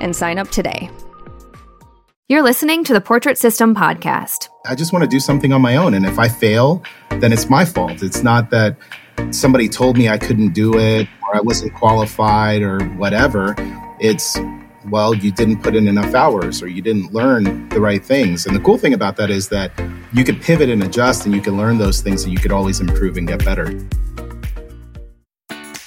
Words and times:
and 0.00 0.14
sign 0.14 0.38
up 0.38 0.48
today. 0.50 0.90
You're 2.28 2.42
listening 2.42 2.84
to 2.84 2.92
the 2.92 3.00
Portrait 3.00 3.38
System 3.38 3.74
podcast. 3.74 4.48
I 4.64 4.76
just 4.76 4.92
want 4.92 5.02
to 5.02 5.08
do 5.08 5.18
something 5.18 5.52
on 5.52 5.60
my 5.60 5.74
own. 5.74 5.94
And 5.94 6.06
if 6.06 6.16
I 6.16 6.28
fail, 6.28 6.80
then 7.18 7.32
it's 7.32 7.50
my 7.50 7.64
fault. 7.64 8.04
It's 8.04 8.22
not 8.22 8.50
that 8.50 8.76
somebody 9.32 9.68
told 9.68 9.98
me 9.98 10.08
I 10.08 10.16
couldn't 10.16 10.54
do 10.54 10.78
it 10.78 11.08
or 11.26 11.36
I 11.36 11.40
wasn't 11.40 11.74
qualified 11.74 12.62
or 12.62 12.84
whatever. 12.90 13.56
It's, 13.98 14.38
well, 14.88 15.12
you 15.12 15.32
didn't 15.32 15.60
put 15.60 15.74
in 15.74 15.88
enough 15.88 16.14
hours 16.14 16.62
or 16.62 16.68
you 16.68 16.82
didn't 16.82 17.12
learn 17.12 17.68
the 17.70 17.80
right 17.80 18.04
things. 18.04 18.46
And 18.46 18.54
the 18.54 18.60
cool 18.60 18.78
thing 18.78 18.94
about 18.94 19.16
that 19.16 19.30
is 19.30 19.48
that 19.48 19.72
you 20.12 20.22
can 20.22 20.38
pivot 20.38 20.68
and 20.68 20.84
adjust 20.84 21.26
and 21.26 21.34
you 21.34 21.40
can 21.40 21.56
learn 21.56 21.78
those 21.78 22.00
things 22.00 22.22
and 22.22 22.32
you 22.32 22.38
could 22.38 22.52
always 22.52 22.80
improve 22.80 23.16
and 23.16 23.26
get 23.26 23.44
better. 23.44 23.76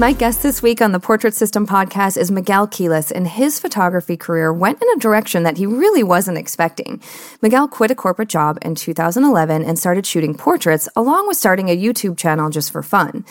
My 0.00 0.12
guest 0.12 0.44
this 0.44 0.62
week 0.62 0.80
on 0.80 0.92
the 0.92 1.00
Portrait 1.00 1.34
System 1.34 1.66
podcast 1.66 2.16
is 2.16 2.30
Miguel 2.30 2.68
Quiles, 2.68 3.10
and 3.10 3.26
his 3.26 3.58
photography 3.58 4.16
career 4.16 4.52
went 4.52 4.80
in 4.80 4.88
a 4.90 5.00
direction 5.00 5.42
that 5.42 5.56
he 5.56 5.66
really 5.66 6.04
wasn't 6.04 6.38
expecting. 6.38 7.02
Miguel 7.42 7.66
quit 7.66 7.90
a 7.90 7.96
corporate 7.96 8.28
job 8.28 8.58
in 8.62 8.76
2011 8.76 9.64
and 9.64 9.76
started 9.76 10.06
shooting 10.06 10.36
portraits, 10.36 10.88
along 10.94 11.26
with 11.26 11.36
starting 11.36 11.68
a 11.68 11.76
YouTube 11.76 12.16
channel 12.16 12.48
just 12.48 12.70
for 12.70 12.80
fun. 12.80 13.24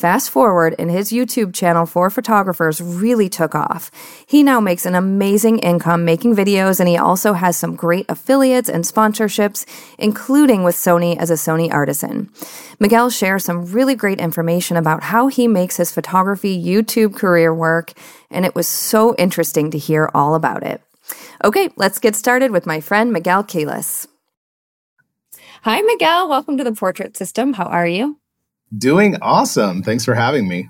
Fast 0.00 0.30
forward, 0.30 0.74
and 0.78 0.90
his 0.90 1.12
YouTube 1.12 1.52
channel 1.52 1.84
for 1.84 2.08
photographers 2.08 2.80
really 2.80 3.28
took 3.28 3.54
off. 3.54 3.90
He 4.26 4.42
now 4.42 4.58
makes 4.58 4.86
an 4.86 4.94
amazing 4.94 5.58
income 5.58 6.06
making 6.06 6.34
videos, 6.34 6.80
and 6.80 6.88
he 6.88 6.96
also 6.96 7.34
has 7.34 7.58
some 7.58 7.76
great 7.76 8.06
affiliates 8.08 8.70
and 8.70 8.84
sponsorships, 8.84 9.66
including 9.98 10.64
with 10.64 10.74
Sony 10.74 11.18
as 11.18 11.28
a 11.28 11.34
Sony 11.34 11.70
artisan. 11.70 12.30
Miguel 12.78 13.10
shares 13.10 13.44
some 13.44 13.66
really 13.66 13.94
great 13.94 14.20
information 14.20 14.78
about 14.78 15.02
how 15.02 15.26
he 15.26 15.46
makes 15.46 15.76
his 15.76 15.92
photography 15.92 16.58
YouTube 16.58 17.14
career 17.14 17.54
work, 17.54 17.92
and 18.30 18.46
it 18.46 18.54
was 18.54 18.66
so 18.66 19.14
interesting 19.16 19.70
to 19.70 19.76
hear 19.76 20.10
all 20.14 20.34
about 20.34 20.62
it. 20.62 20.80
Okay, 21.44 21.68
let's 21.76 21.98
get 21.98 22.16
started 22.16 22.52
with 22.52 22.64
my 22.64 22.80
friend 22.80 23.12
Miguel 23.12 23.44
Quiles. 23.44 24.08
Hi, 25.64 25.82
Miguel. 25.82 26.26
Welcome 26.26 26.56
to 26.56 26.64
the 26.64 26.72
Portrait 26.72 27.18
System. 27.18 27.52
How 27.52 27.64
are 27.64 27.86
you? 27.86 28.19
Doing 28.76 29.16
awesome. 29.20 29.82
Thanks 29.82 30.04
for 30.04 30.14
having 30.14 30.48
me. 30.48 30.68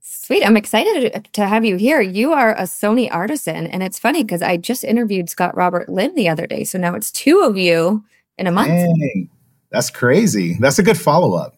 Sweet. 0.00 0.44
I'm 0.44 0.56
excited 0.56 1.28
to 1.32 1.46
have 1.46 1.64
you 1.64 1.76
here. 1.76 2.00
You 2.00 2.32
are 2.32 2.54
a 2.54 2.62
Sony 2.62 3.08
artisan. 3.10 3.66
And 3.66 3.82
it's 3.82 3.98
funny 3.98 4.22
because 4.22 4.42
I 4.42 4.56
just 4.56 4.84
interviewed 4.84 5.28
Scott 5.28 5.56
Robert 5.56 5.88
Lim 5.88 6.14
the 6.14 6.28
other 6.28 6.46
day. 6.46 6.64
So 6.64 6.78
now 6.78 6.94
it's 6.94 7.10
two 7.10 7.40
of 7.40 7.56
you 7.56 8.04
in 8.38 8.46
a 8.46 8.52
month. 8.52 8.68
Dang, 8.68 9.30
that's 9.70 9.90
crazy. 9.90 10.56
That's 10.60 10.78
a 10.78 10.82
good 10.82 10.98
follow 10.98 11.36
up. 11.36 11.56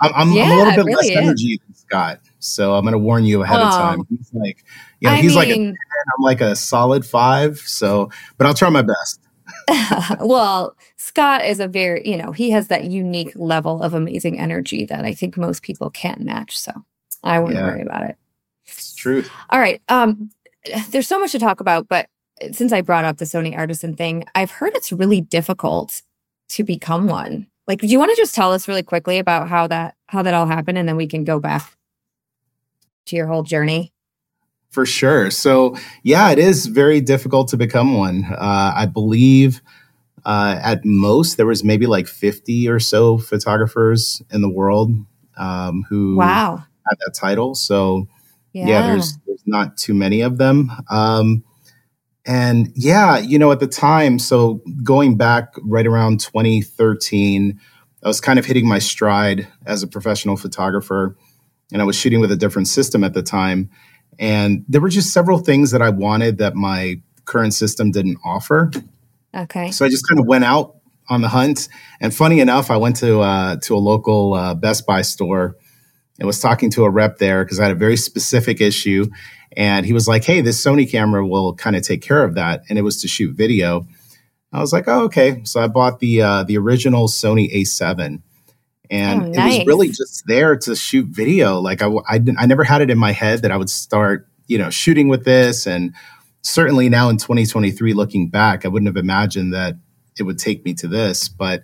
I'm, 0.00 0.12
I'm, 0.14 0.32
yeah, 0.32 0.44
I'm, 0.44 0.52
a 0.52 0.56
little 0.56 0.72
bit 0.72 0.84
really 0.84 0.94
less 0.94 1.10
is. 1.10 1.16
energy 1.16 1.60
than 1.66 1.74
Scott. 1.74 2.20
So 2.40 2.74
I'm 2.74 2.82
going 2.82 2.92
to 2.92 2.98
warn 2.98 3.24
you 3.24 3.42
ahead 3.42 3.60
oh, 3.60 3.64
of 3.64 3.72
time. 3.72 4.00
He's 4.10 4.30
like, 4.32 4.64
you 5.00 5.08
know, 5.08 5.14
I 5.14 5.16
he's 5.22 5.30
mean, 5.30 5.36
like 5.36 5.48
a 5.48 5.54
10, 5.54 5.66
I'm 5.66 6.22
like 6.22 6.40
a 6.40 6.56
solid 6.56 7.06
five. 7.06 7.58
So, 7.58 8.10
but 8.36 8.46
I'll 8.46 8.54
try 8.54 8.68
my 8.70 8.82
best. 8.82 9.20
well, 10.20 10.76
Scott 10.96 11.44
is 11.44 11.60
a 11.60 11.68
very, 11.68 12.06
you 12.08 12.16
know, 12.16 12.32
he 12.32 12.50
has 12.50 12.68
that 12.68 12.84
unique 12.84 13.32
level 13.34 13.82
of 13.82 13.94
amazing 13.94 14.38
energy 14.38 14.84
that 14.86 15.04
I 15.04 15.14
think 15.14 15.36
most 15.36 15.62
people 15.62 15.90
can't 15.90 16.20
match. 16.20 16.58
So 16.58 16.72
I 17.22 17.38
wouldn't 17.38 17.58
yeah. 17.58 17.66
worry 17.66 17.82
about 17.82 18.08
it. 18.08 18.16
It's 18.66 18.94
true. 18.94 19.24
All 19.50 19.58
right. 19.58 19.82
Um, 19.88 20.30
there's 20.90 21.08
so 21.08 21.18
much 21.18 21.32
to 21.32 21.38
talk 21.38 21.60
about, 21.60 21.88
but 21.88 22.08
since 22.52 22.72
I 22.72 22.80
brought 22.80 23.04
up 23.04 23.18
the 23.18 23.24
Sony 23.24 23.56
artisan 23.56 23.94
thing, 23.94 24.24
I've 24.34 24.50
heard 24.50 24.74
it's 24.74 24.92
really 24.92 25.20
difficult 25.20 26.02
to 26.48 26.64
become 26.64 27.06
one. 27.06 27.46
Like, 27.66 27.80
do 27.80 27.86
you 27.86 27.98
want 27.98 28.10
to 28.10 28.16
just 28.16 28.34
tell 28.34 28.52
us 28.52 28.68
really 28.68 28.82
quickly 28.82 29.18
about 29.18 29.48
how 29.48 29.66
that 29.68 29.94
how 30.08 30.22
that 30.22 30.34
all 30.34 30.46
happened, 30.46 30.76
and 30.76 30.86
then 30.86 30.96
we 30.96 31.06
can 31.06 31.24
go 31.24 31.40
back 31.40 31.76
to 33.06 33.16
your 33.16 33.26
whole 33.26 33.42
journey? 33.42 33.93
For 34.74 34.84
sure. 34.84 35.30
So, 35.30 35.76
yeah, 36.02 36.32
it 36.32 36.40
is 36.40 36.66
very 36.66 37.00
difficult 37.00 37.46
to 37.50 37.56
become 37.56 37.96
one. 37.96 38.24
Uh, 38.24 38.72
I 38.74 38.86
believe 38.86 39.62
uh, 40.24 40.58
at 40.60 40.84
most 40.84 41.36
there 41.36 41.46
was 41.46 41.62
maybe 41.62 41.86
like 41.86 42.08
50 42.08 42.68
or 42.68 42.80
so 42.80 43.18
photographers 43.18 44.20
in 44.32 44.42
the 44.42 44.48
world 44.48 44.90
um, 45.36 45.84
who 45.88 46.16
wow. 46.16 46.56
had 46.56 46.98
that 47.06 47.14
title. 47.14 47.54
So, 47.54 48.08
yeah, 48.52 48.66
yeah 48.66 48.86
there's, 48.88 49.16
there's 49.28 49.44
not 49.46 49.76
too 49.76 49.94
many 49.94 50.22
of 50.22 50.38
them. 50.38 50.72
Um, 50.90 51.44
and 52.26 52.72
yeah, 52.74 53.18
you 53.18 53.38
know, 53.38 53.52
at 53.52 53.60
the 53.60 53.68
time, 53.68 54.18
so 54.18 54.60
going 54.82 55.16
back 55.16 55.54
right 55.62 55.86
around 55.86 56.18
2013, 56.18 57.60
I 58.02 58.08
was 58.08 58.20
kind 58.20 58.40
of 58.40 58.44
hitting 58.44 58.66
my 58.66 58.80
stride 58.80 59.46
as 59.66 59.84
a 59.84 59.86
professional 59.86 60.36
photographer, 60.36 61.16
and 61.72 61.80
I 61.80 61.84
was 61.84 61.94
shooting 61.94 62.18
with 62.18 62.32
a 62.32 62.36
different 62.36 62.66
system 62.66 63.04
at 63.04 63.14
the 63.14 63.22
time. 63.22 63.70
And 64.18 64.64
there 64.68 64.80
were 64.80 64.88
just 64.88 65.12
several 65.12 65.38
things 65.38 65.70
that 65.70 65.82
I 65.82 65.90
wanted 65.90 66.38
that 66.38 66.54
my 66.54 67.00
current 67.24 67.54
system 67.54 67.90
didn't 67.90 68.18
offer. 68.24 68.70
Okay. 69.34 69.70
So 69.70 69.84
I 69.84 69.88
just 69.88 70.06
kind 70.08 70.20
of 70.20 70.26
went 70.26 70.44
out 70.44 70.76
on 71.08 71.20
the 71.20 71.28
hunt. 71.28 71.68
And 72.00 72.14
funny 72.14 72.40
enough, 72.40 72.70
I 72.70 72.76
went 72.76 72.96
to 72.96 73.20
uh, 73.20 73.56
to 73.62 73.76
a 73.76 73.78
local 73.78 74.34
uh, 74.34 74.54
Best 74.54 74.86
Buy 74.86 75.02
store 75.02 75.56
and 76.18 76.26
was 76.26 76.40
talking 76.40 76.70
to 76.70 76.84
a 76.84 76.90
rep 76.90 77.18
there 77.18 77.44
because 77.44 77.58
I 77.58 77.64
had 77.64 77.72
a 77.72 77.78
very 77.78 77.96
specific 77.96 78.60
issue. 78.60 79.06
And 79.56 79.86
he 79.86 79.92
was 79.92 80.08
like, 80.08 80.24
"Hey, 80.24 80.40
this 80.40 80.64
Sony 80.64 80.90
camera 80.90 81.26
will 81.26 81.54
kind 81.54 81.76
of 81.76 81.82
take 81.82 82.02
care 82.02 82.24
of 82.24 82.34
that," 82.34 82.62
and 82.68 82.78
it 82.78 82.82
was 82.82 83.00
to 83.02 83.08
shoot 83.08 83.36
video. 83.36 83.86
I 84.52 84.60
was 84.60 84.72
like, 84.72 84.88
"Oh, 84.88 85.04
okay." 85.04 85.42
So 85.44 85.60
I 85.60 85.68
bought 85.68 86.00
the 86.00 86.22
uh, 86.22 86.42
the 86.44 86.58
original 86.58 87.06
Sony 87.06 87.52
A7, 87.54 88.22
and 88.90 89.22
Oh, 89.22 89.24
it 89.26 89.58
was 89.58 89.66
really 89.66 89.88
just 89.88 90.24
there 90.26 90.56
to 90.56 90.76
shoot 90.76 91.06
video. 91.06 91.60
Like 91.60 91.82
I, 91.82 91.88
I, 92.08 92.20
I 92.38 92.46
never 92.46 92.64
had 92.64 92.82
it 92.82 92.90
in 92.90 92.98
my 92.98 93.12
head 93.12 93.42
that 93.42 93.50
I 93.50 93.56
would 93.56 93.70
start, 93.70 94.28
you 94.46 94.58
know, 94.58 94.70
shooting 94.70 95.08
with 95.08 95.24
this. 95.24 95.66
And 95.66 95.94
certainly 96.42 96.88
now 96.88 97.08
in 97.08 97.16
2023, 97.16 97.94
looking 97.94 98.28
back, 98.28 98.64
I 98.64 98.68
wouldn't 98.68 98.88
have 98.88 99.02
imagined 99.02 99.54
that 99.54 99.76
it 100.18 100.22
would 100.24 100.38
take 100.38 100.64
me 100.64 100.74
to 100.74 100.88
this. 100.88 101.28
But 101.28 101.62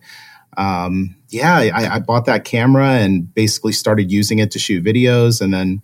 um, 0.57 1.15
yeah, 1.29 1.55
I, 1.57 1.95
I 1.95 1.99
bought 2.01 2.27
that 2.27 2.45
camera 2.45 2.89
and 2.95 3.33
basically 3.35 3.73
started 3.73 4.11
using 4.11 4.39
it 4.41 4.51
to 4.53 4.59
shoot 4.59 4.85
videos, 4.85 5.41
and 5.41 5.55
then 5.55 5.81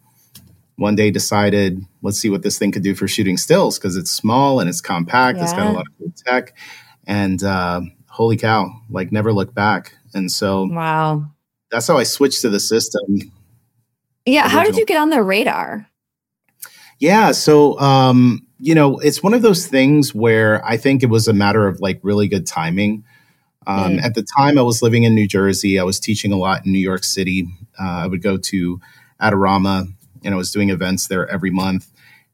one 0.77 0.97
day 0.97 1.11
decided, 1.11 1.81
let's 2.03 2.19
see 2.19 2.29
what 2.29 2.43
this 2.43 2.59
thing 2.59 2.73
could 2.73 2.83
do 2.83 2.95
for 2.95 3.07
shooting 3.09 3.37
stills 3.37 3.79
because 3.79 3.97
it's 3.97 4.11
small 4.11 4.61
and 4.61 4.69
it's 4.69 4.81
compact. 4.81 5.39
It's 5.41 5.53
got 5.53 5.69
a 5.69 5.73
lot 5.73 5.87
of 5.87 5.93
cool 5.99 6.13
tech, 6.17 6.55
and 7.07 7.43
uh, 7.43 7.83
holy 8.09 8.37
cow, 8.37 8.71
like 8.91 9.13
never 9.13 9.33
look 9.33 9.55
back. 9.55 9.96
And 10.17 10.31
so 10.33 10.67
Wow. 10.71 11.31
that's 11.71 11.87
how 11.87 11.97
I 11.99 12.05
switched 12.05 12.41
to 12.43 12.49
the 12.49 12.61
system. 12.61 13.03
Yeah. 14.25 14.49
How 14.49 14.65
did 14.65 14.77
you 14.77 14.85
get 14.87 14.97
on 14.99 15.11
the 15.11 15.23
radar? 15.23 15.89
Yeah. 16.99 17.33
So, 17.33 17.79
um, 17.79 18.47
you 18.59 18.75
know, 18.75 18.99
it's 18.99 19.23
one 19.23 19.35
of 19.35 19.43
those 19.43 19.67
things 19.67 20.15
where 20.15 20.65
I 20.65 20.77
think 20.79 21.03
it 21.03 21.11
was 21.11 21.29
a 21.29 21.33
matter 21.33 21.67
of 21.69 21.79
like 21.81 22.01
really 22.03 22.27
good 22.27 22.47
timing. 22.47 23.05
Um, 23.67 23.95
Mm. 23.97 24.03
At 24.03 24.15
the 24.15 24.25
time, 24.39 24.59
I 24.59 24.63
was 24.63 24.81
living 24.81 25.03
in 25.05 25.15
New 25.15 25.27
Jersey. 25.29 25.79
I 25.79 25.83
was 25.83 26.01
teaching 26.01 26.33
a 26.33 26.37
lot 26.37 26.65
in 26.65 26.73
New 26.73 26.79
York 26.79 27.05
City. 27.05 27.49
Uh, 27.79 27.83
I 28.05 28.07
would 28.07 28.23
go 28.23 28.37
to 28.39 28.81
Adorama 29.21 29.89
and 30.25 30.35
I 30.35 30.37
was 30.37 30.51
doing 30.53 30.71
events 30.71 31.09
there 31.09 31.29
every 31.29 31.51
month. 31.51 31.91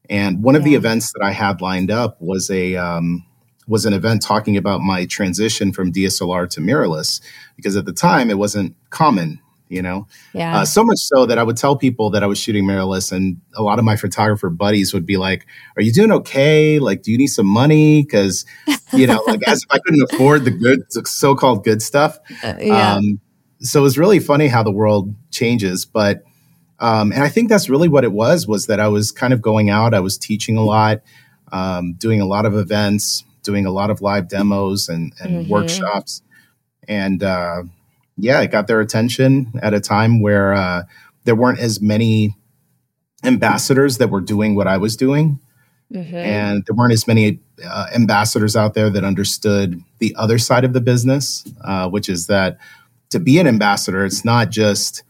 And 0.09 0.43
one 0.43 0.55
of 0.55 0.63
the 0.63 0.75
events 0.75 1.11
that 1.13 1.23
I 1.23 1.31
had 1.31 1.59
lined 1.61 1.89
up 1.91 2.21
was 2.21 2.49
a 2.49 2.75
um, 2.75 3.25
was 3.67 3.85
an 3.85 3.93
event 3.93 4.21
talking 4.21 4.57
about 4.57 4.81
my 4.81 5.05
transition 5.05 5.71
from 5.71 5.91
DSLR 5.91 6.49
to 6.49 6.59
mirrorless 6.59 7.21
because 7.55 7.75
at 7.75 7.85
the 7.85 7.93
time 7.93 8.29
it 8.29 8.37
wasn't 8.37 8.75
common, 8.89 9.39
you 9.69 9.81
know. 9.81 10.07
Yeah. 10.33 10.59
Uh, 10.59 10.65
so 10.65 10.83
much 10.83 10.99
so 10.99 11.25
that 11.25 11.37
I 11.37 11.43
would 11.43 11.57
tell 11.57 11.75
people 11.75 12.09
that 12.11 12.23
I 12.23 12.27
was 12.27 12.37
shooting 12.37 12.65
mirrorless, 12.65 13.11
and 13.11 13.39
a 13.55 13.63
lot 13.63 13.79
of 13.79 13.85
my 13.85 13.95
photographer 13.95 14.49
buddies 14.49 14.93
would 14.93 15.05
be 15.05 15.17
like, 15.17 15.45
"Are 15.77 15.81
you 15.81 15.91
doing 15.91 16.11
okay? 16.11 16.79
Like, 16.79 17.03
do 17.03 17.11
you 17.11 17.17
need 17.17 17.27
some 17.27 17.47
money?" 17.47 18.03
Because 18.03 18.45
you 18.93 19.07
know, 19.07 19.23
like 19.27 19.41
as 19.47 19.63
if 19.63 19.69
I 19.71 19.79
couldn't 19.79 20.11
afford 20.11 20.45
the 20.45 20.51
good, 20.51 20.81
so-called 21.07 21.63
good 21.63 21.81
stuff. 21.81 22.19
Uh, 22.43 22.55
yeah. 22.59 22.95
Um, 22.95 23.19
so 23.59 23.79
it 23.79 23.83
was 23.83 23.97
really 23.97 24.19
funny 24.19 24.47
how 24.47 24.61
the 24.61 24.71
world 24.71 25.15
changes, 25.31 25.85
but 25.85 26.23
um, 26.79 27.13
and 27.13 27.23
I 27.23 27.29
think 27.29 27.47
that's 27.47 27.69
really 27.69 27.87
what 27.87 28.03
it 28.03 28.11
was 28.11 28.45
was 28.45 28.67
that 28.67 28.81
I 28.81 28.89
was 28.89 29.11
kind 29.11 29.31
of 29.31 29.41
going 29.41 29.69
out, 29.69 29.93
I 29.93 30.01
was 30.01 30.17
teaching 30.17 30.57
a 30.57 30.63
lot, 30.63 31.01
um, 31.51 31.93
doing 31.93 32.19
a 32.19 32.25
lot 32.25 32.45
of 32.45 32.55
events, 32.55 33.23
doing 33.43 33.65
a 33.65 33.71
lot 33.71 33.89
of 33.89 34.01
live 34.01 34.27
demos 34.27 34.89
and, 34.89 35.13
and 35.21 35.45
Mhm. 35.45 35.49
workshops, 35.49 36.21
and 36.87 37.23
uh, 37.23 37.63
yeah, 38.17 38.41
it 38.41 38.51
got 38.51 38.67
their 38.67 38.79
attention 38.81 39.51
at 39.61 39.73
a 39.73 39.79
time 39.79 40.21
where 40.21 40.53
uh, 40.53 40.83
there 41.25 41.35
weren't 41.35 41.59
as 41.59 41.81
many 41.81 42.35
ambassadors 43.23 43.97
that 43.99 44.09
were 44.09 44.21
doing 44.21 44.55
what 44.55 44.67
I 44.67 44.77
was 44.77 44.95
doing 44.97 45.39
Mhm. 45.93 46.13
and 46.13 46.63
there 46.65 46.75
weren't 46.75 46.93
as 46.93 47.07
many 47.07 47.39
uh, 47.63 47.85
ambassadors 47.95 48.55
out 48.55 48.73
there 48.73 48.89
that 48.89 49.03
understood 49.03 49.79
the 49.99 50.13
other 50.17 50.37
side 50.37 50.63
of 50.65 50.73
the 50.73 50.81
business, 50.81 51.43
uh, 51.63 51.87
which 51.87 52.09
is 52.09 52.27
that 52.27 52.57
to 53.11 53.19
be 53.19 53.37
an 53.39 53.47
ambassador, 53.47 54.03
it's 54.03 54.25
not 54.25 54.49
just 54.49 55.03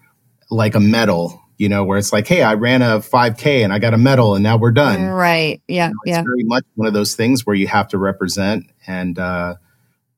like 0.51 0.75
a 0.75 0.79
medal, 0.79 1.41
you 1.57 1.69
know, 1.69 1.83
where 1.83 1.97
it's 1.97 2.11
like, 2.11 2.27
hey, 2.27 2.41
I 2.41 2.55
ran 2.55 2.81
a 2.81 2.99
5K 2.99 3.63
and 3.63 3.71
I 3.71 3.79
got 3.79 3.93
a 3.93 3.97
medal 3.97 4.35
and 4.35 4.43
now 4.43 4.57
we're 4.57 4.71
done. 4.71 5.01
Right. 5.03 5.61
Yeah. 5.67 5.89
It's 6.05 6.17
Yeah. 6.17 6.23
very 6.23 6.43
much 6.43 6.63
one 6.75 6.87
of 6.87 6.93
those 6.93 7.15
things 7.15 7.45
where 7.45 7.55
you 7.55 7.67
have 7.67 7.87
to 7.89 7.97
represent, 7.97 8.65
and 8.87 9.17
uh, 9.19 9.55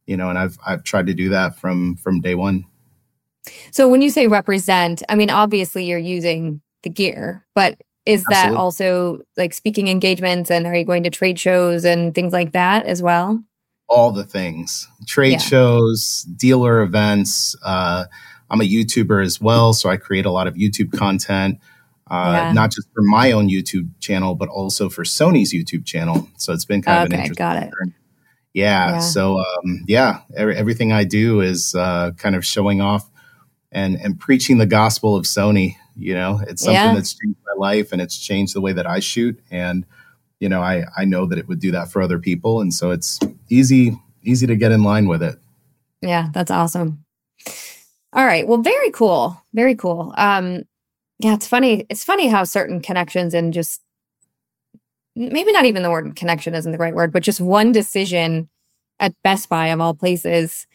you 0.06 0.16
know, 0.18 0.30
and 0.30 0.38
I've 0.40 0.58
I've 0.66 0.84
tried 0.84 1.08
to 1.08 1.14
do 1.14 1.30
that 1.30 1.60
from 1.60 1.96
from 1.98 2.22
day 2.22 2.36
one. 2.36 2.66
So 3.72 3.88
when 3.90 4.02
you 4.02 4.10
say 4.10 4.28
represent, 4.28 5.04
I 5.10 5.16
mean, 5.16 5.30
obviously 5.30 5.86
you're 5.86 6.00
using 6.00 6.62
the 6.84 6.90
gear, 6.90 7.46
but 7.54 7.80
is 8.06 8.24
that 8.26 8.54
also 8.54 9.20
like 9.36 9.54
speaking 9.54 9.88
engagements 9.88 10.50
and 10.52 10.66
are 10.68 10.76
you 10.76 10.86
going 10.86 11.04
to 11.04 11.10
trade 11.10 11.40
shows 11.40 11.84
and 11.86 12.14
things 12.16 12.34
like 12.34 12.52
that 12.54 12.86
as 12.86 13.02
well? 13.02 13.44
all 13.88 14.12
the 14.12 14.24
things 14.24 14.88
trade 15.06 15.34
Yeah. 15.34 15.38
shows 15.38 16.26
dealer 16.36 16.82
events 16.82 17.56
uh, 17.64 18.06
i'm 18.56 18.62
a 18.62 18.64
youtuber 18.64 19.24
as 19.24 19.40
well 19.42 19.74
so 19.74 19.90
i 19.90 19.98
create 19.98 20.26
a 20.26 20.32
lot 20.32 20.48
of 20.48 20.56
youtube 20.56 20.92
content 20.98 21.60
uh, 22.10 22.34
Yeah. 22.48 22.54
not 22.54 22.72
just 22.72 22.88
for 22.94 23.02
my 23.02 23.32
own 23.32 23.50
youtube 23.50 23.90
channel 24.00 24.36
but 24.36 24.48
also 24.50 24.90
for 24.90 25.04
sony's 25.04 25.54
youtube 25.54 25.86
channel 25.86 26.28
so 26.38 26.54
it's 26.54 26.66
been 26.66 26.82
kind 26.82 27.00
of 27.00 27.06
an 27.08 27.14
Okay, 27.20 27.22
interesting 27.30 27.36
got 27.36 27.64
it. 27.64 27.94
Yeah, 28.54 28.92
Yeah. 28.94 29.00
so 29.00 29.40
um, 29.40 29.84
yeah 29.88 30.22
every, 30.36 30.56
everything 30.56 30.92
i 30.94 31.04
do 31.04 31.42
is 31.42 31.76
uh, 31.76 32.12
kind 32.18 32.36
of 32.36 32.46
showing 32.46 32.80
off 32.82 33.10
and 33.72 33.96
and 33.98 34.20
preaching 34.20 34.58
the 34.58 34.66
gospel 34.66 35.16
of 35.16 35.26
sony 35.26 35.76
you 35.98 36.14
know 36.14 36.40
it's 36.48 36.64
something 36.64 36.76
Yeah. 36.90 36.94
that's 36.96 37.14
changed 37.14 37.40
my 37.46 37.68
life 37.68 37.92
and 37.92 38.02
it's 38.02 38.18
changed 38.18 38.56
the 38.56 38.62
way 38.62 38.74
that 38.74 38.88
i 38.88 39.00
shoot 39.00 39.40
and 39.52 39.86
you 40.40 40.48
know 40.50 40.62
i 40.62 40.84
i 40.98 41.06
know 41.06 41.26
that 41.26 41.38
it 41.40 41.48
would 41.48 41.60
do 41.60 41.72
that 41.72 41.92
for 41.92 42.02
other 42.02 42.20
people 42.20 42.62
and 42.62 42.74
so 42.74 42.92
it's 42.92 43.20
easy 43.50 43.98
easy 44.24 44.46
to 44.48 44.56
get 44.56 44.72
in 44.72 44.84
line 44.84 45.08
with 45.08 45.22
it 45.24 45.36
Yeah, 46.02 46.30
that's 46.34 46.52
awesome. 46.52 47.05
All 48.16 48.26
right. 48.26 48.48
Well, 48.48 48.60
very 48.60 48.92
cool. 48.92 49.40
Very 49.54 49.76
cool. 49.76 50.14
Um 50.18 50.64
yeah, 51.20 51.34
it's 51.34 51.48
funny. 51.48 51.86
It's 51.90 52.04
funny 52.04 52.28
how 52.28 52.44
certain 52.44 52.82
connections 52.82 53.34
and 53.34 53.54
just 53.54 53.82
maybe 55.16 55.52
not 55.52 55.66
even 55.66 55.84
the 55.84 55.92
word 55.92 56.16
connection 56.16 56.54
isn't 56.56 56.72
the 56.72 56.78
right 56.78 56.96
word, 56.96 57.14
but 57.14 57.24
just 57.24 57.40
one 57.40 57.72
decision 57.72 58.50
at 59.00 59.14
Best 59.24 59.48
Buy 59.50 59.68
of 59.68 59.80
all 59.82 59.94
places 59.94 60.68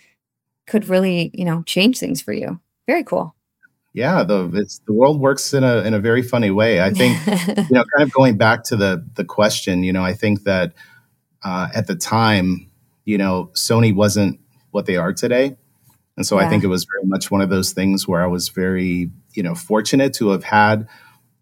could 0.67 0.89
really, 0.89 1.31
you 1.35 1.45
know, 1.45 1.63
change 1.65 1.99
things 1.99 2.23
for 2.23 2.33
you. 2.33 2.61
Very 2.87 3.05
cool. 3.05 3.35
yeah 3.93 4.23
the 4.23 4.51
it's 4.55 4.79
the 4.87 4.93
world 4.93 5.21
works 5.21 5.53
in 5.53 5.65
a 5.65 5.79
in 5.79 5.95
a 5.95 5.99
very 5.99 6.23
funny 6.23 6.51
way 6.51 6.81
i 6.81 6.91
think 6.91 7.19
you 7.49 7.75
know 7.75 7.85
kind 7.97 8.03
of 8.07 8.13
going 8.13 8.37
back 8.37 8.63
to 8.63 8.77
the 8.77 9.05
the 9.15 9.25
question 9.25 9.83
you 9.83 9.93
know 9.93 10.05
i 10.05 10.15
think 10.15 10.45
that 10.45 10.73
uh, 11.43 11.69
at 11.75 11.87
the 11.89 11.97
time 11.97 12.71
you 13.05 13.19
know 13.19 13.51
sony 13.55 13.93
wasn't 13.95 14.39
what 14.71 14.87
they 14.87 14.97
are 14.97 15.13
today 15.13 15.57
and 16.21 16.27
so 16.27 16.39
i 16.39 16.47
think 16.47 16.63
it 16.63 16.67
was 16.67 16.85
very 16.85 17.07
much 17.07 17.31
one 17.31 17.41
of 17.41 17.49
those 17.49 17.73
things 17.73 18.07
where 18.07 18.23
i 18.23 18.27
was 18.27 18.51
very 18.51 19.11
you 19.33 19.43
know 19.43 19.55
fortunate 19.55 20.13
to 20.13 20.29
have 20.29 20.45
had 20.45 20.87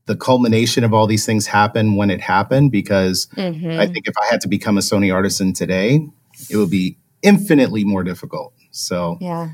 the 0.07 0.15
culmination 0.15 0.85
of 0.85 0.95
all 0.95 1.09
these 1.09 1.27
things 1.27 1.49
happen 1.49 1.97
when 1.97 2.11
it 2.11 2.21
happened 2.21 2.71
because 2.71 3.27
Mhm. 3.37 3.77
i 3.79 3.87
think 3.89 4.07
if 4.07 4.15
i 4.23 4.27
had 4.31 4.41
to 4.43 4.49
become 4.49 4.79
a 4.79 4.81
sony 4.81 5.13
artisan 5.13 5.53
today 5.53 6.07
it 6.49 6.57
would 6.57 6.71
be 6.71 6.97
infinitely 7.23 7.83
more 7.83 8.05
difficult 8.05 8.53
so 8.71 9.19
yeah. 9.21 9.49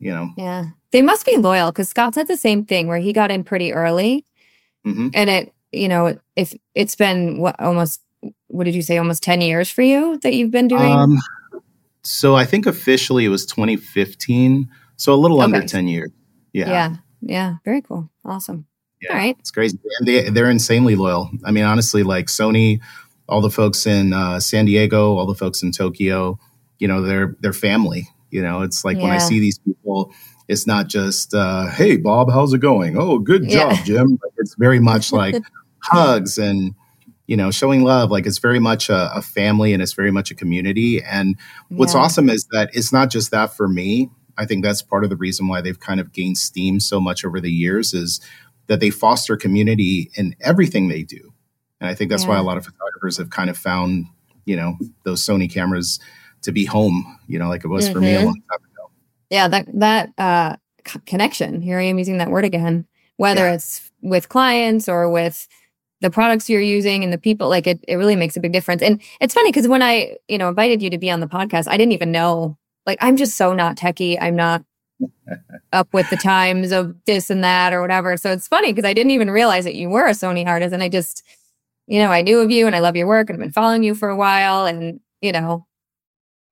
you 0.00 0.10
know 0.12 0.30
Yeah. 0.36 0.64
They 0.90 1.02
must 1.02 1.26
be 1.26 1.36
loyal 1.36 1.70
because 1.70 1.90
Scott 1.90 2.14
said 2.14 2.28
the 2.28 2.36
same 2.36 2.64
thing 2.64 2.88
where 2.88 2.98
he 2.98 3.12
got 3.12 3.30
in 3.30 3.44
pretty 3.44 3.72
early 3.74 4.24
mhm. 4.84 5.10
and 5.14 5.28
it, 5.30 5.52
you 5.70 5.86
know, 5.86 6.18
if 6.34 6.54
it's 6.74 6.96
been 6.96 7.38
what 7.38 7.60
almost, 7.60 8.00
what 8.46 8.64
did 8.64 8.74
you 8.74 8.80
say, 8.80 8.96
almost 8.96 9.22
10 9.22 9.42
years 9.42 9.70
for 9.70 9.82
you 9.82 10.18
that 10.22 10.32
you've 10.34 10.50
been 10.50 10.66
doing? 10.66 10.90
Um, 10.90 11.18
so 12.02 12.34
I 12.36 12.44
think 12.44 12.66
officially 12.66 13.24
it 13.24 13.28
was 13.28 13.44
2015, 13.46 14.68
so 14.96 15.12
a 15.12 15.16
little 15.16 15.40
under 15.40 15.62
10 15.62 15.88
years. 15.88 16.10
Yeah, 16.52 16.68
yeah. 16.68 16.96
Yeah. 17.20 17.54
Very 17.64 17.82
cool. 17.82 18.10
Awesome. 18.24 18.66
Yeah. 19.02 19.12
All 19.12 19.18
right. 19.18 19.36
it's 19.38 19.50
crazy. 19.50 19.78
And 19.98 20.08
they 20.08 20.28
they're 20.30 20.50
insanely 20.50 20.94
loyal. 20.96 21.30
I 21.44 21.50
mean, 21.50 21.64
honestly, 21.64 22.02
like 22.02 22.26
Sony, 22.26 22.80
all 23.28 23.40
the 23.40 23.50
folks 23.50 23.86
in 23.86 24.12
uh, 24.12 24.40
San 24.40 24.64
Diego, 24.66 25.16
all 25.16 25.26
the 25.26 25.34
folks 25.34 25.62
in 25.62 25.72
Tokyo, 25.72 26.38
you 26.78 26.88
know, 26.88 27.02
they're 27.02 27.36
they're 27.40 27.52
family. 27.52 28.08
You 28.30 28.42
know, 28.42 28.62
it's 28.62 28.84
like 28.84 28.98
when 28.98 29.10
I 29.10 29.18
see 29.18 29.40
these 29.40 29.58
people, 29.58 30.12
it's 30.48 30.66
not 30.66 30.86
just, 30.88 31.32
uh, 31.34 31.66
"Hey, 31.70 31.96
Bob, 31.96 32.30
how's 32.30 32.52
it 32.52 32.58
going? 32.60 32.96
Oh, 32.98 33.18
good 33.18 33.44
Yeah. 33.50 33.74
job, 33.74 33.84
Jim." 33.84 34.18
It's 34.38 34.54
very 34.58 34.80
much 34.80 35.12
like 35.12 35.34
hugs 35.82 36.36
and 36.38 36.74
you 37.28 37.36
know 37.36 37.50
showing 37.52 37.84
love. 37.84 38.10
Like 38.10 38.26
it's 38.26 38.38
very 38.38 38.58
much 38.58 38.88
a, 38.90 39.14
a 39.14 39.22
family 39.22 39.72
and 39.72 39.80
it's 39.82 39.92
very 39.92 40.10
much 40.10 40.30
a 40.32 40.34
community. 40.34 41.00
And 41.02 41.36
What's 41.68 41.94
Yeah. 41.94 42.00
awesome 42.00 42.28
is 42.28 42.44
that 42.50 42.70
it's 42.72 42.92
not 42.92 43.10
just 43.10 43.30
that 43.30 43.54
for 43.56 43.68
me. 43.68 44.10
I 44.36 44.44
think 44.46 44.64
that's 44.64 44.82
part 44.82 45.04
of 45.04 45.10
the 45.10 45.16
reason 45.16 45.46
why 45.48 45.60
they've 45.60 45.78
kind 45.78 46.00
of 46.00 46.12
gained 46.12 46.38
steam 46.38 46.80
so 46.80 47.00
much 47.00 47.24
over 47.24 47.40
the 47.40 47.50
years 47.52 47.94
is 47.94 48.20
that 48.66 48.80
they 48.80 48.90
foster 48.90 49.36
community 49.36 50.10
in 50.16 50.34
everything 50.40 50.88
they 50.88 51.02
do. 51.02 51.32
And 51.80 51.88
I 51.88 51.94
think 51.94 52.10
that's 52.10 52.26
why 52.26 52.36
a 52.38 52.42
lot 52.42 52.56
of 52.56 52.64
photographers 52.64 53.16
have 53.18 53.30
kind 53.30 53.50
of 53.50 53.56
found, 53.56 54.06
you 54.46 54.56
know, 54.56 54.76
those 55.04 55.24
Sony 55.24 55.50
cameras 55.52 56.00
to 56.42 56.52
be 56.52 56.64
home, 56.64 57.18
you 57.28 57.38
know, 57.38 57.48
like 57.48 57.64
it 57.64 57.68
was 57.68 57.88
for 57.88 58.00
me 58.00 58.14
a 58.14 58.20
Mhm. 58.20 58.24
long 58.26 58.42
time 58.50 58.60
ago. 58.72 58.90
Yeah, 59.30 59.48
that 59.48 59.66
that 59.74 60.10
uh, 60.18 60.56
connection. 61.06 61.60
Here 61.60 61.78
I 61.78 61.84
am 61.84 61.98
using 61.98 62.18
that 62.18 62.30
word 62.30 62.44
again. 62.44 62.86
Whether 63.16 63.46
Yeah. 63.46 63.54
it's 63.54 63.90
with 64.02 64.28
clients 64.28 64.88
or 64.88 65.10
with 65.10 65.46
the 66.00 66.10
products 66.10 66.48
you're 66.48 66.60
using 66.60 67.02
and 67.02 67.12
the 67.12 67.18
people, 67.18 67.48
like 67.48 67.66
it, 67.66 67.84
it 67.88 67.96
really 67.96 68.16
makes 68.16 68.36
a 68.36 68.40
big 68.40 68.52
difference. 68.52 68.82
And 68.82 69.00
it's 69.20 69.34
funny 69.34 69.50
because 69.50 69.68
when 69.68 69.82
I, 69.82 70.16
you 70.28 70.38
know, 70.38 70.48
invited 70.48 70.82
you 70.82 70.90
to 70.90 70.98
be 70.98 71.10
on 71.10 71.20
the 71.20 71.26
podcast, 71.26 71.68
I 71.68 71.76
didn't 71.76 71.92
even 71.92 72.12
know. 72.12 72.56
Like, 72.86 72.98
I'm 73.00 73.16
just 73.16 73.36
so 73.36 73.52
not 73.52 73.76
techie. 73.76 74.16
I'm 74.20 74.36
not 74.36 74.64
up 75.72 75.92
with 75.92 76.08
the 76.10 76.16
times 76.16 76.72
of 76.72 76.94
this 77.06 77.30
and 77.30 77.42
that 77.44 77.72
or 77.72 77.80
whatever. 77.80 78.16
So 78.16 78.32
it's 78.32 78.48
funny 78.48 78.72
because 78.72 78.88
I 78.88 78.94
didn't 78.94 79.10
even 79.10 79.30
realize 79.30 79.64
that 79.64 79.74
you 79.74 79.88
were 79.88 80.06
a 80.06 80.12
Sony 80.12 80.46
artist, 80.46 80.72
and 80.72 80.82
I 80.82 80.88
just, 80.88 81.22
you 81.86 82.00
know, 82.00 82.10
I 82.10 82.22
knew 82.22 82.40
of 82.40 82.50
you 82.50 82.66
and 82.66 82.76
I 82.76 82.80
love 82.80 82.96
your 82.96 83.06
work 83.06 83.28
and 83.28 83.36
I've 83.36 83.40
been 83.40 83.52
following 83.52 83.82
you 83.82 83.94
for 83.94 84.08
a 84.08 84.16
while, 84.16 84.66
and 84.66 85.00
you 85.20 85.32
know, 85.32 85.66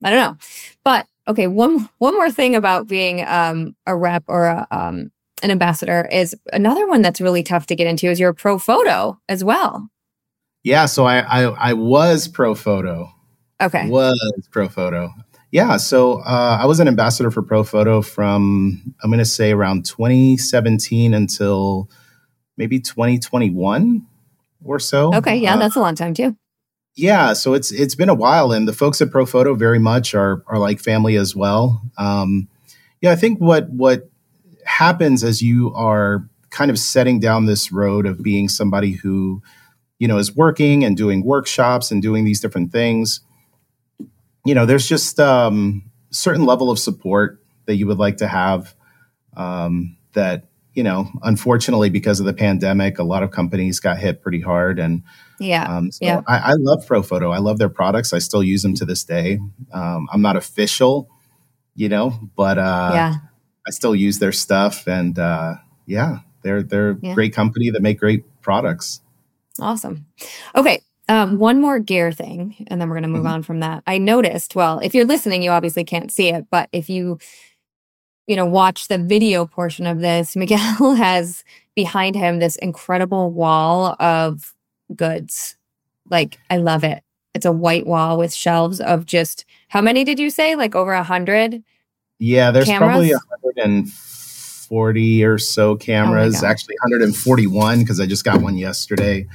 I 0.04 0.10
don't 0.10 0.20
know. 0.20 0.36
But 0.84 1.06
okay, 1.28 1.46
one 1.46 1.88
one 1.98 2.14
more 2.14 2.30
thing 2.30 2.54
about 2.54 2.88
being 2.88 3.24
um, 3.26 3.76
a 3.86 3.96
rep 3.96 4.24
or 4.28 4.46
a, 4.46 4.66
um, 4.70 5.10
an 5.42 5.50
ambassador 5.50 6.08
is 6.10 6.34
another 6.52 6.86
one 6.88 7.02
that's 7.02 7.20
really 7.20 7.42
tough 7.42 7.66
to 7.66 7.76
get 7.76 7.86
into 7.86 8.06
is 8.10 8.18
your 8.20 8.32
Profoto 8.34 9.18
as 9.28 9.44
well. 9.44 9.88
Yeah, 10.62 10.86
so 10.86 11.04
I 11.04 11.18
I, 11.20 11.70
I 11.70 11.72
was 11.74 12.28
Profoto. 12.28 13.10
Okay. 13.60 13.88
Was 13.88 14.18
Profoto. 14.52 15.10
Yeah, 15.52 15.76
so 15.78 16.20
uh, 16.20 16.58
I 16.60 16.66
was 16.66 16.80
an 16.80 16.88
ambassador 16.88 17.30
for 17.30 17.42
Profoto 17.42 18.04
from 18.04 18.94
I'm 19.02 19.10
going 19.10 19.18
to 19.18 19.24
say 19.24 19.52
around 19.52 19.86
2017 19.86 21.14
until 21.14 21.88
maybe 22.56 22.80
2021 22.80 24.06
or 24.64 24.78
so. 24.78 25.14
Okay. 25.14 25.36
Yeah, 25.36 25.54
Uh, 25.54 25.58
that's 25.58 25.76
a 25.76 25.80
long 25.80 25.94
time 25.94 26.14
too. 26.14 26.36
yeah, 26.96 27.32
so 27.34 27.54
it's 27.54 27.70
it's 27.72 27.94
been 27.94 28.08
a 28.08 28.14
while, 28.14 28.52
and 28.52 28.66
the 28.66 28.72
folks 28.72 29.00
at 29.00 29.08
Profoto 29.10 29.56
very 29.56 29.78
much 29.78 30.14
are 30.14 30.42
are 30.48 30.58
like 30.58 30.80
family 30.80 31.16
as 31.16 31.36
well. 31.36 31.80
Um, 31.98 32.48
yeah, 33.00 33.12
I 33.12 33.16
think 33.16 33.38
what 33.38 33.68
what 33.70 34.10
happens 34.66 35.24
as 35.24 35.42
you 35.42 35.72
are 35.74 36.28
kind 36.50 36.70
of 36.70 36.78
setting 36.78 37.20
down 37.20 37.46
this 37.46 37.72
road 37.72 38.06
of 38.06 38.22
being 38.22 38.48
somebody 38.48 38.92
who 38.92 39.42
you 39.98 40.08
know 40.08 40.18
is 40.18 40.34
working 40.34 40.84
and 40.84 40.96
doing 40.96 41.24
workshops 41.24 41.90
and 41.90 42.02
doing 42.02 42.24
these 42.24 42.40
different 42.40 42.72
things. 42.72 43.20
You 44.44 44.54
know, 44.54 44.66
there's 44.66 44.86
just 44.88 45.18
um, 45.18 45.90
certain 46.10 46.44
level 46.44 46.70
of 46.70 46.78
support 46.78 47.40
that 47.66 47.76
you 47.76 47.86
would 47.86 47.98
like 47.98 48.18
to 48.18 48.28
have. 48.28 48.74
Um, 49.36 49.96
that 50.12 50.44
you 50.72 50.82
know, 50.82 51.08
unfortunately, 51.22 51.88
because 51.90 52.20
of 52.20 52.26
the 52.26 52.34
pandemic, 52.34 52.98
a 52.98 53.02
lot 53.02 53.22
of 53.22 53.30
companies 53.30 53.80
got 53.80 53.98
hit 53.98 54.22
pretty 54.22 54.40
hard, 54.42 54.78
and 54.78 55.02
Yeah. 55.40 55.64
um, 55.64 55.90
so 55.90 56.04
Yeah. 56.04 56.20
I, 56.28 56.38
I 56.38 56.52
love 56.58 56.86
Profoto. 56.86 57.34
I 57.34 57.38
love 57.38 57.58
their 57.58 57.70
products. 57.70 58.12
I 58.12 58.18
still 58.18 58.42
use 58.42 58.62
them 58.62 58.74
to 58.74 58.84
this 58.84 59.02
day. 59.02 59.38
Um, 59.72 60.06
I'm 60.12 60.20
not 60.20 60.36
official, 60.36 61.08
you 61.74 61.88
know, 61.88 62.18
but 62.36 62.58
uh, 62.58 62.90
yeah. 62.92 63.14
I 63.66 63.70
still 63.70 63.94
use 63.94 64.18
their 64.18 64.32
stuff. 64.32 64.86
And 64.86 65.18
uh, 65.18 65.54
yeah, 65.86 66.18
they're 66.42 66.62
they're 66.62 66.90
a 66.90 66.98
Yeah. 67.02 67.14
great 67.14 67.32
company 67.34 67.70
that 67.70 67.82
make 67.82 67.98
great 67.98 68.24
products. 68.42 69.00
Awesome. 69.60 70.06
Okay. 70.54 70.80
Um, 71.08 71.38
one 71.38 71.60
more 71.60 71.78
gear 71.78 72.10
thing, 72.10 72.66
and 72.68 72.80
then 72.80 72.88
we're 72.88 72.96
going 72.96 73.02
to 73.04 73.08
move 73.08 73.24
Mhm. 73.26 73.30
on 73.30 73.42
from 73.44 73.60
that. 73.60 73.84
I 73.86 73.96
noticed, 73.98 74.56
well, 74.56 74.80
if 74.80 74.92
you're 74.92 75.04
listening, 75.04 75.40
you 75.42 75.50
obviously 75.52 75.84
can't 75.84 76.10
see 76.10 76.28
it, 76.30 76.46
but 76.50 76.68
if 76.72 76.90
you, 76.90 77.18
you 78.26 78.34
know, 78.34 78.44
watch 78.44 78.88
the 78.88 78.98
video 78.98 79.46
portion 79.46 79.86
of 79.86 80.00
this, 80.00 80.34
Miguel 80.36 80.94
has 80.96 81.44
behind 81.76 82.16
him 82.16 82.38
this 82.40 82.56
incredible 82.56 83.30
wall 83.30 83.94
of 84.00 84.52
goods. 84.96 85.56
Like, 86.10 86.38
I 86.50 86.56
love 86.56 86.82
it. 86.82 87.02
It's 87.34 87.46
a 87.46 87.52
white 87.52 87.86
wall 87.86 88.18
with 88.18 88.34
shelves 88.34 88.80
of 88.80 89.06
just 89.06 89.44
how 89.68 89.80
many 89.80 90.02
did 90.04 90.18
you 90.18 90.28
say? 90.30 90.56
Like 90.56 90.74
over 90.74 90.92
a 90.92 91.02
hundred? 91.04 91.62
Yeah, 92.18 92.50
there's 92.50 92.66
probably 92.68 93.08
Cameras? 93.10 93.20
140 93.56 95.24
or 95.24 95.38
so 95.38 95.76
cameras. 95.76 96.40
God. 96.40 96.48
Actually, 96.50 96.76
141 96.82 97.80
because 97.80 98.00
I 98.00 98.06
just 98.06 98.24
got 98.24 98.40
one 98.40 98.56
yesterday. 98.56 99.26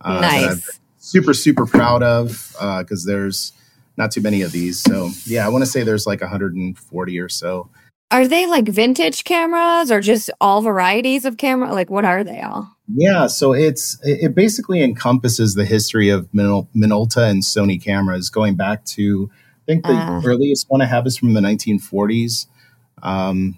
uh, 0.00 0.20
nice. 0.20 0.80
super 0.98 1.32
super 1.34 1.66
proud 1.66 2.02
of 2.02 2.54
because 2.80 3.04
there's 3.04 3.52
not 3.96 4.10
too 4.10 4.20
many 4.20 4.42
of 4.42 4.52
these. 4.52 4.80
So 4.82 5.10
yeah, 5.26 5.46
I 5.46 5.48
want 5.48 5.62
to 5.62 5.70
say 5.70 5.82
there's 5.82 6.06
like 6.06 6.20
140 6.20 7.18
or 7.20 7.28
so. 7.28 7.68
Are 8.10 8.28
they 8.28 8.46
like 8.46 8.68
vintage 8.68 9.24
cameras 9.24 9.90
or 9.90 10.00
just 10.00 10.30
all 10.40 10.60
varieties 10.62 11.24
of 11.24 11.36
camera? 11.36 11.72
Like, 11.72 11.90
what 11.90 12.04
are 12.04 12.22
they 12.22 12.40
all? 12.40 12.70
Yeah, 12.94 13.26
so 13.28 13.52
it's 13.54 13.98
it 14.02 14.34
basically 14.34 14.82
encompasses 14.82 15.54
the 15.54 15.64
history 15.64 16.10
of 16.10 16.28
Minol- 16.32 16.68
Minolta 16.76 17.28
and 17.28 17.42
Sony 17.42 17.82
cameras, 17.82 18.28
going 18.30 18.56
back 18.56 18.84
to 18.86 19.30
I 19.32 19.64
think 19.66 19.84
the 19.84 19.92
Ah. 19.94 20.20
earliest 20.24 20.66
one 20.68 20.82
I 20.82 20.84
have 20.86 21.06
is 21.06 21.16
from 21.16 21.32
the 21.32 21.40
1940s. 21.40 22.46
Um, 23.02 23.56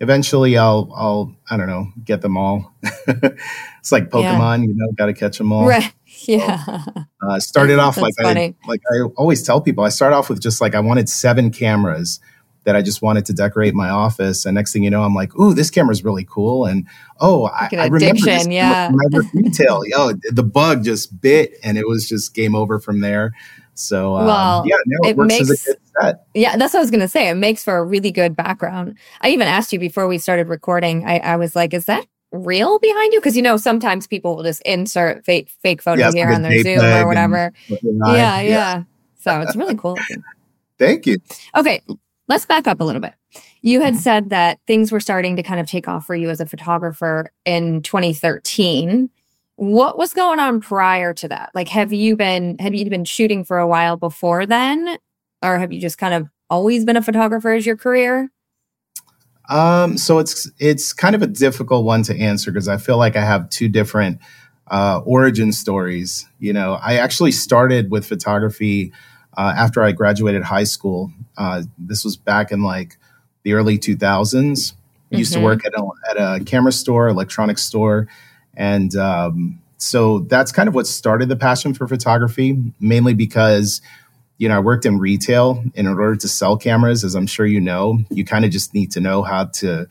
eventually, 0.00 0.56
I'll 0.56 0.92
I'll 0.94 1.36
I 1.50 1.56
don't 1.56 1.66
know 1.66 1.88
get 2.04 2.22
them 2.22 2.36
all. 2.36 2.72
it's 2.82 3.92
like 3.92 4.04
Yeah. 4.04 4.10
Pokemon, 4.10 4.62
you 4.62 4.74
know, 4.74 4.92
got 4.96 5.06
to 5.06 5.14
catch 5.14 5.38
them 5.38 5.52
all. 5.52 5.66
Right. 5.66 5.92
Yeah. 6.26 6.84
Uh, 7.22 7.38
started 7.40 7.78
off 7.78 7.96
like 7.96 8.14
That's 8.16 8.36
I, 8.36 8.54
like 8.66 8.80
I 8.90 9.02
always 9.16 9.42
tell 9.42 9.60
people. 9.60 9.84
I 9.84 9.88
start 9.88 10.12
off 10.12 10.28
with 10.28 10.40
just 10.40 10.60
like 10.60 10.74
I 10.74 10.80
wanted 10.80 11.08
seven 11.08 11.50
cameras 11.50 12.20
that 12.64 12.76
I 12.76 12.82
just 12.82 13.00
wanted 13.00 13.24
to 13.26 13.32
decorate 13.32 13.74
my 13.74 13.88
office, 13.88 14.44
and 14.44 14.54
next 14.54 14.72
thing 14.72 14.82
you 14.82 14.90
know, 14.90 15.02
I'm 15.02 15.14
like, 15.14 15.34
"Ooh, 15.38 15.54
this 15.54 15.70
camera's 15.70 16.04
really 16.04 16.26
cool!" 16.28 16.66
And 16.66 16.86
oh, 17.20 17.46
I, 17.46 17.62
Like 17.62 17.72
an 17.72 17.78
I 17.80 17.84
remember 17.86 18.14
this 18.14 18.24
addiction, 18.24 18.52
yeah. 18.52 18.88
camera 18.88 19.10
from 19.10 19.30
retail. 19.32 19.82
Yo, 19.86 20.12
the 20.30 20.42
bug 20.42 20.84
just 20.84 21.20
bit, 21.20 21.54
and 21.62 21.78
it 21.78 21.88
was 21.88 22.08
just 22.08 22.34
game 22.34 22.54
over 22.54 22.78
from 22.78 23.00
there. 23.00 23.32
So 23.78 24.16
um, 24.16 24.26
Well, 24.26 24.64
yeah, 24.66 24.76
now 24.86 25.08
it, 25.08 25.10
it 25.10 25.16
works 25.16 25.34
as 25.34 25.48
makes- 25.48 25.66
a 25.66 25.70
good 25.72 25.80
set. 26.00 26.26
Yeah, 26.34 26.56
that's 26.56 26.74
what 26.74 26.80
I 26.80 26.82
was 26.82 26.90
going 26.90 27.00
to 27.00 27.08
say. 27.08 27.28
It 27.28 27.34
makes 27.34 27.64
for 27.64 27.76
a 27.78 27.84
really 27.84 28.10
good 28.12 28.36
background. 28.36 28.98
I 29.20 29.30
even 29.30 29.48
asked 29.48 29.72
you 29.72 29.78
before 29.78 30.06
we 30.06 30.18
started 30.18 30.48
recording, 30.48 31.04
I, 31.06 31.18
I 31.18 31.36
was 31.36 31.56
like, 31.56 31.72
is 31.74 31.86
that 31.86 32.06
real 32.32 32.78
behind 32.78 33.12
you? 33.12 33.20
Because, 33.20 33.36
you 33.36 33.42
know, 33.42 33.56
sometimes 33.56 34.06
people 34.06 34.36
will 34.36 34.42
just 34.42 34.60
insert 34.62 35.24
fake, 35.24 35.50
fake 35.62 35.80
photos 35.82 36.00
Yeah, 36.00 36.10
here 36.12 36.26
like 36.26 36.36
on 36.36 36.42
their 36.42 36.62
Zoom 36.62 36.80
or 36.80 37.06
whatever. 37.06 37.52
Yeah, 37.68 37.78
Yeah, 38.14 38.40
yeah. 38.40 38.82
So 39.18 39.40
it's 39.40 39.56
really 39.56 39.74
cool. 39.74 39.98
Thank 40.78 41.06
you. 41.06 41.18
Okay, 41.56 41.82
let's 42.28 42.46
back 42.46 42.66
up 42.68 42.80
a 42.80 42.84
little 42.84 43.00
bit. 43.00 43.14
You 43.62 43.80
had 43.80 43.96
said 43.96 44.30
that 44.30 44.60
things 44.66 44.92
were 44.92 45.00
starting 45.00 45.34
to 45.36 45.42
kind 45.42 45.58
of 45.60 45.66
take 45.66 45.88
off 45.88 46.06
for 46.06 46.14
you 46.14 46.30
as 46.30 46.40
a 46.40 46.46
photographer 46.46 47.32
in 47.44 47.82
2013. 47.82 49.10
What 49.58 49.98
was 49.98 50.14
going 50.14 50.38
on 50.38 50.60
prior 50.60 51.12
to 51.14 51.26
that? 51.28 51.50
Like, 51.52 51.66
have 51.70 51.92
you 51.92 52.14
been 52.14 52.56
have 52.60 52.76
you 52.76 52.88
been 52.88 53.04
shooting 53.04 53.42
for 53.42 53.58
a 53.58 53.66
while 53.66 53.96
before 53.96 54.46
then, 54.46 54.98
or 55.42 55.58
have 55.58 55.72
you 55.72 55.80
just 55.80 55.98
kind 55.98 56.14
of 56.14 56.28
always 56.48 56.84
been 56.84 56.96
a 56.96 57.02
photographer 57.02 57.50
as 57.50 57.66
your 57.66 57.76
career? 57.76 58.30
Um, 59.48 59.98
so 59.98 60.20
it's 60.20 60.48
it's 60.60 60.92
kind 60.92 61.16
of 61.16 61.22
a 61.22 61.26
difficult 61.26 61.84
one 61.84 62.04
to 62.04 62.16
answer 62.16 62.52
because 62.52 62.68
I 62.68 62.76
feel 62.76 62.98
like 62.98 63.16
I 63.16 63.24
have 63.24 63.50
two 63.50 63.68
different 63.68 64.20
uh, 64.68 65.00
origin 65.04 65.50
stories. 65.50 66.28
You 66.38 66.52
know, 66.52 66.74
I 66.80 66.94
actually 66.98 67.32
started 67.32 67.90
with 67.90 68.06
photography 68.06 68.92
uh, 69.36 69.54
after 69.56 69.82
I 69.82 69.90
graduated 69.90 70.44
high 70.44 70.64
school. 70.64 71.10
Uh, 71.36 71.62
this 71.78 72.04
was 72.04 72.16
back 72.16 72.52
in 72.52 72.62
like 72.62 72.96
the 73.42 73.54
early 73.54 73.76
2000s. 73.76 74.74
I 75.12 75.16
used 75.16 75.32
to 75.32 75.40
Mhm. 75.40 75.42
work 75.42 75.66
at 75.66 75.72
a, 75.74 75.88
at 76.10 76.16
a 76.16 76.44
camera 76.44 76.70
store, 76.70 77.08
electronics 77.08 77.64
store, 77.64 78.06
and 78.58 78.94
um, 78.96 79.62
so 79.78 80.18
that's 80.18 80.52
kind 80.52 80.68
of 80.68 80.74
what 80.74 80.86
started 80.86 81.30
the 81.30 81.36
passion 81.36 81.72
for 81.72 81.88
photography. 81.88 82.58
Mainly 82.78 83.14
because 83.14 83.80
you 84.38 84.48
know, 84.48 84.56
I 84.56 84.60
worked 84.60 84.86
in 84.86 84.98
retail. 84.98 85.62
And 85.74 85.86
in 85.86 85.88
order 85.88 86.16
to 86.16 86.28
sell 86.28 86.56
cameras, 86.56 87.04
as 87.04 87.14
I'm 87.14 87.26
sure 87.26 87.44
you 87.44 87.60
know, 87.60 87.98
you 88.08 88.24
kind 88.24 88.44
of 88.44 88.50
just 88.50 88.72
need 88.72 88.92
to 88.92 89.00
know 89.00 89.22
how 89.22 89.46
to 89.46 89.86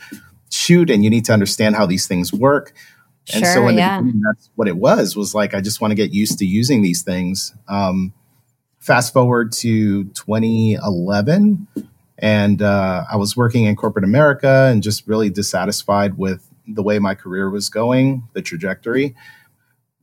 shoot 0.49 0.89
and 0.89 1.03
you 1.03 1.09
need 1.09 1.25
to 1.25 1.33
understand 1.33 1.75
how 1.75 1.85
these 1.85 2.07
things 2.07 2.33
work. 2.33 2.73
and 3.33 3.45
so 3.45 3.67
in 3.67 3.77
yeah. 3.77 4.01
that's 4.25 4.49
what 4.55 4.69
it 4.69 4.77
was, 4.77 5.17
was 5.17 5.35
like, 5.35 5.53
I 5.53 5.59
just 5.59 5.81
want 5.81 5.91
to 5.91 5.95
get 5.95 6.13
used 6.13 6.39
to 6.39 6.45
using 6.45 6.81
these 6.81 7.03
things. 7.03 7.53
Um, 7.67 8.13
fast 8.79 9.11
forward 9.11 9.51
to 9.51 10.05
2011 10.05 11.67
and 12.19 12.61
uh, 12.61 13.03
I 13.11 13.17
was 13.17 13.35
working 13.35 13.65
in 13.65 13.75
corporate 13.75 14.05
America 14.05 14.69
and 14.71 14.81
just 14.81 15.05
really 15.07 15.29
dissatisfied 15.29 16.17
with 16.17 16.46
the 16.67 16.83
way 16.83 16.99
my 16.99 17.15
career 17.15 17.49
was 17.49 17.69
going, 17.69 18.27
the 18.33 18.41
trajectory. 18.41 19.15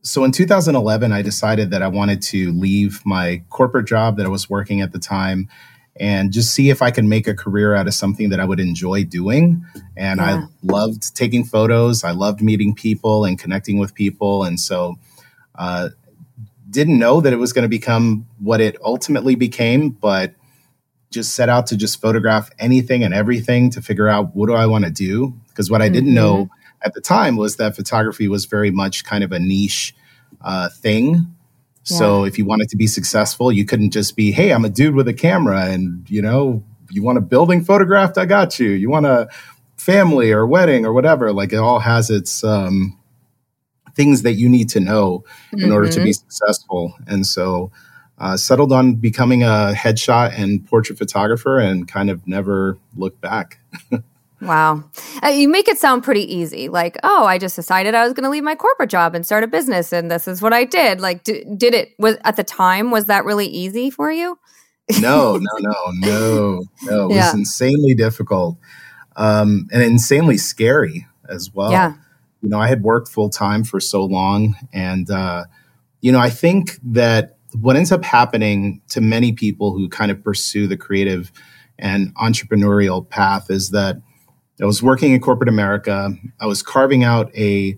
So 0.02 0.24
in 0.24 0.32
2011, 0.32 1.12
I 1.12 1.22
decided 1.22 1.70
that 1.70 1.82
I 1.82 1.88
wanted 1.88 2.20
to 2.22 2.52
leave 2.52 3.02
my 3.04 3.42
corporate 3.48 3.86
job 3.86 4.16
that 4.16 4.26
I 4.26 4.28
was 4.28 4.50
working 4.50 4.80
at 4.80 4.92
the 4.92 4.98
time 4.98 5.48
and 5.96 6.32
just 6.32 6.52
see 6.52 6.70
if 6.70 6.82
I 6.82 6.90
could 6.90 7.04
make 7.04 7.28
a 7.28 7.34
career 7.34 7.74
out 7.74 7.86
of 7.86 7.94
something 7.94 8.30
that 8.30 8.40
I 8.40 8.44
would 8.44 8.60
enjoy 8.60 9.04
doing. 9.04 9.64
And 9.96 10.20
Yeah. 10.20 10.26
I 10.26 10.46
loved 10.62 11.14
taking 11.16 11.44
photos. 11.44 12.04
I 12.04 12.10
loved 12.10 12.42
meeting 12.42 12.74
people 12.74 13.24
and 13.24 13.38
connecting 13.38 13.78
with 13.78 13.94
people. 13.94 14.44
And 14.44 14.58
so, 14.58 14.96
uh, 15.54 15.90
didn't 16.68 16.98
know 16.98 17.20
that 17.20 17.32
it 17.32 17.36
was 17.36 17.52
going 17.52 17.62
to 17.62 17.68
become 17.68 18.26
what 18.40 18.60
it 18.60 18.76
ultimately 18.84 19.36
became, 19.36 19.90
but 19.90 20.34
just 21.10 21.34
set 21.34 21.48
out 21.48 21.68
to 21.68 21.76
just 21.76 22.00
photograph 22.00 22.50
anything 22.58 23.04
and 23.04 23.14
everything 23.14 23.70
to 23.70 23.80
figure 23.80 24.08
out 24.08 24.34
what 24.34 24.48
do 24.48 24.54
I 24.54 24.66
want 24.66 24.84
to 24.84 24.90
do. 24.90 25.34
Because 25.54 25.70
what 25.70 25.80
I 25.80 25.88
didn't 25.88 26.12
know 26.12 26.50
at 26.82 26.94
the 26.94 27.00
time 27.00 27.36
was 27.36 27.56
that 27.56 27.76
photography 27.76 28.26
was 28.28 28.44
very 28.44 28.72
much 28.72 29.04
kind 29.04 29.22
of 29.22 29.30
a 29.30 29.38
niche 29.38 29.94
uh, 30.42 30.68
thing. 30.68 31.32
So 31.84 32.24
if 32.24 32.38
you 32.38 32.46
wanted 32.46 32.70
to 32.70 32.76
be 32.76 32.86
successful, 32.86 33.52
you 33.52 33.66
couldn't 33.66 33.90
just 33.90 34.16
be, 34.16 34.32
hey, 34.32 34.52
I'm 34.52 34.64
a 34.64 34.70
dude 34.70 34.94
with 34.94 35.06
a 35.06 35.12
camera 35.12 35.66
and, 35.66 36.08
you 36.08 36.22
know, 36.22 36.64
you 36.90 37.02
want 37.02 37.18
a 37.18 37.20
building 37.20 37.62
photographed? 37.62 38.16
I 38.16 38.24
got 38.24 38.58
you. 38.58 38.70
You 38.70 38.88
want 38.88 39.04
a 39.04 39.28
family 39.76 40.32
or 40.32 40.46
wedding 40.46 40.86
or 40.86 40.92
whatever? 40.94 41.32
Like 41.32 41.52
it 41.52 41.58
all 41.58 41.80
has 41.80 42.08
its 42.08 42.42
um, 42.42 42.98
things 43.94 44.22
that 44.22 44.34
you 44.34 44.48
need 44.48 44.70
to 44.70 44.80
know 44.80 45.24
in 45.52 45.58
mm-hmm. 45.58 45.72
order 45.72 45.90
to 45.90 46.00
be 46.00 46.10
mm-hmm. 46.10 46.28
successful. 46.30 46.94
And 47.06 47.26
so, 47.26 47.70
uh, 48.16 48.36
settled 48.36 48.72
on 48.72 48.94
becoming 48.94 49.42
a 49.42 49.72
headshot 49.74 50.38
and 50.38 50.64
portrait 50.64 50.96
photographer 50.96 51.58
and 51.58 51.88
kind 51.88 52.10
of 52.10 52.26
never 52.26 52.78
looked 52.96 53.20
back. 53.20 53.58
Wow. 54.44 54.84
Uh, 55.22 55.28
you 55.28 55.48
make 55.48 55.68
it 55.68 55.78
sound 55.78 56.02
pretty 56.02 56.32
easy. 56.32 56.68
Like, 56.68 56.96
oh, 57.02 57.24
I 57.24 57.38
just 57.38 57.56
decided 57.56 57.94
I 57.94 58.04
was 58.04 58.12
going 58.12 58.24
to 58.24 58.30
leave 58.30 58.44
my 58.44 58.54
corporate 58.54 58.90
job 58.90 59.14
and 59.14 59.24
start 59.24 59.44
a 59.44 59.46
business 59.46 59.92
and 59.92 60.10
this 60.10 60.28
is 60.28 60.42
what 60.42 60.52
I 60.52 60.64
did. 60.64 61.00
Like 61.00 61.24
d- 61.24 61.44
did 61.56 61.74
it 61.74 61.90
was 61.98 62.16
at 62.24 62.36
the 62.36 62.44
time 62.44 62.90
was 62.90 63.06
that 63.06 63.24
really 63.24 63.46
easy 63.46 63.90
for 63.90 64.10
you? 64.10 64.38
no, 65.00 65.38
no, 65.38 65.58
no, 65.60 65.74
no. 65.94 66.64
No, 66.82 67.06
it 67.10 67.14
yeah. 67.14 67.26
was 67.26 67.34
insanely 67.34 67.94
difficult. 67.94 68.58
Um, 69.16 69.68
and 69.72 69.82
insanely 69.82 70.36
scary 70.36 71.06
as 71.28 71.50
well. 71.52 71.70
Yeah. 71.70 71.94
You 72.42 72.50
know, 72.50 72.58
I 72.58 72.68
had 72.68 72.82
worked 72.82 73.08
full 73.08 73.30
time 73.30 73.64
for 73.64 73.80
so 73.80 74.04
long 74.04 74.56
and 74.72 75.10
uh, 75.10 75.44
you 76.00 76.12
know, 76.12 76.20
I 76.20 76.28
think 76.28 76.78
that 76.82 77.38
what 77.58 77.76
ends 77.76 77.92
up 77.92 78.04
happening 78.04 78.82
to 78.88 79.00
many 79.00 79.32
people 79.32 79.72
who 79.72 79.88
kind 79.88 80.10
of 80.10 80.22
pursue 80.22 80.66
the 80.66 80.76
creative 80.76 81.32
and 81.78 82.14
entrepreneurial 82.16 83.08
path 83.08 83.50
is 83.50 83.70
that 83.70 83.96
I 84.60 84.66
was 84.66 84.82
working 84.82 85.12
in 85.12 85.20
corporate 85.20 85.48
America. 85.48 86.14
I 86.40 86.46
was 86.46 86.62
carving 86.62 87.02
out 87.02 87.34
a, 87.36 87.76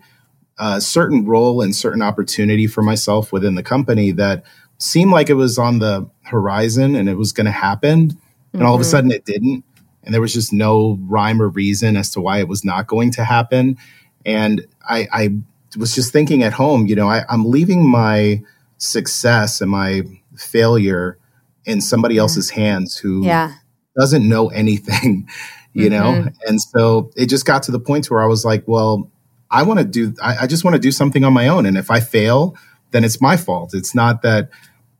a, 0.58 0.80
certain 0.80 1.24
role 1.24 1.62
and 1.62 1.74
certain 1.74 2.02
opportunity 2.02 2.66
for 2.66 2.82
myself 2.82 3.32
within 3.32 3.54
the 3.54 3.62
company 3.62 4.10
that 4.12 4.44
seemed 4.78 5.10
like 5.10 5.30
it 5.30 5.34
was 5.34 5.58
on 5.58 5.78
the 5.78 6.08
horizon 6.24 6.94
and 6.94 7.08
it 7.08 7.16
was 7.16 7.32
going 7.32 7.46
to 7.46 7.50
happen. 7.50 7.92
And 7.92 8.12
mm-hmm. 8.12 8.66
all 8.66 8.74
of 8.74 8.80
a 8.80 8.84
mm-hmm. 8.84 8.90
sudden 8.90 9.10
it 9.10 9.24
didn't. 9.24 9.64
And 10.02 10.14
there 10.14 10.20
was 10.20 10.34
just 10.34 10.52
no 10.52 10.98
rhyme 11.02 11.42
or 11.42 11.48
reason 11.48 11.96
as 11.96 12.10
to 12.10 12.20
why 12.20 12.38
it 12.38 12.48
was 12.48 12.64
not 12.64 12.86
going 12.86 13.10
to 13.12 13.24
happen. 13.24 13.76
And 14.24 14.66
I, 14.88 15.08
I 15.12 15.30
was 15.76 15.94
just 15.94 16.12
thinking 16.12 16.42
at 16.42 16.52
home, 16.52 16.86
you 16.86 16.94
know, 16.94 17.08
I, 17.08 17.24
I'm 17.28 17.44
leaving 17.44 17.88
my 17.88 18.42
success 18.78 19.60
and 19.60 19.70
my 19.70 20.02
failure 20.36 21.18
in 21.64 21.80
somebody 21.80 22.18
else's 22.18 22.50
hands 22.50 22.96
who 22.96 23.24
yeah. 23.24 23.54
doesn't 23.98 24.28
know 24.28 24.48
anything 24.48 25.28
you 25.76 25.90
mm-hmm. 25.90 26.24
know? 26.24 26.30
And 26.46 26.60
so 26.60 27.10
it 27.16 27.26
just 27.26 27.44
got 27.44 27.62
to 27.64 27.72
the 27.72 27.78
point 27.78 28.10
where 28.10 28.22
I 28.22 28.26
was 28.26 28.44
like, 28.44 28.64
well, 28.66 29.10
I 29.50 29.62
want 29.62 29.78
to 29.78 29.84
do, 29.84 30.14
I, 30.22 30.38
I 30.42 30.46
just 30.46 30.64
want 30.64 30.74
to 30.74 30.80
do 30.80 30.90
something 30.90 31.22
on 31.22 31.32
my 31.32 31.48
own. 31.48 31.66
And 31.66 31.76
if 31.76 31.90
I 31.90 32.00
fail, 32.00 32.56
then 32.92 33.04
it's 33.04 33.20
my 33.20 33.36
fault. 33.36 33.74
It's 33.74 33.94
not 33.94 34.22
that 34.22 34.48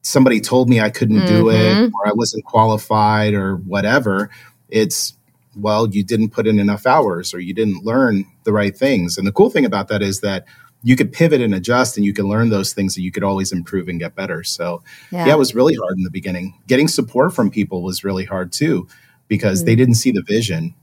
somebody 0.03 0.41
told 0.41 0.69
me 0.69 0.81
I 0.81 0.91
couldn't 0.91 1.17
mm-hmm. 1.17 1.27
do 1.27 1.49
it 1.49 1.75
mm-hmm. 1.75 1.95
or 1.95 2.09
I 2.09 2.13
wasn't 2.13 2.45
qualified 2.45 3.35
or 3.35 3.57
whatever. 3.57 4.31
It's, 4.69 5.15
well, 5.57 5.89
you 5.89 6.05
didn't 6.05 6.31
put 6.31 6.47
in 6.47 6.59
enough 6.59 6.87
hours 6.87 7.33
or 7.33 7.41
you 7.41 7.55
didn't 7.55 7.85
learn 7.85 8.27
the 8.45 8.53
right 8.53 8.77
things. 8.77 9.17
And 9.17 9.27
the 9.27 9.33
cool 9.33 9.49
thing 9.49 9.65
about 9.65 9.89
that 9.89 10.03
is 10.03 10.21
that 10.21 10.45
you 10.83 10.95
could 10.95 11.11
pivot 11.11 11.41
and 11.41 11.55
adjust 11.55 11.97
and 11.97 12.05
you 12.05 12.13
can 12.13 12.29
learn 12.29 12.51
those 12.51 12.75
things 12.75 12.95
that 12.95 13.01
you 13.01 13.11
could 13.11 13.25
always 13.25 13.51
improve 13.51 13.89
and 13.89 13.99
get 13.99 14.15
better. 14.15 14.45
So, 14.45 14.83
yeah. 15.11 15.27
yeah, 15.27 15.33
it 15.33 15.39
was 15.39 15.55
really 15.55 15.75
hard 15.75 15.97
in 15.97 16.05
the 16.05 16.11
beginning. 16.11 16.61
Getting 16.67 16.87
support 16.87 17.35
from 17.35 17.51
people 17.51 17.83
was 17.83 18.05
really 18.05 18.27
hard 18.27 18.53
too 18.53 18.87
because 19.29 19.61
mm-hmm. 19.61 19.67
they 19.67 19.77
didn't 19.77 19.95
see 19.95 20.11
the 20.11 20.23
vision. 20.23 20.75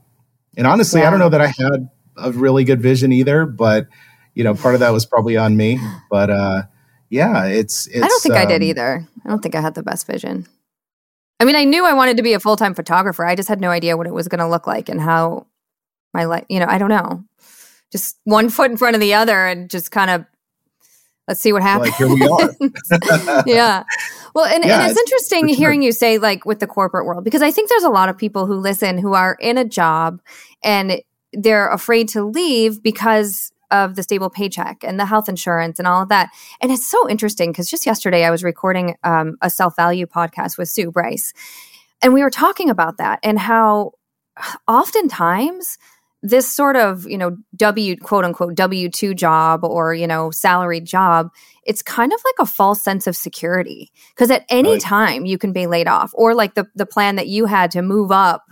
And 0.56 0.66
honestly, 0.66 1.00
yeah. 1.00 1.08
I 1.08 1.10
don't 1.10 1.18
know 1.18 1.28
that 1.28 1.40
I 1.40 1.46
had 1.46 1.88
a 2.16 2.32
really 2.32 2.64
good 2.64 2.80
vision 2.80 3.12
either, 3.12 3.46
but 3.46 3.88
you 4.34 4.44
know, 4.44 4.54
part 4.54 4.74
of 4.74 4.80
that 4.80 4.90
was 4.90 5.06
probably 5.06 5.36
on 5.36 5.56
me. 5.56 5.78
But 6.10 6.30
uh, 6.30 6.62
yeah, 7.08 7.46
it's, 7.46 7.86
it's 7.86 8.02
I 8.02 8.08
don't 8.08 8.22
think 8.22 8.34
um, 8.34 8.40
I 8.40 8.46
did 8.46 8.62
um, 8.62 8.68
either. 8.68 9.08
I 9.24 9.28
don't 9.28 9.42
think 9.42 9.54
I 9.54 9.60
had 9.60 9.74
the 9.74 9.82
best 9.82 10.06
vision. 10.06 10.46
I 11.40 11.44
mean, 11.44 11.56
I 11.56 11.64
knew 11.64 11.84
I 11.84 11.92
wanted 11.92 12.16
to 12.18 12.22
be 12.22 12.32
a 12.32 12.40
full 12.40 12.56
time 12.56 12.74
photographer. 12.74 13.24
I 13.24 13.34
just 13.34 13.48
had 13.48 13.60
no 13.60 13.70
idea 13.70 13.96
what 13.96 14.06
it 14.06 14.14
was 14.14 14.28
going 14.28 14.38
to 14.38 14.48
look 14.48 14.66
like 14.66 14.88
and 14.88 15.00
how 15.00 15.46
my 16.12 16.24
life. 16.24 16.44
You 16.48 16.60
know, 16.60 16.66
I 16.68 16.78
don't 16.78 16.88
know. 16.88 17.24
Just 17.92 18.16
one 18.24 18.48
foot 18.48 18.70
in 18.70 18.76
front 18.76 18.94
of 18.94 19.00
the 19.00 19.14
other, 19.14 19.46
and 19.46 19.68
just 19.68 19.90
kind 19.90 20.10
of 20.10 20.24
let's 21.28 21.40
see 21.40 21.52
what 21.52 21.62
happens. 21.62 21.90
Like 21.90 21.96
here 21.96 22.08
we 22.08 22.26
are. 22.26 23.42
yeah. 23.46 23.84
Well, 24.34 24.46
and, 24.46 24.64
yeah, 24.64 24.80
and 24.80 24.90
it's, 24.90 24.98
it's 24.98 25.00
interesting 25.00 25.48
hearing 25.48 25.82
you 25.82 25.92
say 25.92 26.18
like 26.18 26.44
with 26.44 26.58
the 26.58 26.66
corporate 26.66 27.06
world 27.06 27.24
because 27.24 27.42
I 27.42 27.50
think 27.50 27.68
there's 27.68 27.84
a 27.84 27.90
lot 27.90 28.08
of 28.08 28.18
people 28.18 28.46
who 28.46 28.54
listen 28.54 28.98
who 28.98 29.14
are 29.14 29.36
in 29.40 29.58
a 29.58 29.64
job 29.64 30.20
and 30.62 31.00
they're 31.32 31.68
afraid 31.68 32.08
to 32.10 32.24
leave 32.24 32.82
because 32.82 33.52
of 33.70 33.96
the 33.96 34.02
stable 34.02 34.30
paycheck 34.30 34.84
and 34.84 35.00
the 35.00 35.06
health 35.06 35.28
insurance 35.28 35.78
and 35.78 35.88
all 35.88 36.02
of 36.02 36.08
that. 36.08 36.30
And 36.60 36.70
it's 36.70 36.88
so 36.88 37.08
interesting 37.08 37.50
because 37.50 37.68
just 37.68 37.86
yesterday 37.86 38.24
I 38.24 38.30
was 38.30 38.44
recording 38.44 38.96
um, 39.04 39.36
a 39.40 39.50
self 39.50 39.76
value 39.76 40.06
podcast 40.06 40.58
with 40.58 40.68
Sue 40.68 40.90
Bryce, 40.90 41.32
and 42.02 42.12
we 42.12 42.22
were 42.22 42.30
talking 42.30 42.70
about 42.70 42.98
that 42.98 43.20
and 43.22 43.38
how 43.38 43.92
oftentimes 44.68 45.78
this 46.24 46.50
sort 46.50 46.74
of 46.74 47.06
you 47.06 47.18
know 47.18 47.36
w 47.56 47.96
quote 47.98 48.24
unquote 48.24 48.54
w2 48.54 49.14
job 49.14 49.62
or 49.62 49.94
you 49.94 50.06
know 50.06 50.30
salaried 50.30 50.86
job 50.86 51.30
it's 51.66 51.82
kind 51.82 52.12
of 52.12 52.20
like 52.24 52.46
a 52.46 52.50
false 52.50 52.82
sense 52.82 53.06
of 53.06 53.16
security. 53.16 53.90
Because 54.14 54.30
at 54.30 54.44
any 54.48 54.72
right. 54.72 54.80
time 54.80 55.26
you 55.26 55.38
can 55.38 55.52
be 55.52 55.66
laid 55.66 55.86
off 55.86 56.12
or 56.14 56.34
like 56.34 56.54
the 56.54 56.66
the 56.74 56.86
plan 56.86 57.16
that 57.16 57.28
you 57.28 57.46
had 57.46 57.70
to 57.72 57.82
move 57.82 58.10
up 58.10 58.44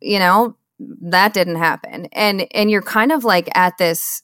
you 0.00 0.18
know 0.18 0.56
that 1.02 1.34
didn't 1.34 1.56
happen. 1.56 2.06
And 2.12 2.46
and 2.52 2.70
you're 2.70 2.82
kind 2.82 3.12
of 3.12 3.24
like 3.24 3.48
at 3.56 3.78
this 3.78 4.22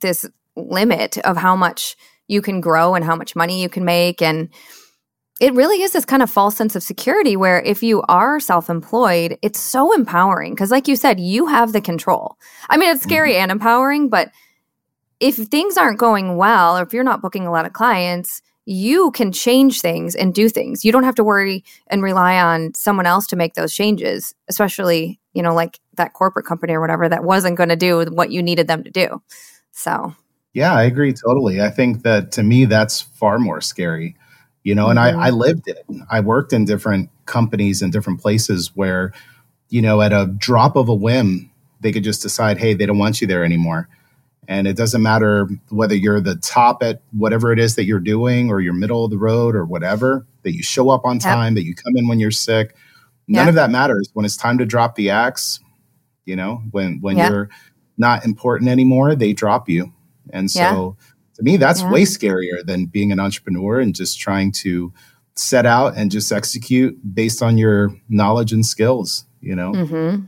this 0.00 0.26
limit 0.56 1.18
of 1.18 1.36
how 1.36 1.56
much 1.56 1.96
you 2.28 2.42
can 2.42 2.60
grow 2.60 2.94
and 2.94 3.04
how 3.04 3.16
much 3.16 3.34
money 3.34 3.62
you 3.62 3.68
can 3.68 3.84
make. 3.84 4.20
And 4.20 4.50
it 5.40 5.54
really 5.54 5.80
is 5.80 5.92
this 5.92 6.04
kind 6.04 6.22
of 6.22 6.30
false 6.30 6.54
sense 6.54 6.76
of 6.76 6.82
security 6.82 7.34
where 7.34 7.60
if 7.62 7.82
you 7.82 8.02
are 8.02 8.38
self-employed 8.38 9.38
it's 9.42 9.58
so 9.58 9.92
empowering 9.94 10.54
because 10.54 10.70
like 10.70 10.86
you 10.86 10.94
said 10.94 11.18
you 11.18 11.46
have 11.46 11.72
the 11.72 11.80
control. 11.80 12.36
I 12.68 12.76
mean 12.76 12.90
it's 12.90 13.02
scary 13.02 13.32
mm-hmm. 13.32 13.42
and 13.42 13.50
empowering 13.50 14.08
but 14.08 14.30
if 15.18 15.36
things 15.36 15.76
aren't 15.76 15.98
going 15.98 16.36
well 16.36 16.78
or 16.78 16.82
if 16.82 16.92
you're 16.92 17.04
not 17.04 17.22
booking 17.22 17.46
a 17.46 17.50
lot 17.50 17.66
of 17.66 17.72
clients 17.72 18.42
you 18.66 19.10
can 19.12 19.32
change 19.32 19.80
things 19.80 20.14
and 20.14 20.32
do 20.34 20.48
things. 20.48 20.84
You 20.84 20.92
don't 20.92 21.02
have 21.02 21.16
to 21.16 21.24
worry 21.24 21.64
and 21.88 22.04
rely 22.04 22.38
on 22.38 22.72
someone 22.74 23.06
else 23.06 23.26
to 23.28 23.36
make 23.36 23.54
those 23.54 23.72
changes 23.72 24.34
especially 24.48 25.18
you 25.32 25.42
know 25.42 25.54
like 25.54 25.80
that 25.94 26.12
corporate 26.12 26.46
company 26.46 26.74
or 26.74 26.80
whatever 26.80 27.08
that 27.08 27.24
wasn't 27.24 27.56
going 27.56 27.70
to 27.70 27.76
do 27.76 28.04
what 28.10 28.30
you 28.30 28.42
needed 28.42 28.68
them 28.68 28.84
to 28.84 28.90
do. 28.90 29.22
So. 29.72 30.14
Yeah 30.52 30.74
i 30.74 30.82
agree 30.82 31.14
totally. 31.14 31.62
I 31.62 31.70
think 31.70 32.02
that 32.02 32.32
to 32.32 32.42
me 32.42 32.66
that's 32.66 33.00
far 33.00 33.38
more 33.38 33.60
scary 33.60 34.16
you 34.62 34.74
know, 34.74 34.84
mm-hmm. 34.84 34.90
and 34.90 34.98
I, 34.98 35.10
mm-hmm. 35.12 35.20
I 35.20 35.30
lived 35.30 35.68
it. 35.68 35.86
I 36.10 36.20
worked 36.20 36.52
in 36.52 36.64
different 36.64 37.10
companies 37.26 37.82
in 37.82 37.90
different 37.90 38.20
places 38.20 38.72
where, 38.74 39.12
you 39.68 39.82
know, 39.82 40.00
at 40.00 40.12
a 40.12 40.26
drop 40.26 40.76
of 40.76 40.88
a 40.88 40.94
whim, 40.94 41.50
they 41.80 41.92
could 41.92 42.04
just 42.04 42.22
decide, 42.22 42.58
hey, 42.58 42.74
they 42.74 42.86
don't 42.86 42.98
want 42.98 43.20
you 43.20 43.26
there 43.26 43.44
anymore. 43.44 43.88
And 44.48 44.66
it 44.66 44.76
doesn't 44.76 45.02
matter 45.02 45.48
whether 45.68 45.94
you're 45.94 46.20
the 46.20 46.34
top 46.36 46.82
at 46.82 47.02
whatever 47.12 47.52
it 47.52 47.58
is 47.58 47.76
that 47.76 47.84
you're 47.84 48.00
doing 48.00 48.50
or 48.50 48.60
you're 48.60 48.72
middle 48.74 49.04
of 49.04 49.10
the 49.10 49.18
road 49.18 49.54
or 49.54 49.64
whatever, 49.64 50.26
that 50.42 50.54
you 50.54 50.62
show 50.62 50.90
up 50.90 51.04
on 51.04 51.18
time, 51.18 51.54
yep. 51.54 51.60
that 51.60 51.64
you 51.64 51.74
come 51.74 51.96
in 51.96 52.08
when 52.08 52.18
you're 52.18 52.32
sick. 52.32 52.74
None 53.28 53.42
yep. 53.42 53.48
of 53.50 53.54
that 53.54 53.70
matters. 53.70 54.10
When 54.12 54.26
it's 54.26 54.36
time 54.36 54.58
to 54.58 54.66
drop 54.66 54.96
the 54.96 55.10
axe, 55.10 55.60
you 56.24 56.34
know, 56.34 56.62
when 56.72 57.00
when 57.00 57.16
yep. 57.16 57.30
you're 57.30 57.48
not 57.96 58.24
important 58.24 58.70
anymore, 58.70 59.14
they 59.14 59.32
drop 59.32 59.68
you. 59.68 59.92
And 60.32 60.50
so 60.50 60.96
yeah 60.98 61.06
to 61.40 61.44
me 61.44 61.56
that's 61.56 61.82
yeah. 61.82 61.90
way 61.90 62.02
scarier 62.02 62.64
than 62.64 62.86
being 62.86 63.12
an 63.12 63.20
entrepreneur 63.20 63.80
and 63.80 63.94
just 63.94 64.20
trying 64.20 64.52
to 64.52 64.92
set 65.34 65.66
out 65.66 65.96
and 65.96 66.10
just 66.10 66.30
execute 66.30 66.98
based 67.14 67.42
on 67.42 67.56
your 67.56 67.94
knowledge 68.08 68.52
and 68.52 68.64
skills 68.64 69.24
you 69.40 69.56
know 69.56 69.72
mm-hmm. 69.72 70.24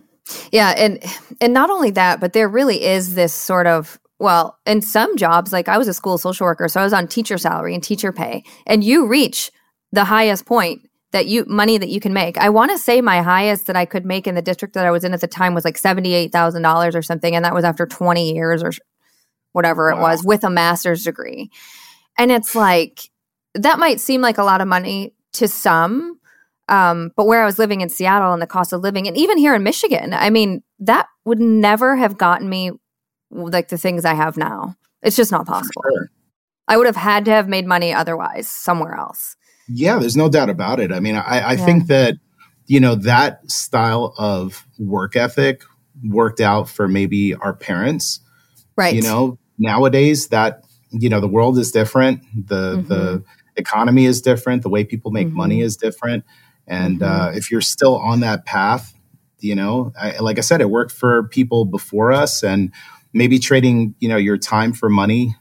yeah 0.50 0.70
and 0.76 1.02
and 1.40 1.52
not 1.52 1.70
only 1.70 1.90
that 1.90 2.20
but 2.20 2.32
there 2.32 2.48
really 2.48 2.82
is 2.82 3.14
this 3.14 3.34
sort 3.34 3.66
of 3.66 4.00
well 4.18 4.58
in 4.66 4.80
some 4.80 5.16
jobs 5.16 5.52
like 5.52 5.68
i 5.68 5.78
was 5.78 5.88
a 5.88 5.94
school 5.94 6.18
social 6.18 6.44
worker 6.44 6.68
so 6.68 6.80
i 6.80 6.84
was 6.84 6.92
on 6.92 7.06
teacher 7.06 7.36
salary 7.36 7.74
and 7.74 7.84
teacher 7.84 8.12
pay 8.12 8.42
and 8.66 8.82
you 8.82 9.06
reach 9.06 9.50
the 9.92 10.04
highest 10.04 10.46
point 10.46 10.88
that 11.12 11.26
you 11.26 11.44
money 11.46 11.78
that 11.78 11.90
you 11.90 12.00
can 12.00 12.12
make. 12.12 12.36
I 12.38 12.48
want 12.48 12.70
to 12.72 12.78
say 12.78 13.00
my 13.00 13.22
highest 13.22 13.66
that 13.66 13.76
I 13.76 13.84
could 13.84 14.04
make 14.04 14.26
in 14.26 14.34
the 14.34 14.42
district 14.42 14.74
that 14.74 14.86
I 14.86 14.90
was 14.90 15.04
in 15.04 15.12
at 15.12 15.20
the 15.20 15.28
time 15.28 15.54
was 15.54 15.64
like 15.64 15.76
$78,000 15.76 16.94
or 16.94 17.02
something 17.02 17.36
and 17.36 17.44
that 17.44 17.54
was 17.54 17.64
after 17.64 17.86
20 17.86 18.32
years 18.32 18.62
or 18.62 18.72
whatever 19.52 19.90
wow. 19.90 19.98
it 19.98 20.00
was, 20.00 20.24
with 20.24 20.44
a 20.44 20.50
master's 20.50 21.04
degree. 21.04 21.50
And 22.18 22.30
it's 22.30 22.54
like, 22.54 23.10
that 23.54 23.78
might 23.78 24.00
seem 24.00 24.20
like 24.20 24.38
a 24.38 24.44
lot 24.44 24.60
of 24.60 24.68
money 24.68 25.14
to 25.34 25.48
some. 25.48 26.18
Um, 26.68 27.10
but 27.16 27.26
where 27.26 27.42
I 27.42 27.46
was 27.46 27.58
living 27.58 27.80
in 27.80 27.88
Seattle 27.88 28.32
and 28.32 28.40
the 28.40 28.46
cost 28.46 28.72
of 28.72 28.80
living, 28.80 29.06
and 29.08 29.16
even 29.16 29.36
here 29.36 29.54
in 29.54 29.62
Michigan, 29.62 30.14
I 30.14 30.30
mean, 30.30 30.62
that 30.78 31.06
would 31.24 31.40
never 31.40 31.96
have 31.96 32.16
gotten 32.16 32.48
me 32.48 32.70
like 33.30 33.68
the 33.68 33.78
things 33.78 34.04
I 34.04 34.14
have 34.14 34.36
now. 34.36 34.76
It's 35.02 35.16
just 35.16 35.32
not 35.32 35.46
possible. 35.46 35.82
Sure. 35.82 36.10
I 36.68 36.76
would 36.76 36.86
have 36.86 36.96
had 36.96 37.24
to 37.24 37.30
have 37.32 37.48
made 37.48 37.66
money 37.66 37.92
otherwise 37.92 38.48
somewhere 38.48 38.94
else. 38.94 39.36
Yeah, 39.68 39.98
there's 39.98 40.16
no 40.16 40.28
doubt 40.28 40.50
about 40.50 40.80
it. 40.80 40.92
I 40.92 41.00
mean, 41.00 41.16
I, 41.16 41.40
I 41.40 41.52
yeah. 41.52 41.64
think 41.64 41.86
that, 41.88 42.14
you 42.66 42.80
know, 42.80 42.94
that 42.94 43.50
style 43.50 44.14
of 44.16 44.66
work 44.78 45.16
ethic 45.16 45.62
worked 46.04 46.40
out 46.40 46.68
for 46.68 46.88
maybe 46.88 47.34
our 47.34 47.52
parents. 47.52 48.20
Right. 48.76 48.94
You 48.94 49.02
know, 49.02 49.38
nowadays 49.58 50.28
that 50.28 50.64
you 50.90 51.08
know 51.08 51.20
the 51.20 51.28
world 51.28 51.58
is 51.58 51.72
different 51.72 52.22
the 52.34 52.76
mm-hmm. 52.76 52.88
the 52.88 53.24
economy 53.56 54.06
is 54.06 54.20
different 54.22 54.62
the 54.62 54.68
way 54.68 54.84
people 54.84 55.10
make 55.10 55.28
mm-hmm. 55.28 55.36
money 55.36 55.60
is 55.60 55.76
different 55.76 56.24
And 56.66 57.00
mm-hmm. 57.00 57.20
uh, 57.20 57.30
if 57.36 57.50
you're 57.50 57.60
still 57.60 57.96
on 57.96 58.20
that 58.20 58.44
path, 58.44 58.94
you 59.40 59.54
know, 59.54 59.92
I, 60.00 60.18
like 60.18 60.38
I 60.38 60.42
said, 60.42 60.60
it 60.60 60.70
worked 60.70 60.92
for 60.92 61.24
people 61.28 61.64
before 61.64 62.12
us, 62.12 62.42
and 62.42 62.72
maybe 63.12 63.38
trading, 63.38 63.94
you 63.98 64.08
know, 64.08 64.16
your 64.16 64.38
time 64.38 64.72
for 64.72 64.88
money 64.88 65.34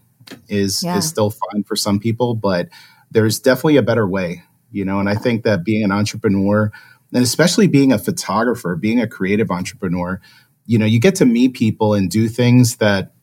is 0.48 0.84
yeah. 0.84 0.98
is 0.98 1.08
still 1.08 1.30
fine 1.30 1.64
for 1.64 1.76
some 1.76 2.00
people, 2.00 2.36
but 2.36 2.70
there's 3.12 3.40
definitely 3.40 3.78
a 3.78 3.84
better 3.84 4.08
way, 4.08 4.44
you 4.72 4.84
know. 4.86 5.00
And 5.00 5.08
I 5.08 5.16
think 5.16 5.44
that 5.44 5.64
being 5.64 5.84
an 5.84 5.92
entrepreneur, 5.92 6.72
and 7.14 7.24
especially 7.24 7.68
being 7.68 7.92
a 7.92 8.00
photographer, 8.00 8.76
being 8.76 9.00
a 9.00 9.08
creative 9.08 9.52
entrepreneur, 9.52 10.20
you 10.66 10.80
know, 10.80 10.86
you 10.86 11.00
get 11.00 11.16
to 11.16 11.26
meet 11.26 11.54
people 11.54 11.94
and 11.94 12.10
do 12.10 12.28
things 12.28 12.78
that 12.78 13.14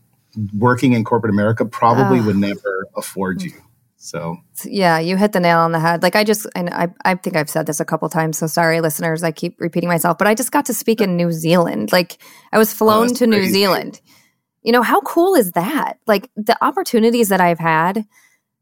working 0.57 0.93
in 0.93 1.05
corporate 1.05 1.33
America 1.33 1.65
probably 1.65 2.21
would 2.21 2.37
ah. 2.37 2.41
never 2.41 2.87
afford 2.97 3.43
you. 3.43 3.53
So 3.97 4.37
yeah, 4.65 4.99
you 4.99 5.17
hit 5.17 5.33
the 5.33 5.41
nail 5.41 5.59
on 5.59 5.73
the 5.73 5.81
head. 5.81 6.03
Like 6.03 6.15
I 6.15 6.23
just, 6.23 6.47
and 6.55 6.71
I, 6.71 6.89
I 7.05 7.17
think 7.17 7.37
I've 7.37 7.51
said 7.51 7.67
this 7.67 7.81
a 7.81 7.85
couple 7.85 8.09
times. 8.09 8.39
So 8.39 8.47
sorry, 8.47 8.81
listeners, 8.81 9.25
I 9.25 9.33
keep 9.33 9.57
repeating 9.59 9.89
myself. 9.89 10.19
But 10.19 10.29
I 10.29 10.35
just 10.35 10.53
got 10.53 10.67
to 10.67 10.75
speak 10.75 11.01
in 11.01 11.17
New 11.17 11.33
Zealand. 11.33 11.91
Like 11.91 12.23
I 12.53 12.59
was 12.59 12.73
flown 12.73 13.11
oh, 13.11 13.15
to 13.15 13.27
New 13.27 13.45
Zealand. 13.47 14.01
You 14.63 14.73
know 14.73 14.83
how 14.83 15.01
cool 15.01 15.35
is 15.35 15.53
that? 15.53 15.99
Like 16.07 16.31
the 16.37 16.57
opportunities 16.65 17.29
that 17.31 17.41
I've 17.41 17.59
had 17.59 18.07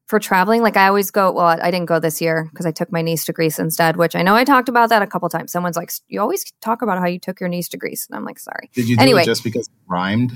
for 0.07 0.19
traveling. 0.19 0.63
Like 0.63 0.77
I 0.77 0.89
always 0.89 1.11
go. 1.11 1.33
Well, 1.33 1.47
I 1.47 1.71
didn't 1.71 1.87
go 1.87 1.99
this 1.99 2.21
year 2.21 2.49
because 2.51 2.65
I 2.65 2.71
took 2.71 2.91
my 2.91 3.03
niece 3.03 3.27
to 3.27 3.33
Greece 3.33 3.59
instead. 3.59 3.97
Which 3.97 4.17
I 4.17 4.23
know 4.23 4.35
I 4.35 4.45
talked 4.45 4.71
about 4.71 4.89
that 4.89 5.03
a 5.03 5.07
couple 5.07 5.29
times. 5.29 5.53
Someone's 5.53 5.77
like, 5.77 5.93
"You 6.09 6.21
always 6.21 6.45
talk 6.63 6.81
about 6.81 6.99
how 6.99 7.07
you 7.07 7.19
took 7.19 7.41
your 7.41 7.49
niece 7.49 7.69
to 7.71 7.77
Greece," 7.77 8.07
and 8.09 8.17
I'm 8.17 8.25
like, 8.25 8.39
"Sorry." 8.39 8.71
Did 8.73 8.89
you 8.89 8.97
do 8.97 9.03
anyway, 9.03 9.23
it 9.23 9.27
just 9.27 9.45
because 9.45 9.69
it 9.69 9.75
rhymed? 9.87 10.33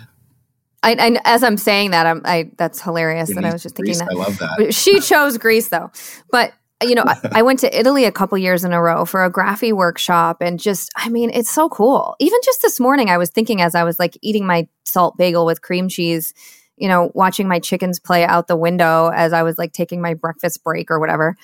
I, 0.82 0.92
I, 0.92 1.20
as 1.24 1.42
I'm 1.42 1.56
saying 1.56 1.90
that, 1.90 2.06
I'm, 2.06 2.22
I 2.24 2.50
that's 2.56 2.80
hilarious. 2.80 3.30
And 3.30 3.46
I 3.46 3.52
was 3.52 3.62
just 3.62 3.76
thinking 3.76 3.94
Greece, 3.94 3.98
that. 3.98 4.08
I 4.10 4.14
love 4.14 4.38
that. 4.38 4.72
She 4.74 5.00
chose 5.00 5.36
Greece 5.36 5.68
though, 5.68 5.90
but 6.30 6.52
you 6.82 6.94
know, 6.94 7.04
I, 7.06 7.16
I, 7.32 7.42
went 7.42 7.58
to 7.60 7.78
Italy 7.78 8.04
a 8.04 8.12
couple 8.12 8.38
years 8.38 8.64
in 8.64 8.72
a 8.72 8.80
row 8.80 9.04
for 9.04 9.24
a 9.24 9.30
graphy 9.30 9.72
workshop, 9.72 10.38
and 10.40 10.58
just, 10.58 10.90
I 10.96 11.08
mean, 11.08 11.30
it's 11.30 11.50
so 11.50 11.68
cool. 11.68 12.16
Even 12.18 12.38
just 12.44 12.62
this 12.62 12.80
morning, 12.80 13.10
I 13.10 13.18
was 13.18 13.30
thinking 13.30 13.60
as 13.60 13.74
I 13.74 13.84
was 13.84 13.98
like 13.98 14.16
eating 14.22 14.46
my 14.46 14.66
salt 14.84 15.16
bagel 15.18 15.44
with 15.44 15.62
cream 15.62 15.88
cheese, 15.88 16.32
you 16.76 16.88
know, 16.88 17.10
watching 17.14 17.48
my 17.48 17.58
chickens 17.58 17.98
play 17.98 18.24
out 18.24 18.48
the 18.48 18.56
window 18.56 19.10
as 19.14 19.32
I 19.32 19.42
was 19.42 19.58
like 19.58 19.72
taking 19.72 20.00
my 20.00 20.14
breakfast 20.14 20.64
break 20.64 20.90
or 20.90 20.98
whatever. 20.98 21.36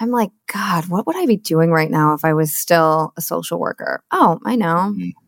I'm 0.00 0.10
like, 0.10 0.30
God, 0.52 0.86
what 0.88 1.06
would 1.06 1.16
I 1.16 1.26
be 1.26 1.36
doing 1.36 1.70
right 1.70 1.90
now 1.90 2.14
if 2.14 2.24
I 2.24 2.34
was 2.34 2.52
still 2.52 3.12
a 3.16 3.20
social 3.20 3.60
worker? 3.60 4.02
Oh, 4.10 4.38
I 4.44 4.56
know. 4.56 4.92
Mm-hmm 4.92 5.23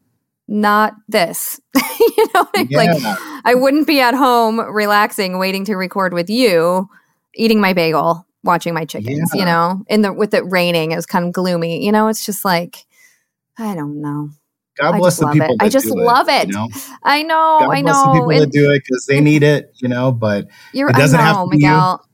not 0.49 0.95
this. 1.09 1.61
you 2.01 2.27
know, 2.35 2.47
yeah. 2.69 2.79
like 2.79 3.19
I 3.45 3.55
wouldn't 3.55 3.87
be 3.87 4.01
at 4.01 4.15
home 4.15 4.61
relaxing, 4.61 5.39
waiting 5.39 5.65
to 5.67 5.77
record 5.77 6.13
with 6.13 6.31
you, 6.31 6.89
eating 7.35 7.61
my 7.61 7.73
bagel, 7.73 8.27
watching 8.45 8.75
my 8.75 8.85
chickens. 8.85 9.31
Yeah. 9.35 9.41
You 9.41 9.45
know, 9.47 9.85
in 9.89 10.03
the 10.03 10.13
with 10.13 10.35
it 10.35 10.45
raining, 10.47 10.93
it 10.93 10.97
was 10.97 11.07
kind 11.07 11.27
of 11.27 11.33
gloomy. 11.33 11.85
You 11.85 11.93
know, 11.93 12.09
it's 12.09 12.25
just 12.25 12.45
like 12.45 12.85
I 13.59 13.75
don't 13.75 14.01
know. 14.01 14.31
God 14.79 14.99
bless 14.99 15.19
the 15.19 15.29
people. 15.29 15.57
I 15.59 15.69
just 15.69 15.87
love 15.87 16.29
it. 16.29 16.43
it. 16.43 16.47
You 16.49 16.53
know? 16.53 16.69
I 17.03 17.23
know. 17.23 17.59
God 17.61 17.71
I 17.71 17.81
know. 17.81 18.05
the 18.05 18.13
people 18.13 18.41
that 18.41 18.53
do 18.53 18.71
it 18.71 18.83
because 18.85 19.07
they 19.07 19.21
need 19.21 19.43
it. 19.43 19.73
You 19.77 19.89
know, 19.89 20.13
but 20.13 20.47
you're, 20.73 20.91
it 20.91 20.97
doesn't 20.97 21.19
I 21.19 21.33
know, 21.33 21.39
have 21.39 21.51
to 21.51 21.51
Miguel. 21.51 22.09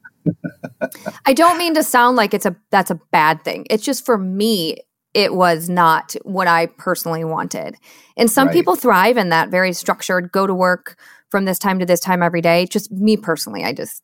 I 1.27 1.33
don't 1.33 1.59
mean 1.59 1.75
to 1.75 1.83
sound 1.83 2.17
like 2.17 2.35
it's 2.35 2.47
a 2.47 2.57
that's 2.71 2.91
a 2.91 3.01
bad 3.11 3.45
thing. 3.45 3.67
It's 3.69 3.85
just 3.85 4.07
for 4.07 4.17
me 4.17 4.79
it 5.15 5.35
was 5.35 5.69
not 5.69 6.15
what 6.23 6.47
I 6.47 6.67
personally 6.67 7.25
wanted. 7.25 7.77
And 8.17 8.31
some 8.31 8.49
right. 8.49 8.55
people 8.55 8.77
thrive 8.77 9.17
in 9.17 9.29
that 9.29 9.51
very 9.51 9.73
structured, 9.73 10.33
go 10.33 10.47
to 10.47 10.55
work 10.55 10.99
from 11.29 11.45
this 11.45 11.59
time 11.59 11.79
to 11.81 11.87
this 11.87 12.01
time 12.01 12.23
every 12.23 12.41
day. 12.41 12.67
Just 12.67 12.91
me 12.91 13.17
personally, 13.17 13.65
I 13.65 13.73
just, 13.73 14.03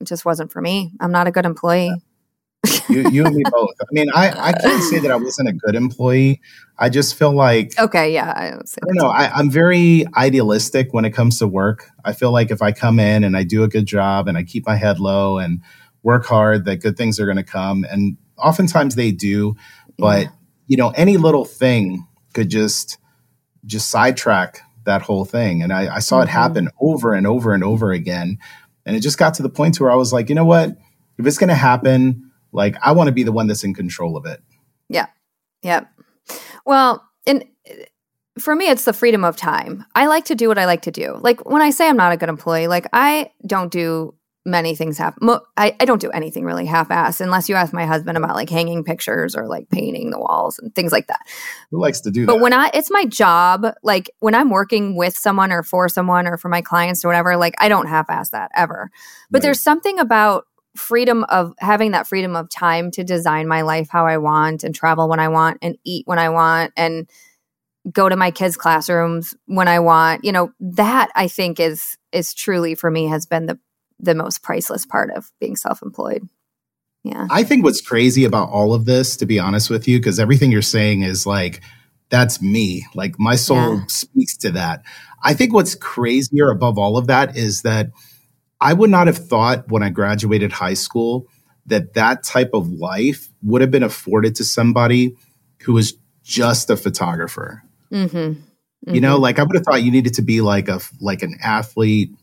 it 0.00 0.06
just 0.06 0.24
wasn't 0.24 0.52
for 0.52 0.60
me. 0.60 0.92
I'm 1.00 1.12
not 1.12 1.26
a 1.26 1.30
good 1.30 1.46
employee. 1.46 1.94
you, 2.90 3.08
you 3.08 3.24
and 3.24 3.34
me 3.34 3.42
both. 3.50 3.74
I 3.80 3.86
mean, 3.90 4.10
I, 4.14 4.48
I 4.48 4.52
can't 4.52 4.82
say 4.82 4.98
that 4.98 5.10
I 5.10 5.16
wasn't 5.16 5.48
a 5.48 5.52
good 5.52 5.74
employee. 5.74 6.42
I 6.78 6.90
just 6.90 7.14
feel 7.14 7.32
like 7.32 7.78
okay, 7.78 8.12
yeah. 8.12 8.32
I, 8.34 8.46
I 8.48 8.86
don't 8.86 8.96
know. 8.96 9.08
I, 9.08 9.30
I'm 9.30 9.50
very 9.50 10.04
idealistic 10.14 10.92
when 10.92 11.06
it 11.06 11.10
comes 11.10 11.38
to 11.38 11.46
work. 11.46 11.88
I 12.04 12.12
feel 12.12 12.32
like 12.32 12.50
if 12.50 12.60
I 12.60 12.72
come 12.72 12.98
in 12.98 13.24
and 13.24 13.36
I 13.36 13.44
do 13.44 13.62
a 13.62 13.68
good 13.68 13.86
job 13.86 14.28
and 14.28 14.36
I 14.36 14.44
keep 14.44 14.66
my 14.66 14.76
head 14.76 14.98
low 14.98 15.38
and 15.38 15.62
work 16.02 16.26
hard, 16.26 16.66
that 16.66 16.76
good 16.76 16.98
things 16.98 17.18
are 17.18 17.26
going 17.26 17.38
to 17.38 17.42
come. 17.42 17.84
And 17.90 18.18
oftentimes 18.36 18.94
they 18.94 19.10
do. 19.10 19.56
But 19.98 20.24
yeah 20.24 20.30
you 20.70 20.76
know, 20.76 20.90
any 20.90 21.16
little 21.16 21.44
thing 21.44 22.06
could 22.32 22.48
just 22.48 22.96
just 23.66 23.90
sidetrack 23.90 24.60
that 24.84 25.02
whole 25.02 25.24
thing. 25.24 25.64
And 25.64 25.72
I, 25.72 25.96
I 25.96 25.98
saw 25.98 26.18
mm-hmm. 26.18 26.28
it 26.28 26.30
happen 26.30 26.68
over 26.80 27.12
and 27.12 27.26
over 27.26 27.52
and 27.52 27.64
over 27.64 27.90
again. 27.90 28.38
And 28.86 28.94
it 28.94 29.00
just 29.00 29.18
got 29.18 29.34
to 29.34 29.42
the 29.42 29.50
point 29.50 29.80
where 29.80 29.90
I 29.90 29.96
was 29.96 30.12
like, 30.12 30.28
you 30.28 30.36
know 30.36 30.44
what? 30.44 30.70
If 31.18 31.26
it's 31.26 31.38
going 31.38 31.48
to 31.48 31.56
happen, 31.56 32.30
like 32.52 32.76
I 32.80 32.92
want 32.92 33.08
to 33.08 33.12
be 33.12 33.24
the 33.24 33.32
one 33.32 33.48
that's 33.48 33.64
in 33.64 33.74
control 33.74 34.16
of 34.16 34.26
it. 34.26 34.40
Yeah. 34.88 35.06
Yeah. 35.60 35.86
Well, 36.64 37.04
and 37.26 37.44
for 38.38 38.54
me, 38.54 38.70
it's 38.70 38.84
the 38.84 38.92
freedom 38.92 39.24
of 39.24 39.36
time. 39.36 39.84
I 39.96 40.06
like 40.06 40.26
to 40.26 40.36
do 40.36 40.46
what 40.46 40.56
I 40.56 40.66
like 40.66 40.82
to 40.82 40.92
do. 40.92 41.18
Like 41.20 41.50
when 41.50 41.62
I 41.62 41.70
say 41.70 41.88
I'm 41.88 41.96
not 41.96 42.12
a 42.12 42.16
good 42.16 42.28
employee, 42.28 42.68
like 42.68 42.86
I 42.92 43.32
don't 43.44 43.72
do 43.72 44.14
many 44.46 44.74
things 44.74 44.96
half 44.96 45.14
mo- 45.20 45.42
I, 45.56 45.76
I 45.78 45.84
don't 45.84 46.00
do 46.00 46.10
anything 46.10 46.44
really 46.44 46.64
half-ass 46.64 47.20
unless 47.20 47.48
you 47.48 47.56
ask 47.56 47.74
my 47.74 47.84
husband 47.84 48.16
about 48.16 48.34
like 48.34 48.48
hanging 48.48 48.84
pictures 48.84 49.36
or 49.36 49.46
like 49.46 49.68
painting 49.68 50.10
the 50.10 50.18
walls 50.18 50.58
and 50.58 50.74
things 50.74 50.92
like 50.92 51.08
that 51.08 51.20
who 51.70 51.80
likes 51.80 52.00
to 52.00 52.10
do 52.10 52.24
but 52.24 52.32
that? 52.32 52.38
But 52.38 52.42
when 52.42 52.52
i 52.54 52.70
it's 52.72 52.90
my 52.90 53.04
job 53.04 53.66
like 53.82 54.10
when 54.20 54.34
i'm 54.34 54.48
working 54.48 54.96
with 54.96 55.16
someone 55.16 55.52
or 55.52 55.62
for 55.62 55.88
someone 55.90 56.26
or 56.26 56.38
for 56.38 56.48
my 56.48 56.62
clients 56.62 57.04
or 57.04 57.08
whatever 57.08 57.36
like 57.36 57.54
i 57.58 57.68
don't 57.68 57.86
half-ass 57.86 58.30
that 58.30 58.50
ever 58.54 58.90
but 59.30 59.38
right. 59.38 59.42
there's 59.42 59.60
something 59.60 59.98
about 59.98 60.46
freedom 60.74 61.24
of 61.24 61.52
having 61.58 61.90
that 61.90 62.06
freedom 62.06 62.34
of 62.34 62.48
time 62.48 62.90
to 62.92 63.04
design 63.04 63.46
my 63.46 63.60
life 63.60 63.88
how 63.90 64.06
i 64.06 64.16
want 64.16 64.64
and 64.64 64.74
travel 64.74 65.06
when 65.08 65.20
i 65.20 65.28
want 65.28 65.58
and 65.60 65.76
eat 65.84 66.06
when 66.06 66.18
i 66.18 66.30
want 66.30 66.72
and 66.76 67.10
go 67.92 68.08
to 68.08 68.16
my 68.16 68.30
kids 68.30 68.56
classrooms 68.56 69.34
when 69.46 69.68
i 69.68 69.78
want 69.78 70.24
you 70.24 70.32
know 70.32 70.50
that 70.60 71.10
i 71.14 71.28
think 71.28 71.60
is 71.60 71.98
is 72.12 72.32
truly 72.32 72.74
for 72.74 72.90
me 72.90 73.06
has 73.06 73.26
been 73.26 73.46
the 73.46 73.58
the 74.00 74.14
most 74.14 74.42
priceless 74.42 74.86
part 74.86 75.10
of 75.10 75.30
being 75.40 75.56
self-employed. 75.56 76.28
Yeah. 77.04 77.26
I 77.30 77.44
think 77.44 77.64
what's 77.64 77.80
crazy 77.80 78.24
about 78.24 78.50
all 78.50 78.74
of 78.74 78.84
this, 78.84 79.16
to 79.18 79.26
be 79.26 79.38
honest 79.38 79.70
with 79.70 79.88
you, 79.88 79.98
because 79.98 80.18
everything 80.18 80.50
you're 80.52 80.62
saying 80.62 81.02
is 81.02 81.26
like, 81.26 81.62
that's 82.10 82.42
me. 82.42 82.86
Like 82.94 83.18
my 83.18 83.36
soul 83.36 83.76
yeah. 83.76 83.84
speaks 83.88 84.36
to 84.38 84.50
that. 84.52 84.82
I 85.22 85.34
think 85.34 85.54
what's 85.54 85.74
crazier 85.74 86.50
above 86.50 86.78
all 86.78 86.96
of 86.96 87.06
that 87.06 87.36
is 87.36 87.62
that 87.62 87.90
I 88.60 88.72
would 88.72 88.90
not 88.90 89.06
have 89.06 89.16
thought 89.16 89.70
when 89.70 89.82
I 89.82 89.90
graduated 89.90 90.52
high 90.52 90.74
school 90.74 91.26
that 91.66 91.94
that 91.94 92.24
type 92.24 92.50
of 92.52 92.68
life 92.68 93.28
would 93.42 93.60
have 93.60 93.70
been 93.70 93.82
afforded 93.82 94.34
to 94.36 94.44
somebody 94.44 95.16
who 95.62 95.72
was 95.72 95.94
just 96.22 96.68
a 96.68 96.76
photographer. 96.76 97.62
Mm-hmm. 97.92 98.16
Mm-hmm. 98.16 98.94
You 98.94 99.00
know, 99.00 99.18
like 99.18 99.38
I 99.38 99.42
would 99.42 99.56
have 99.56 99.64
thought 99.64 99.82
you 99.82 99.90
needed 99.90 100.14
to 100.14 100.22
be 100.22 100.40
like 100.40 100.68
a 100.68 100.80
like 101.00 101.22
an 101.22 101.38
athlete 101.42 102.14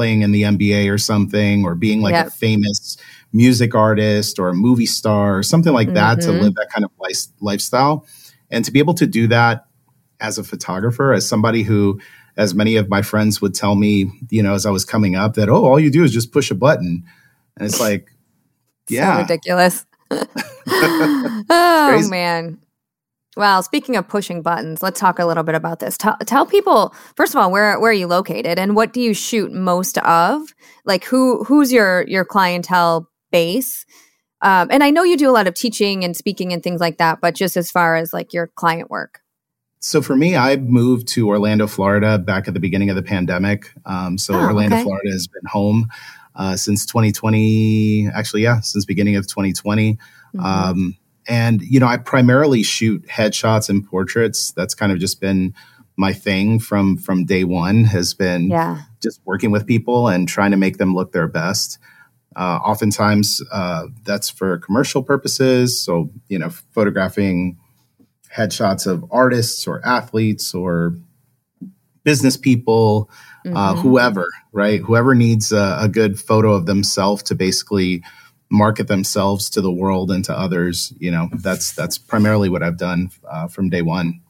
playing 0.00 0.22
in 0.22 0.32
the 0.32 0.44
NBA 0.44 0.90
or 0.90 0.96
something, 0.96 1.62
or 1.66 1.74
being 1.74 2.00
like 2.00 2.12
yep. 2.12 2.28
a 2.28 2.30
famous 2.30 2.96
music 3.34 3.74
artist 3.74 4.38
or 4.38 4.48
a 4.48 4.54
movie 4.54 4.86
star 4.86 5.36
or 5.36 5.42
something 5.42 5.74
like 5.74 5.92
that 5.92 6.16
mm-hmm. 6.16 6.32
to 6.32 6.42
live 6.42 6.54
that 6.54 6.70
kind 6.72 6.86
of 6.86 6.90
life, 6.98 7.18
lifestyle. 7.42 8.06
And 8.50 8.64
to 8.64 8.70
be 8.70 8.78
able 8.78 8.94
to 8.94 9.06
do 9.06 9.26
that 9.26 9.66
as 10.18 10.38
a 10.38 10.42
photographer, 10.42 11.12
as 11.12 11.28
somebody 11.28 11.64
who, 11.64 12.00
as 12.38 12.54
many 12.54 12.76
of 12.76 12.88
my 12.88 13.02
friends 13.02 13.42
would 13.42 13.54
tell 13.54 13.74
me, 13.74 14.10
you 14.30 14.42
know, 14.42 14.54
as 14.54 14.64
I 14.64 14.70
was 14.70 14.86
coming 14.86 15.16
up, 15.16 15.34
that, 15.34 15.50
oh, 15.50 15.66
all 15.66 15.78
you 15.78 15.90
do 15.90 16.02
is 16.02 16.12
just 16.12 16.32
push 16.32 16.50
a 16.50 16.54
button. 16.54 17.04
And 17.58 17.68
it's 17.68 17.78
like, 17.78 18.10
yeah. 18.88 19.16
So 19.16 19.20
ridiculous. 19.20 19.84
oh, 20.10 22.08
man. 22.08 22.58
Well, 23.36 23.62
speaking 23.62 23.96
of 23.96 24.08
pushing 24.08 24.42
buttons, 24.42 24.82
let's 24.82 24.98
talk 24.98 25.18
a 25.18 25.24
little 25.24 25.44
bit 25.44 25.54
about 25.54 25.78
this. 25.78 25.96
Tell, 25.96 26.16
tell 26.26 26.46
people 26.46 26.94
first 27.16 27.34
of 27.34 27.40
all 27.40 27.50
where 27.50 27.78
where 27.78 27.90
are 27.90 27.94
you 27.94 28.08
located 28.08 28.58
and 28.58 28.74
what 28.74 28.92
do 28.92 29.00
you 29.00 29.14
shoot 29.14 29.52
most 29.52 29.98
of? 29.98 30.54
Like 30.84 31.04
who 31.04 31.44
who's 31.44 31.72
your 31.72 32.04
your 32.08 32.24
clientele 32.24 33.08
base? 33.30 33.86
Um, 34.42 34.68
and 34.70 34.82
I 34.82 34.90
know 34.90 35.04
you 35.04 35.16
do 35.16 35.30
a 35.30 35.32
lot 35.32 35.46
of 35.46 35.54
teaching 35.54 36.02
and 36.02 36.16
speaking 36.16 36.52
and 36.52 36.62
things 36.62 36.80
like 36.80 36.98
that, 36.98 37.20
but 37.20 37.34
just 37.34 37.56
as 37.56 37.70
far 37.70 37.94
as 37.96 38.12
like 38.12 38.32
your 38.32 38.48
client 38.48 38.90
work. 38.90 39.20
So 39.80 40.02
for 40.02 40.16
me, 40.16 40.36
I 40.36 40.56
moved 40.56 41.08
to 41.08 41.28
Orlando, 41.28 41.66
Florida, 41.66 42.18
back 42.18 42.48
at 42.48 42.54
the 42.54 42.60
beginning 42.60 42.90
of 42.90 42.96
the 42.96 43.02
pandemic. 43.02 43.72
Um, 43.86 44.18
so 44.18 44.34
oh, 44.34 44.40
Orlando, 44.40 44.76
okay. 44.76 44.82
Florida, 44.82 45.10
has 45.10 45.26
been 45.26 45.46
home 45.46 45.88
uh, 46.34 46.56
since 46.56 46.84
2020. 46.84 48.08
Actually, 48.08 48.42
yeah, 48.42 48.60
since 48.60 48.84
beginning 48.84 49.16
of 49.16 49.26
2020. 49.26 49.94
Mm-hmm. 49.94 50.44
Um, 50.44 50.96
and, 51.28 51.60
you 51.62 51.78
know, 51.80 51.86
I 51.86 51.96
primarily 51.96 52.62
shoot 52.62 53.06
headshots 53.06 53.68
and 53.68 53.86
portraits. 53.86 54.52
That's 54.52 54.74
kind 54.74 54.92
of 54.92 54.98
just 54.98 55.20
been 55.20 55.54
my 55.96 56.12
thing 56.12 56.58
from 56.58 56.96
from 56.96 57.26
day 57.26 57.44
one 57.44 57.84
has 57.84 58.14
been 58.14 58.48
yeah. 58.48 58.82
just 59.02 59.20
working 59.26 59.50
with 59.50 59.66
people 59.66 60.08
and 60.08 60.26
trying 60.26 60.50
to 60.50 60.56
make 60.56 60.78
them 60.78 60.94
look 60.94 61.12
their 61.12 61.28
best. 61.28 61.78
Uh, 62.36 62.58
oftentimes, 62.64 63.42
uh, 63.52 63.86
that's 64.04 64.30
for 64.30 64.56
commercial 64.58 65.02
purposes. 65.02 65.82
So, 65.84 66.10
you 66.28 66.38
know, 66.38 66.48
photographing 66.48 67.58
headshots 68.34 68.86
of 68.86 69.04
artists 69.10 69.66
or 69.66 69.84
athletes 69.84 70.54
or 70.54 70.94
business 72.04 72.36
people, 72.36 73.10
uh, 73.44 73.48
mm-hmm. 73.48 73.56
uh, 73.56 73.74
whoever, 73.74 74.26
right? 74.52 74.80
Whoever 74.80 75.14
needs 75.14 75.52
a, 75.52 75.78
a, 75.80 75.88
good 75.88 76.18
photo 76.18 76.52
of 76.52 76.66
themselves 76.66 77.22
to 77.24 77.34
basically 77.34 78.02
market 78.50 78.88
themselves 78.88 79.48
to 79.50 79.60
the 79.60 79.72
world 79.72 80.10
and 80.10 80.24
to 80.24 80.36
others. 80.36 80.92
You 80.98 81.10
know, 81.10 81.28
that's 81.32 81.72
that's 81.72 81.98
primarily 81.98 82.48
what 82.48 82.62
I've 82.62 82.78
done 82.78 83.10
uh, 83.28 83.48
from 83.48 83.70
day 83.70 83.82
one. 83.82 84.20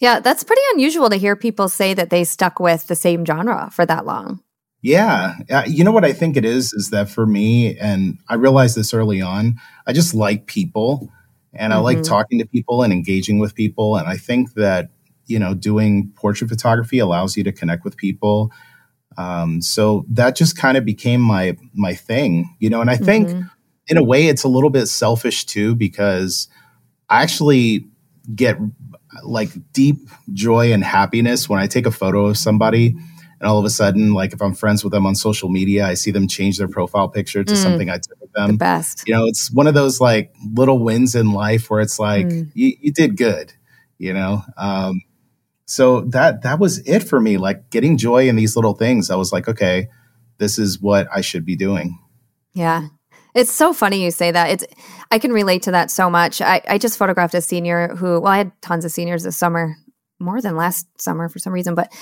Yeah, 0.00 0.18
that's 0.18 0.42
pretty 0.42 0.62
unusual 0.72 1.10
to 1.10 1.16
hear 1.16 1.36
people 1.36 1.68
say 1.68 1.94
that 1.94 2.10
they 2.10 2.24
stuck 2.24 2.58
with 2.58 2.88
the 2.88 2.96
same 2.96 3.24
genre 3.24 3.70
for 3.72 3.86
that 3.86 4.04
long. 4.04 4.40
Yeah. 4.82 5.36
Uh, 5.48 5.62
you 5.64 5.84
know 5.84 5.92
what 5.92 6.04
I 6.04 6.12
think 6.12 6.36
it 6.36 6.44
is? 6.44 6.72
Is 6.72 6.90
that 6.90 7.08
for 7.08 7.24
me, 7.24 7.78
and 7.78 8.18
I 8.28 8.34
realized 8.34 8.76
this 8.76 8.92
early 8.92 9.22
on, 9.22 9.60
I 9.86 9.92
just 9.92 10.12
like 10.12 10.46
people 10.46 11.08
and 11.52 11.72
I 11.72 11.76
mm-hmm. 11.76 11.84
like 11.84 12.02
talking 12.02 12.40
to 12.40 12.46
people 12.46 12.82
and 12.82 12.92
engaging 12.92 13.38
with 13.38 13.54
people. 13.54 13.96
And 13.96 14.08
I 14.08 14.16
think 14.16 14.54
that, 14.54 14.90
you 15.26 15.38
know, 15.38 15.54
doing 15.54 16.12
portrait 16.16 16.50
photography 16.50 16.98
allows 16.98 17.36
you 17.36 17.44
to 17.44 17.52
connect 17.52 17.84
with 17.84 17.96
people. 17.96 18.50
Um, 19.16 19.60
so 19.60 20.04
that 20.10 20.36
just 20.36 20.56
kind 20.56 20.76
of 20.76 20.84
became 20.84 21.20
my 21.20 21.56
my 21.74 21.94
thing, 21.94 22.54
you 22.58 22.70
know, 22.70 22.80
and 22.80 22.90
I 22.90 22.96
think 22.96 23.28
mm-hmm. 23.28 23.42
in 23.88 23.96
a 23.96 24.04
way 24.04 24.26
it's 24.26 24.44
a 24.44 24.48
little 24.48 24.70
bit 24.70 24.86
selfish 24.86 25.44
too, 25.44 25.74
because 25.74 26.48
I 27.08 27.22
actually 27.22 27.86
get 28.34 28.56
like 29.24 29.50
deep 29.72 29.96
joy 30.32 30.72
and 30.72 30.82
happiness 30.82 31.48
when 31.48 31.60
I 31.60 31.66
take 31.66 31.86
a 31.86 31.90
photo 31.90 32.26
of 32.26 32.38
somebody 32.38 32.96
and 33.42 33.48
all 33.48 33.58
of 33.58 33.64
a 33.64 33.70
sudden, 33.70 34.14
like 34.14 34.32
if 34.32 34.40
I'm 34.40 34.54
friends 34.54 34.84
with 34.84 34.92
them 34.92 35.04
on 35.04 35.16
social 35.16 35.48
media, 35.48 35.84
I 35.84 35.94
see 35.94 36.12
them 36.12 36.28
change 36.28 36.58
their 36.58 36.68
profile 36.68 37.08
picture 37.08 37.42
to 37.42 37.52
mm, 37.52 37.56
something 37.56 37.90
I 37.90 37.98
took 37.98 38.22
of 38.22 38.32
them. 38.34 38.52
The 38.52 38.56
best. 38.56 39.02
You 39.04 39.14
know, 39.14 39.26
it's 39.26 39.50
one 39.50 39.66
of 39.66 39.74
those 39.74 40.00
like 40.00 40.32
little 40.54 40.78
wins 40.78 41.16
in 41.16 41.32
life 41.32 41.68
where 41.68 41.80
it's 41.80 41.98
like 41.98 42.26
mm. 42.26 42.50
you, 42.54 42.76
you, 42.80 42.92
did 42.92 43.16
good. 43.16 43.52
You 43.98 44.12
know, 44.12 44.44
um, 44.56 45.02
so 45.66 46.02
that 46.02 46.42
that 46.42 46.58
was 46.58 46.78
it 46.86 47.00
for 47.00 47.20
me. 47.20 47.36
Like 47.38 47.70
getting 47.70 47.96
joy 47.96 48.28
in 48.28 48.36
these 48.36 48.56
little 48.56 48.74
things. 48.74 49.10
I 49.10 49.16
was 49.16 49.32
like, 49.32 49.48
okay, 49.48 49.88
this 50.38 50.58
is 50.58 50.80
what 50.80 51.08
I 51.12 51.20
should 51.20 51.44
be 51.44 51.56
doing. 51.56 51.98
Yeah. 52.54 52.88
It's 53.34 53.52
so 53.52 53.72
funny 53.72 54.04
you 54.04 54.10
say 54.10 54.30
that. 54.30 54.50
It's 54.50 54.64
I 55.10 55.18
can 55.18 55.32
relate 55.32 55.62
to 55.62 55.70
that 55.70 55.90
so 55.90 56.10
much. 56.10 56.40
I, 56.40 56.60
I 56.68 56.78
just 56.78 56.98
photographed 56.98 57.34
a 57.34 57.40
senior 57.40 57.94
who 57.96 58.20
well, 58.20 58.26
I 58.26 58.38
had 58.38 58.52
tons 58.60 58.84
of 58.84 58.92
seniors 58.92 59.22
this 59.22 59.36
summer, 59.36 59.76
more 60.20 60.40
than 60.40 60.56
last 60.56 60.86
summer 61.00 61.28
for 61.28 61.38
some 61.38 61.52
reason, 61.52 61.74
but 61.74 61.92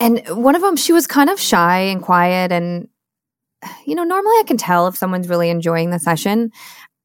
and 0.00 0.22
one 0.28 0.54
of 0.54 0.62
them, 0.62 0.76
she 0.76 0.92
was 0.92 1.06
kind 1.06 1.30
of 1.30 1.40
shy 1.40 1.78
and 1.80 2.02
quiet. 2.02 2.52
And, 2.52 2.88
you 3.86 3.94
know, 3.94 4.04
normally 4.04 4.36
I 4.38 4.44
can 4.46 4.56
tell 4.56 4.86
if 4.86 4.96
someone's 4.96 5.28
really 5.28 5.50
enjoying 5.50 5.90
the 5.90 5.98
session. 5.98 6.50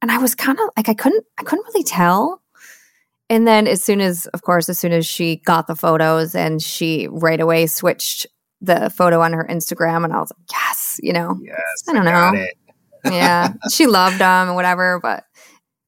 And 0.01 0.11
I 0.11 0.17
was 0.17 0.35
kind 0.35 0.59
of 0.59 0.69
like, 0.75 0.89
I 0.89 0.93
couldn't, 0.93 1.25
I 1.37 1.43
couldn't 1.43 1.65
really 1.67 1.83
tell. 1.83 2.41
And 3.29 3.47
then 3.47 3.67
as 3.67 3.83
soon 3.83 4.01
as, 4.01 4.25
of 4.27 4.41
course, 4.41 4.69
as 4.69 4.79
soon 4.79 4.91
as 4.91 5.05
she 5.05 5.37
got 5.37 5.67
the 5.67 5.75
photos 5.75 6.33
and 6.33 6.61
she 6.61 7.07
right 7.11 7.39
away 7.39 7.67
switched 7.67 8.25
the 8.61 8.89
photo 8.89 9.21
on 9.21 9.33
her 9.33 9.45
Instagram, 9.49 10.03
and 10.03 10.11
I 10.11 10.19
was 10.19 10.31
like, 10.35 10.47
yes, 10.51 10.99
you 11.01 11.13
know, 11.13 11.37
yes, 11.41 11.83
I 11.87 11.93
don't 11.93 12.07
I 12.07 12.31
know. 12.31 13.11
yeah, 13.11 13.53
she 13.71 13.85
loved 13.85 14.19
them 14.19 14.47
and 14.47 14.55
whatever. 14.55 14.99
But 14.99 15.25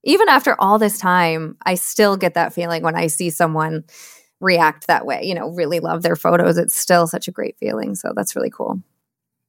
even 0.03 0.29
after 0.29 0.55
all 0.59 0.77
this 0.77 0.99
time, 0.99 1.57
I 1.65 1.75
still 1.75 2.15
get 2.15 2.35
that 2.35 2.53
feeling 2.53 2.83
when 2.83 2.95
I 2.95 3.07
see 3.07 3.29
someone 3.29 3.85
react 4.39 4.87
that 4.87 5.05
way, 5.05 5.21
you 5.23 5.35
know, 5.35 5.49
really 5.49 5.79
love 5.79 6.03
their 6.03 6.15
photos. 6.15 6.57
It's 6.57 6.75
still 6.75 7.07
such 7.07 7.27
a 7.27 7.31
great 7.31 7.57
feeling. 7.57 7.95
So 7.95 8.11
that's 8.15 8.35
really 8.35 8.49
cool. 8.49 8.81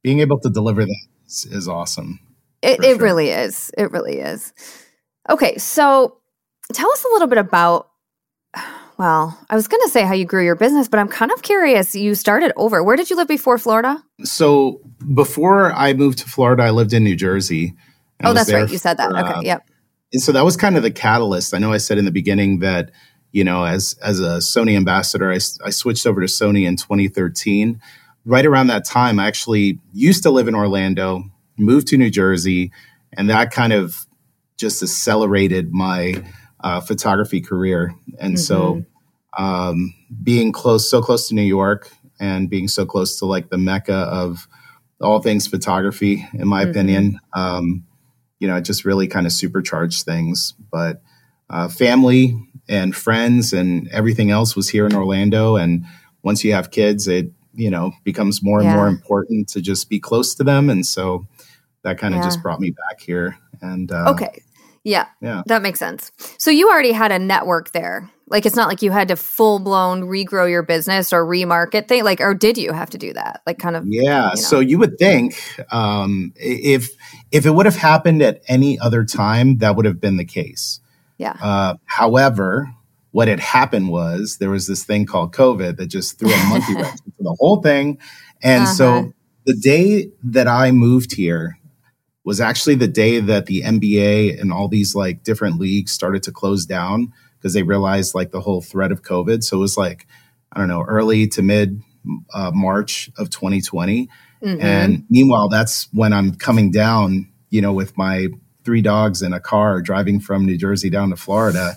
Being 0.02 0.20
able 0.20 0.38
to 0.40 0.50
deliver 0.50 0.84
that 0.84 1.06
is, 1.26 1.46
is 1.50 1.68
awesome. 1.68 2.20
It, 2.60 2.80
it 2.84 2.96
sure. 2.96 2.98
really 2.98 3.30
is. 3.30 3.70
It 3.76 3.90
really 3.90 4.18
is. 4.18 4.52
Okay. 5.28 5.56
So 5.58 6.18
tell 6.72 6.90
us 6.90 7.04
a 7.04 7.08
little 7.08 7.28
bit 7.28 7.38
about, 7.38 7.88
well, 8.98 9.38
I 9.48 9.54
was 9.54 9.68
going 9.68 9.82
to 9.82 9.88
say 9.88 10.02
how 10.02 10.14
you 10.14 10.24
grew 10.24 10.44
your 10.44 10.56
business, 10.56 10.88
but 10.88 11.00
I'm 11.00 11.08
kind 11.08 11.32
of 11.32 11.42
curious. 11.42 11.94
You 11.94 12.14
started 12.14 12.52
over. 12.56 12.82
Where 12.82 12.96
did 12.96 13.10
you 13.10 13.16
live 13.16 13.28
before 13.28 13.58
Florida? 13.58 14.02
So 14.24 14.80
before 15.14 15.72
I 15.72 15.92
moved 15.92 16.18
to 16.18 16.28
Florida, 16.28 16.64
I 16.64 16.70
lived 16.70 16.92
in 16.92 17.04
New 17.04 17.16
Jersey. 17.16 17.74
Oh, 18.24 18.32
that's 18.32 18.52
right. 18.52 18.70
You 18.70 18.78
said 18.78 18.98
that. 18.98 19.10
okay. 19.10 19.32
Uh, 19.32 19.40
yep. 19.42 19.66
And 20.12 20.22
so 20.22 20.32
that 20.32 20.44
was 20.44 20.56
kind 20.56 20.76
of 20.76 20.82
the 20.82 20.90
catalyst. 20.90 21.54
I 21.54 21.58
know 21.58 21.72
I 21.72 21.78
said 21.78 21.98
in 21.98 22.04
the 22.04 22.12
beginning 22.12 22.60
that 22.60 22.90
you 23.32 23.44
know, 23.44 23.64
as 23.64 23.96
as 24.02 24.20
a 24.20 24.38
Sony 24.38 24.76
ambassador, 24.76 25.32
I, 25.32 25.36
I 25.64 25.70
switched 25.70 26.06
over 26.06 26.20
to 26.20 26.26
Sony 26.26 26.66
in 26.66 26.76
2013. 26.76 27.80
Right 28.24 28.46
around 28.46 28.68
that 28.68 28.84
time, 28.84 29.18
I 29.18 29.26
actually 29.26 29.80
used 29.92 30.22
to 30.22 30.30
live 30.30 30.46
in 30.46 30.54
Orlando, 30.54 31.24
moved 31.56 31.88
to 31.88 31.96
New 31.96 32.10
Jersey, 32.10 32.70
and 33.14 33.28
that 33.30 33.50
kind 33.50 33.72
of 33.72 34.06
just 34.56 34.82
accelerated 34.82 35.72
my 35.72 36.22
uh, 36.62 36.80
photography 36.80 37.40
career. 37.40 37.94
And 38.18 38.34
mm-hmm. 38.34 38.42
so, 38.42 38.84
um, 39.36 39.94
being 40.22 40.52
close, 40.52 40.88
so 40.88 41.00
close 41.00 41.28
to 41.28 41.34
New 41.34 41.42
York, 41.42 41.90
and 42.20 42.48
being 42.48 42.68
so 42.68 42.86
close 42.86 43.18
to 43.18 43.26
like 43.26 43.50
the 43.50 43.58
mecca 43.58 43.94
of 43.94 44.46
all 45.00 45.20
things 45.20 45.46
photography, 45.46 46.26
in 46.34 46.46
my 46.46 46.62
mm-hmm. 46.62 46.70
opinion, 46.70 47.20
um, 47.34 47.84
you 48.38 48.48
know, 48.48 48.56
it 48.56 48.62
just 48.62 48.84
really 48.84 49.06
kind 49.06 49.26
of 49.26 49.32
supercharged 49.32 50.04
things. 50.04 50.54
But 50.70 51.02
uh, 51.50 51.68
family 51.68 52.36
and 52.68 52.94
friends 52.94 53.52
and 53.52 53.88
everything 53.88 54.30
else 54.30 54.54
was 54.54 54.68
here 54.68 54.86
in 54.86 54.94
Orlando. 54.94 55.56
And 55.56 55.84
once 56.22 56.44
you 56.44 56.52
have 56.52 56.70
kids, 56.70 57.08
it 57.08 57.30
you 57.54 57.70
know 57.70 57.92
becomes 58.04 58.42
more 58.42 58.60
and 58.60 58.68
yeah. 58.68 58.76
more 58.76 58.88
important 58.88 59.48
to 59.50 59.60
just 59.60 59.88
be 59.88 60.00
close 60.00 60.34
to 60.36 60.44
them. 60.44 60.70
And 60.70 60.86
so 60.86 61.26
that 61.82 61.98
kind 61.98 62.14
of 62.14 62.20
yeah. 62.20 62.26
just 62.26 62.42
brought 62.42 62.60
me 62.60 62.70
back 62.70 63.00
here. 63.00 63.38
And 63.60 63.90
uh, 63.90 64.10
okay, 64.10 64.42
yeah, 64.84 65.06
yeah, 65.20 65.42
that 65.46 65.62
makes 65.62 65.78
sense. 65.78 66.10
So 66.38 66.50
you 66.50 66.70
already 66.70 66.92
had 66.92 67.12
a 67.12 67.18
network 67.18 67.72
there. 67.72 68.10
Like 68.26 68.46
it's 68.46 68.56
not 68.56 68.68
like 68.68 68.80
you 68.80 68.90
had 68.90 69.08
to 69.08 69.16
full 69.16 69.58
blown 69.58 70.02
regrow 70.02 70.48
your 70.48 70.62
business 70.62 71.12
or 71.12 71.24
remarket 71.24 71.86
thing. 71.86 72.02
Like, 72.02 72.20
or 72.20 72.34
did 72.34 72.56
you 72.56 72.72
have 72.72 72.90
to 72.90 72.98
do 72.98 73.12
that? 73.12 73.42
Like, 73.46 73.58
kind 73.58 73.76
of. 73.76 73.84
Yeah. 73.86 74.00
You 74.00 74.28
know. 74.28 74.34
So 74.36 74.60
you 74.60 74.78
would 74.78 74.98
think 74.98 75.34
um, 75.70 76.32
if 76.36 76.90
if 77.30 77.44
it 77.46 77.50
would 77.50 77.66
have 77.66 77.76
happened 77.76 78.22
at 78.22 78.42
any 78.48 78.78
other 78.78 79.04
time, 79.04 79.58
that 79.58 79.76
would 79.76 79.84
have 79.84 80.00
been 80.00 80.16
the 80.16 80.24
case. 80.24 80.80
Yeah. 81.18 81.36
Uh, 81.40 81.74
however, 81.84 82.72
what 83.12 83.28
had 83.28 83.38
happened 83.38 83.90
was 83.90 84.38
there 84.38 84.50
was 84.50 84.66
this 84.66 84.84
thing 84.84 85.06
called 85.06 85.32
COVID 85.32 85.76
that 85.76 85.86
just 85.86 86.18
threw 86.18 86.32
a 86.32 86.44
monkey 86.48 86.74
wrench 86.74 86.98
into 87.06 87.18
the 87.20 87.36
whole 87.38 87.60
thing. 87.60 87.98
And 88.42 88.64
uh-huh. 88.64 88.72
so 88.72 89.12
the 89.44 89.54
day 89.54 90.10
that 90.24 90.48
I 90.48 90.70
moved 90.72 91.14
here 91.14 91.58
was 92.24 92.40
actually 92.40 92.76
the 92.76 92.88
day 92.88 93.18
that 93.20 93.46
the 93.46 93.62
NBA 93.62 94.40
and 94.40 94.52
all 94.52 94.68
these 94.68 94.94
like 94.94 95.22
different 95.22 95.58
leagues 95.58 95.92
started 95.92 96.22
to 96.24 96.32
close 96.32 96.64
down 96.64 97.12
because 97.38 97.54
they 97.54 97.62
realized 97.62 98.14
like 98.14 98.30
the 98.30 98.40
whole 98.40 98.60
threat 98.60 98.92
of 98.92 99.02
COVID. 99.02 99.42
So 99.42 99.56
it 99.56 99.60
was 99.60 99.76
like, 99.76 100.06
I 100.52 100.58
don't 100.58 100.68
know, 100.68 100.84
early 100.86 101.26
to 101.28 101.42
mid 101.42 101.82
uh, 102.32 102.52
March 102.54 103.10
of 103.18 103.30
2020. 103.30 104.08
Mm-hmm. 104.42 104.60
And 104.60 105.04
meanwhile, 105.10 105.48
that's 105.48 105.88
when 105.92 106.12
I'm 106.12 106.34
coming 106.34 106.70
down, 106.70 107.28
you 107.50 107.60
know, 107.60 107.72
with 107.72 107.96
my 107.96 108.28
three 108.64 108.82
dogs 108.82 109.22
in 109.22 109.32
a 109.32 109.40
car 109.40 109.80
driving 109.80 110.20
from 110.20 110.46
New 110.46 110.56
Jersey 110.56 110.90
down 110.90 111.10
to 111.10 111.16
Florida. 111.16 111.76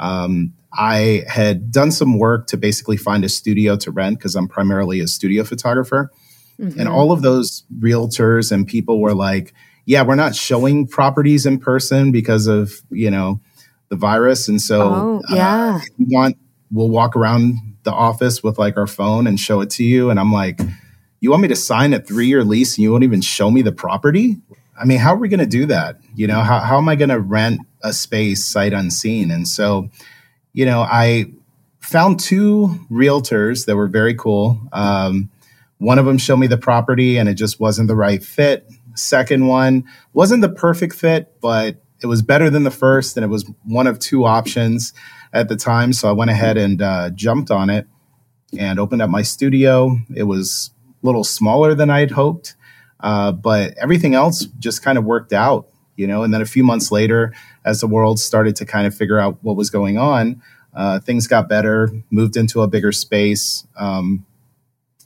Um, 0.00 0.54
I 0.72 1.24
had 1.28 1.70
done 1.70 1.90
some 1.90 2.18
work 2.18 2.46
to 2.48 2.56
basically 2.56 2.96
find 2.96 3.24
a 3.24 3.28
studio 3.28 3.76
to 3.76 3.90
rent 3.90 4.18
because 4.18 4.34
I'm 4.34 4.48
primarily 4.48 5.00
a 5.00 5.06
studio 5.06 5.44
photographer. 5.44 6.10
Mm-hmm. 6.58 6.80
And 6.80 6.88
all 6.88 7.12
of 7.12 7.20
those 7.22 7.64
realtors 7.78 8.50
and 8.50 8.66
people 8.66 9.00
were 9.00 9.14
like, 9.14 9.52
yeah, 9.84 10.02
we're 10.02 10.14
not 10.14 10.34
showing 10.34 10.86
properties 10.86 11.46
in 11.46 11.58
person 11.58 12.12
because 12.12 12.46
of, 12.46 12.82
you 12.90 13.10
know, 13.10 13.40
the 13.88 13.96
virus. 13.96 14.48
And 14.48 14.60
so, 14.60 14.82
oh, 14.82 15.22
yeah. 15.30 15.74
Uh, 15.74 15.76
if 15.78 15.88
you 15.98 16.06
want, 16.10 16.36
we'll 16.70 16.88
walk 16.88 17.16
around 17.16 17.56
the 17.82 17.92
office 17.92 18.42
with 18.42 18.58
like 18.58 18.76
our 18.76 18.86
phone 18.86 19.26
and 19.26 19.38
show 19.38 19.60
it 19.60 19.70
to 19.70 19.84
you. 19.84 20.10
And 20.10 20.18
I'm 20.20 20.32
like, 20.32 20.60
you 21.20 21.30
want 21.30 21.42
me 21.42 21.48
to 21.48 21.56
sign 21.56 21.92
a 21.92 22.00
three 22.00 22.26
year 22.26 22.44
lease 22.44 22.76
and 22.76 22.82
you 22.82 22.92
won't 22.92 23.04
even 23.04 23.20
show 23.20 23.50
me 23.50 23.62
the 23.62 23.72
property? 23.72 24.36
I 24.80 24.84
mean, 24.84 24.98
how 24.98 25.14
are 25.14 25.18
we 25.18 25.28
going 25.28 25.40
to 25.40 25.46
do 25.46 25.66
that? 25.66 25.98
You 26.14 26.26
know, 26.26 26.40
how, 26.40 26.60
how 26.60 26.78
am 26.78 26.88
I 26.88 26.96
going 26.96 27.10
to 27.10 27.20
rent 27.20 27.60
a 27.82 27.92
space 27.92 28.44
sight 28.44 28.72
unseen? 28.72 29.30
And 29.30 29.46
so, 29.46 29.90
you 30.52 30.64
know, 30.64 30.80
I 30.80 31.26
found 31.80 32.20
two 32.20 32.80
realtors 32.90 33.66
that 33.66 33.76
were 33.76 33.88
very 33.88 34.14
cool. 34.14 34.60
Um, 34.72 35.30
one 35.78 35.98
of 35.98 36.06
them 36.06 36.16
showed 36.16 36.36
me 36.36 36.46
the 36.46 36.56
property 36.56 37.18
and 37.18 37.28
it 37.28 37.34
just 37.34 37.60
wasn't 37.60 37.88
the 37.88 37.96
right 37.96 38.22
fit. 38.22 38.66
Second 38.94 39.46
one 39.46 39.84
wasn't 40.12 40.42
the 40.42 40.48
perfect 40.48 40.94
fit, 40.94 41.40
but 41.40 41.82
it 42.02 42.06
was 42.06 42.22
better 42.22 42.50
than 42.50 42.64
the 42.64 42.70
first. 42.70 43.16
And 43.16 43.24
it 43.24 43.28
was 43.28 43.48
one 43.64 43.86
of 43.86 43.98
two 43.98 44.24
options 44.24 44.92
at 45.32 45.48
the 45.48 45.56
time. 45.56 45.92
So 45.92 46.08
I 46.08 46.12
went 46.12 46.30
ahead 46.30 46.56
and 46.56 46.82
uh, 46.82 47.10
jumped 47.10 47.50
on 47.50 47.70
it 47.70 47.86
and 48.58 48.78
opened 48.78 49.02
up 49.02 49.10
my 49.10 49.22
studio. 49.22 49.96
It 50.14 50.24
was 50.24 50.70
a 51.02 51.06
little 51.06 51.24
smaller 51.24 51.74
than 51.74 51.90
I'd 51.90 52.10
hoped. 52.10 52.54
Uh, 53.00 53.32
but 53.32 53.74
everything 53.78 54.14
else 54.14 54.46
just 54.58 54.82
kind 54.82 54.96
of 54.96 55.04
worked 55.04 55.32
out, 55.32 55.68
you 55.96 56.06
know. 56.06 56.22
And 56.22 56.32
then 56.32 56.40
a 56.40 56.46
few 56.46 56.62
months 56.62 56.92
later, 56.92 57.34
as 57.64 57.80
the 57.80 57.86
world 57.86 58.20
started 58.20 58.56
to 58.56 58.64
kind 58.64 58.86
of 58.86 58.94
figure 58.94 59.18
out 59.18 59.38
what 59.42 59.56
was 59.56 59.70
going 59.70 59.98
on, 59.98 60.40
uh, 60.74 61.00
things 61.00 61.26
got 61.26 61.48
better, 61.48 61.90
moved 62.10 62.36
into 62.36 62.62
a 62.62 62.68
bigger 62.68 62.92
space. 62.92 63.66
Um, 63.76 64.24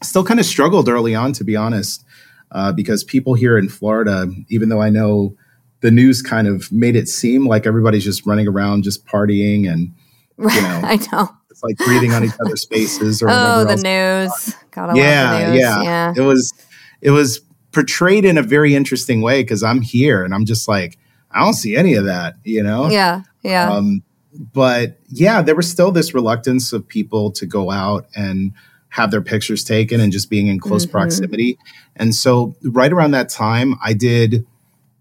still 0.03 0.25
kind 0.25 0.41
of 0.41 0.47
struggled 0.47 0.89
early 0.89 1.15
on, 1.15 1.33
to 1.35 1.45
be 1.45 1.57
honest, 1.57 2.05
uh, 2.53 2.73
because 2.73 3.05
people 3.05 3.35
here 3.35 3.59
in 3.59 3.69
Florida, 3.69 4.29
even 4.49 4.69
though 4.69 4.81
I 4.81 4.91
know 4.91 5.37
the 5.81 5.91
news 5.91 6.23
kind 6.23 6.49
of 6.49 6.71
made 6.73 6.97
it 6.97 7.09
seem 7.09 7.47
like 7.47 7.67
everybody's 7.67 8.05
just 8.05 8.27
running 8.27 8.49
around, 8.49 8.85
just 8.85 9.07
partying, 9.07 9.71
and 9.71 9.95
you 10.39 10.47
know, 10.63 10.81
I 10.85 10.99
know 11.13 11.31
it's 11.51 11.63
like 11.63 11.77
breathing 11.79 12.13
on 12.13 12.25
each 12.25 12.39
other's 12.45 12.65
faces. 12.65 13.23
Or 13.23 13.29
oh, 13.31 13.65
the 13.65 13.77
news! 13.77 14.57
yeah, 14.77 15.47
the 15.47 15.53
news. 15.53 15.61
yeah, 15.61 15.83
yeah. 15.83 16.15
It 16.17 16.23
was 16.23 16.53
it 17.01 17.11
was 17.11 17.41
portrayed 17.77 18.25
in 18.25 18.39
a 18.39 18.43
very 18.43 18.75
interesting 18.75 19.21
way 19.21 19.43
because 19.43 19.63
I'm 19.63 19.83
here 19.83 20.25
and 20.25 20.35
I'm 20.35 20.47
just 20.47 20.67
like, 20.67 20.99
I 21.31 21.41
don't 21.41 21.53
see 21.53 21.77
any 21.77 21.93
of 21.93 22.07
that, 22.07 22.37
you 22.43 22.63
know? 22.63 22.89
Yeah. 22.89 23.21
Yeah. 23.43 23.71
Um, 23.71 24.03
but 24.35 24.99
yeah, 25.09 25.43
there 25.43 25.55
was 25.55 25.71
still 25.71 25.93
this 25.93 26.15
reluctance 26.15 26.73
of 26.73 26.89
people 26.89 27.31
to 27.33 27.45
go 27.45 27.71
out 27.71 28.07
and 28.17 28.53
have 28.91 29.11
their 29.11 29.23
pictures 29.23 29.65
taken 29.65 30.01
and 30.01 30.13
just 30.13 30.31
being 30.31 30.47
in 30.47 30.59
close 30.59 30.85
mm-hmm. 30.85 30.93
proximity. 30.93 31.59
And 31.97 32.15
so, 32.15 32.57
right 32.63 32.93
around 32.93 33.13
that 33.13 33.29
time, 33.29 33.75
I 33.83 33.93
did 33.93 34.47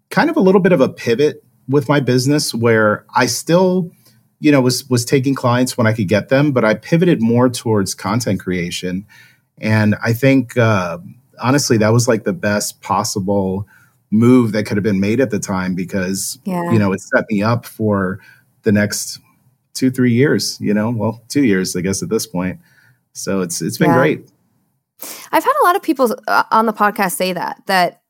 kind 0.09 0.29
of 0.29 0.37
a 0.37 0.41
little 0.41 0.61
bit 0.61 0.71
of 0.71 0.81
a 0.81 0.89
pivot 0.89 1.43
with 1.67 1.89
my 1.89 1.99
business 1.99 2.53
where 2.53 3.05
I 3.15 3.25
still, 3.25 3.91
you 4.39 4.51
know, 4.51 4.61
was 4.61 4.89
was 4.89 5.05
taking 5.05 5.35
clients 5.35 5.77
when 5.77 5.87
I 5.87 5.93
could 5.93 6.07
get 6.07 6.29
them, 6.29 6.51
but 6.51 6.65
I 6.65 6.73
pivoted 6.73 7.21
more 7.21 7.49
towards 7.49 7.93
content 7.93 8.39
creation. 8.39 9.05
And 9.57 9.95
I 10.03 10.13
think 10.13 10.57
uh, 10.57 10.97
honestly, 11.41 11.77
that 11.77 11.93
was 11.93 12.07
like 12.07 12.23
the 12.23 12.33
best 12.33 12.81
possible 12.81 13.67
move 14.11 14.51
that 14.51 14.65
could 14.65 14.77
have 14.77 14.83
been 14.83 14.99
made 14.99 15.19
at 15.19 15.29
the 15.29 15.39
time 15.39 15.75
because 15.75 16.39
yeah. 16.45 16.71
you 16.71 16.79
know 16.79 16.91
it 16.93 17.01
set 17.01 17.25
me 17.29 17.41
up 17.41 17.65
for 17.65 18.19
the 18.63 18.71
next 18.71 19.19
two 19.73 19.91
three 19.91 20.13
years 20.13 20.59
you 20.61 20.73
know 20.73 20.89
well 20.89 21.21
two 21.27 21.43
years 21.43 21.75
i 21.75 21.81
guess 21.81 22.01
at 22.01 22.09
this 22.09 22.25
point 22.25 22.59
so 23.15 23.41
it's 23.41 23.61
it's 23.61 23.77
been 23.77 23.89
yeah. 23.89 23.97
great. 23.97 24.29
I've 25.31 25.43
had 25.43 25.53
a 25.61 25.63
lot 25.63 25.75
of 25.75 25.81
people 25.81 26.15
uh, 26.27 26.43
on 26.51 26.65
the 26.65 26.73
podcast 26.73 27.13
say 27.13 27.33
that 27.33 27.61
that 27.65 28.01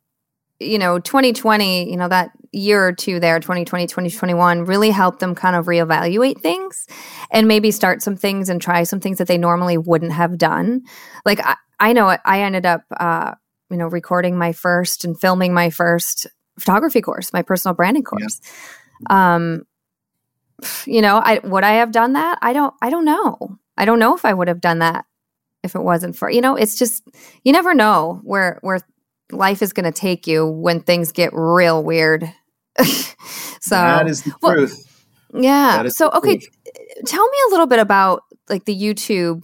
you 0.60 0.78
know 0.80 1.00
2020 1.00 1.90
you 1.90 1.98
know 1.98 2.08
that 2.08 2.32
year 2.52 2.88
or 2.88 2.94
two 2.94 3.20
there 3.20 3.40
2020 3.40 3.88
2021 3.88 4.66
really 4.66 4.90
helped 4.90 5.20
them 5.20 5.36
kind 5.36 5.56
of 5.56 5.66
reevaluate 5.66 6.40
things 6.40 6.88
and 7.32 7.48
maybe 7.48 7.70
start 7.72 8.02
some 8.02 8.16
things 8.16 8.50
and 8.50 8.62
try 8.62 8.84
some 8.84 9.00
things 9.00 9.18
that 9.18 9.28
they 9.28 9.38
normally 9.38 9.78
wouldn't 9.78 10.14
have 10.14 10.38
done. 10.38 10.82
Like 11.24 11.40
i, 11.46 11.56
I 11.80 11.94
know 11.94 12.16
i 12.26 12.42
ended 12.42 12.66
up 12.66 12.82
uh, 12.98 13.36
you 13.70 13.78
know 13.78 13.88
recording 13.88 14.38
my 14.38 14.54
first 14.54 15.06
and 15.06 15.20
filming 15.20 15.54
my 15.54 15.70
first 15.70 16.28
photography 16.60 17.02
course 17.02 17.32
my 17.34 17.42
personal 17.42 17.76
branding 17.76 18.04
course. 18.04 18.42
Yeah. 19.10 19.36
um 19.36 19.68
you 20.86 21.02
know 21.02 21.18
i 21.18 21.40
would 21.44 21.64
i 21.64 21.74
have 21.74 21.92
done 21.92 22.14
that? 22.14 22.40
I 22.42 22.54
don't 22.54 22.74
i 22.82 22.90
don't 22.90 23.06
know 23.06 23.60
i 23.78 23.86
don't 23.86 24.00
know 24.00 24.16
if 24.16 24.26
i 24.26 24.34
would 24.34 24.48
have 24.48 24.62
done 24.62 24.80
that 24.80 25.06
if 25.64 25.76
it 25.76 25.82
wasn't 25.82 26.16
for 26.16 26.30
you 26.30 26.42
know 26.42 26.56
it's 26.56 26.78
just 26.78 27.04
you 27.44 27.52
never 27.52 27.74
know 27.74 28.20
where 28.24 28.60
where 28.62 28.80
life 29.32 29.62
is 29.62 29.74
going 29.74 29.86
to 29.86 29.92
take 29.92 30.28
you 30.28 30.46
when 30.46 30.82
things 30.82 31.12
get 31.12 31.32
real 31.34 31.84
weird. 31.84 32.32
so 32.80 33.76
that 33.76 34.08
is 34.08 34.24
the 34.24 34.34
well, 34.42 34.54
truth. 34.54 35.04
Yeah. 35.34 35.88
So 35.90 36.10
okay, 36.12 36.38
truth. 36.38 36.50
tell 37.06 37.28
me 37.28 37.38
a 37.48 37.52
little 37.52 37.68
bit 37.68 37.80
about 37.80 38.24
like 38.50 38.66
the 38.66 38.76
YouTube 38.76 39.44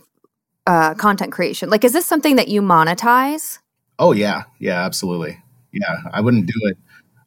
uh, 0.67 0.93
content 0.95 1.31
creation. 1.31 1.69
Like, 1.69 1.83
is 1.83 1.93
this 1.93 2.05
something 2.05 2.35
that 2.35 2.47
you 2.47 2.61
monetize? 2.61 3.59
Oh 3.99 4.11
yeah, 4.11 4.43
yeah, 4.59 4.83
absolutely. 4.83 5.41
Yeah, 5.71 5.97
I 6.11 6.21
wouldn't 6.21 6.47
do 6.47 6.59
it. 6.63 6.77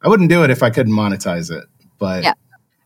I 0.02 0.08
wouldn't 0.08 0.28
do 0.28 0.44
it 0.44 0.50
if 0.50 0.62
I 0.62 0.70
couldn't 0.70 0.92
monetize 0.92 1.50
it. 1.50 1.64
But 1.98 2.24
yeah. 2.24 2.34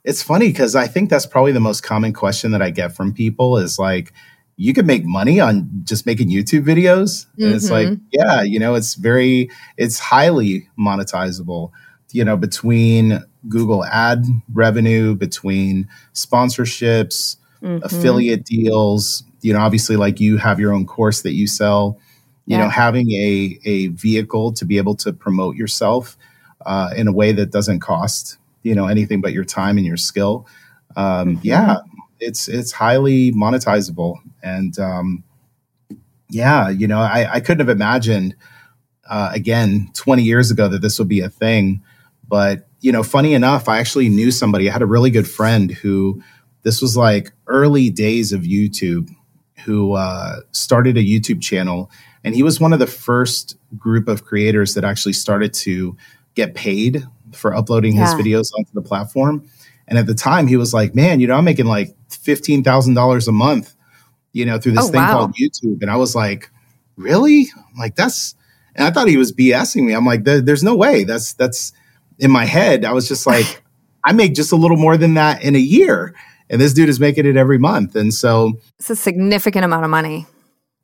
It's 0.08 0.22
funny 0.22 0.48
because 0.48 0.74
I 0.74 0.86
think 0.86 1.10
that's 1.10 1.26
probably 1.26 1.52
the 1.52 1.60
most 1.60 1.82
common 1.82 2.14
question 2.14 2.52
that 2.52 2.62
I 2.62 2.70
get 2.70 2.96
from 2.96 3.12
people 3.12 3.58
is 3.58 3.78
like, 3.78 4.14
you 4.56 4.72
can 4.72 4.86
make 4.86 5.04
money 5.04 5.38
on 5.38 5.68
just 5.84 6.06
making 6.06 6.30
YouTube 6.30 6.64
videos. 6.64 7.26
And 7.36 7.44
mm-hmm. 7.44 7.54
it's 7.54 7.70
like, 7.70 7.88
mm-hmm. 7.88 8.04
yeah, 8.10 8.40
you 8.40 8.58
know, 8.58 8.74
it's 8.74 8.94
very, 8.94 9.50
it's 9.76 9.98
highly 9.98 10.66
monetizable, 10.80 11.72
you 12.10 12.24
know, 12.24 12.38
between 12.38 13.22
Google 13.50 13.84
ad 13.84 14.24
revenue, 14.50 15.14
between 15.14 15.88
sponsorships, 16.14 17.36
mm-hmm. 17.62 17.84
affiliate 17.84 18.46
deals, 18.46 19.24
you 19.42 19.52
know, 19.52 19.60
obviously 19.60 19.96
like 19.96 20.20
you 20.20 20.38
have 20.38 20.58
your 20.58 20.72
own 20.72 20.86
course 20.86 21.20
that 21.20 21.34
you 21.34 21.46
sell, 21.46 21.98
you 22.46 22.56
yeah. 22.56 22.64
know, 22.64 22.70
having 22.70 23.12
a, 23.12 23.58
a 23.66 23.88
vehicle 23.88 24.54
to 24.54 24.64
be 24.64 24.78
able 24.78 24.94
to 24.96 25.12
promote 25.12 25.56
yourself 25.56 26.16
uh, 26.64 26.94
in 26.96 27.08
a 27.08 27.12
way 27.12 27.32
that 27.32 27.50
doesn't 27.50 27.80
cost, 27.80 28.38
you 28.68 28.74
know, 28.74 28.86
anything 28.86 29.22
but 29.22 29.32
your 29.32 29.44
time 29.44 29.78
and 29.78 29.86
your 29.86 29.96
skill. 29.96 30.46
Um, 30.94 31.36
mm-hmm. 31.36 31.40
Yeah, 31.42 31.78
it's 32.20 32.48
it's 32.48 32.72
highly 32.72 33.32
monetizable, 33.32 34.18
and 34.42 34.78
um, 34.78 35.24
yeah, 36.28 36.68
you 36.68 36.86
know, 36.86 37.00
I, 37.00 37.34
I 37.34 37.40
couldn't 37.40 37.66
have 37.66 37.74
imagined 37.74 38.36
uh, 39.08 39.30
again 39.32 39.90
20 39.94 40.22
years 40.22 40.50
ago 40.50 40.68
that 40.68 40.82
this 40.82 40.98
would 40.98 41.08
be 41.08 41.20
a 41.20 41.30
thing. 41.30 41.82
But 42.28 42.68
you 42.80 42.92
know, 42.92 43.02
funny 43.02 43.32
enough, 43.32 43.70
I 43.70 43.78
actually 43.78 44.10
knew 44.10 44.30
somebody. 44.30 44.68
I 44.68 44.72
had 44.72 44.82
a 44.82 44.86
really 44.86 45.10
good 45.10 45.28
friend 45.28 45.70
who 45.70 46.22
this 46.62 46.82
was 46.82 46.94
like 46.94 47.32
early 47.46 47.88
days 47.88 48.34
of 48.34 48.42
YouTube, 48.42 49.08
who 49.64 49.94
uh, 49.94 50.40
started 50.52 50.98
a 50.98 51.02
YouTube 51.02 51.40
channel, 51.40 51.90
and 52.22 52.34
he 52.34 52.42
was 52.42 52.60
one 52.60 52.74
of 52.74 52.80
the 52.80 52.86
first 52.86 53.56
group 53.78 54.08
of 54.08 54.26
creators 54.26 54.74
that 54.74 54.84
actually 54.84 55.14
started 55.14 55.54
to 55.54 55.96
get 56.34 56.54
paid 56.54 57.06
for 57.32 57.54
uploading 57.54 57.96
yeah. 57.96 58.04
his 58.04 58.14
videos 58.14 58.50
onto 58.58 58.72
the 58.72 58.82
platform. 58.82 59.48
And 59.86 59.98
at 59.98 60.06
the 60.06 60.14
time, 60.14 60.46
he 60.46 60.56
was 60.56 60.74
like, 60.74 60.94
"Man, 60.94 61.20
you 61.20 61.26
know, 61.26 61.34
I'm 61.34 61.44
making 61.44 61.66
like 61.66 61.94
fifteen 62.10 62.62
thousand 62.62 62.94
dollars 62.94 63.26
a 63.28 63.32
month, 63.32 63.74
you 64.32 64.44
know, 64.44 64.58
through 64.58 64.72
this 64.72 64.84
oh, 64.84 64.88
thing 64.88 65.00
wow. 65.00 65.12
called 65.12 65.34
YouTube." 65.34 65.80
And 65.82 65.90
I 65.90 65.96
was 65.96 66.14
like, 66.14 66.50
"Really? 66.96 67.46
like 67.78 67.96
that's?" 67.96 68.34
And 68.74 68.86
I 68.86 68.90
thought 68.90 69.08
he 69.08 69.16
was 69.16 69.32
BSing 69.32 69.84
me. 69.84 69.94
I'm 69.94 70.04
like, 70.04 70.24
"There's 70.24 70.62
no 70.62 70.76
way. 70.76 71.04
That's 71.04 71.32
that's." 71.32 71.72
In 72.20 72.32
my 72.32 72.44
head, 72.44 72.84
I 72.84 72.92
was 72.92 73.06
just 73.06 73.26
like, 73.26 73.62
"I 74.04 74.12
make 74.12 74.34
just 74.34 74.52
a 74.52 74.56
little 74.56 74.76
more 74.76 74.96
than 74.96 75.14
that 75.14 75.42
in 75.42 75.56
a 75.56 75.60
year." 75.60 76.14
And 76.50 76.60
this 76.60 76.72
dude 76.72 76.88
is 76.88 76.98
making 76.98 77.26
it 77.26 77.36
every 77.36 77.58
month. 77.58 77.94
And 77.94 78.12
so 78.12 78.58
it's 78.78 78.90
a 78.90 78.96
significant 78.96 79.64
amount 79.64 79.84
of 79.84 79.90
money. 79.90 80.26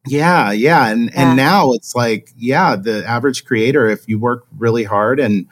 Yeah, 0.07 0.53
yeah. 0.53 0.89
And 0.89 1.07
yeah. 1.07 1.29
and 1.29 1.37
now 1.37 1.73
it's 1.73 1.95
like, 1.95 2.31
yeah, 2.37 2.77
the 2.77 3.05
average 3.07 3.45
creator, 3.45 3.89
if 3.89 4.09
you 4.09 4.19
work 4.19 4.47
really 4.57 4.85
hard 4.85 5.19
and 5.19 5.47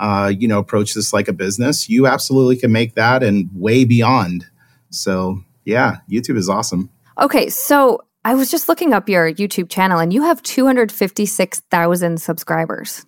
uh, 0.00 0.32
you 0.36 0.48
know, 0.48 0.58
approach 0.58 0.94
this 0.94 1.12
like 1.12 1.28
a 1.28 1.32
business, 1.32 1.88
you 1.88 2.06
absolutely 2.06 2.56
can 2.56 2.72
make 2.72 2.94
that 2.94 3.22
and 3.22 3.50
way 3.54 3.84
beyond. 3.84 4.46
So, 4.88 5.44
yeah, 5.64 5.98
YouTube 6.10 6.38
is 6.38 6.48
awesome. 6.48 6.88
Okay, 7.20 7.50
so 7.50 8.00
I 8.24 8.34
was 8.34 8.50
just 8.50 8.66
looking 8.66 8.94
up 8.94 9.10
your 9.10 9.30
YouTube 9.32 9.68
channel 9.68 9.98
and 9.98 10.10
you 10.12 10.22
have 10.22 10.42
256,000 10.42 12.20
subscribers. 12.20 13.04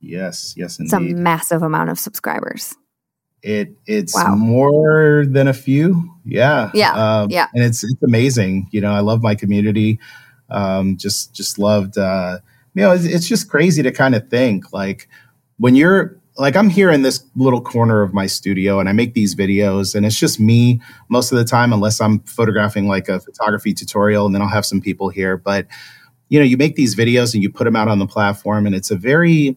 Yes, 0.00 0.54
yes, 0.56 0.80
indeed. 0.80 0.86
It's 0.86 0.94
a 0.94 1.22
massive 1.22 1.62
amount 1.62 1.90
of 1.90 1.98
subscribers. 1.98 2.74
It 3.40 3.76
it's 3.86 4.14
wow. 4.14 4.34
more 4.34 5.24
than 5.26 5.46
a 5.48 5.52
few. 5.52 6.12
Yeah. 6.24 6.70
Yeah. 6.74 6.92
Um, 6.92 7.30
yeah. 7.30 7.46
And 7.54 7.64
it's 7.64 7.82
it's 7.82 8.02
amazing. 8.02 8.68
You 8.70 8.80
know, 8.80 8.92
I 8.92 9.00
love 9.00 9.22
my 9.22 9.34
community. 9.34 9.98
Um, 10.48 10.96
just 10.96 11.34
just 11.34 11.58
loved 11.58 11.98
uh, 11.98 12.38
you 12.74 12.82
know, 12.82 12.92
it's, 12.92 13.04
it's 13.04 13.28
just 13.28 13.48
crazy 13.48 13.82
to 13.82 13.90
kind 13.90 14.14
of 14.14 14.28
think 14.28 14.72
like 14.72 15.08
when 15.58 15.74
you're 15.74 16.21
like 16.38 16.56
I'm 16.56 16.70
here 16.70 16.90
in 16.90 17.02
this 17.02 17.24
little 17.36 17.60
corner 17.60 18.02
of 18.02 18.14
my 18.14 18.26
studio 18.26 18.80
and 18.80 18.88
I 18.88 18.92
make 18.92 19.14
these 19.14 19.34
videos 19.34 19.94
and 19.94 20.06
it's 20.06 20.18
just 20.18 20.40
me 20.40 20.80
most 21.08 21.30
of 21.30 21.38
the 21.38 21.44
time 21.44 21.72
unless 21.72 22.00
I'm 22.00 22.20
photographing 22.20 22.88
like 22.88 23.08
a 23.08 23.20
photography 23.20 23.74
tutorial 23.74 24.26
and 24.26 24.34
then 24.34 24.40
I'll 24.40 24.48
have 24.48 24.66
some 24.66 24.80
people 24.80 25.10
here. 25.10 25.36
But 25.36 25.66
you 26.28 26.38
know 26.38 26.44
you 26.44 26.56
make 26.56 26.76
these 26.76 26.96
videos 26.96 27.34
and 27.34 27.42
you 27.42 27.50
put 27.50 27.64
them 27.64 27.76
out 27.76 27.88
on 27.88 27.98
the 27.98 28.06
platform 28.06 28.66
and 28.66 28.74
it's 28.74 28.90
a 28.90 28.96
very 28.96 29.56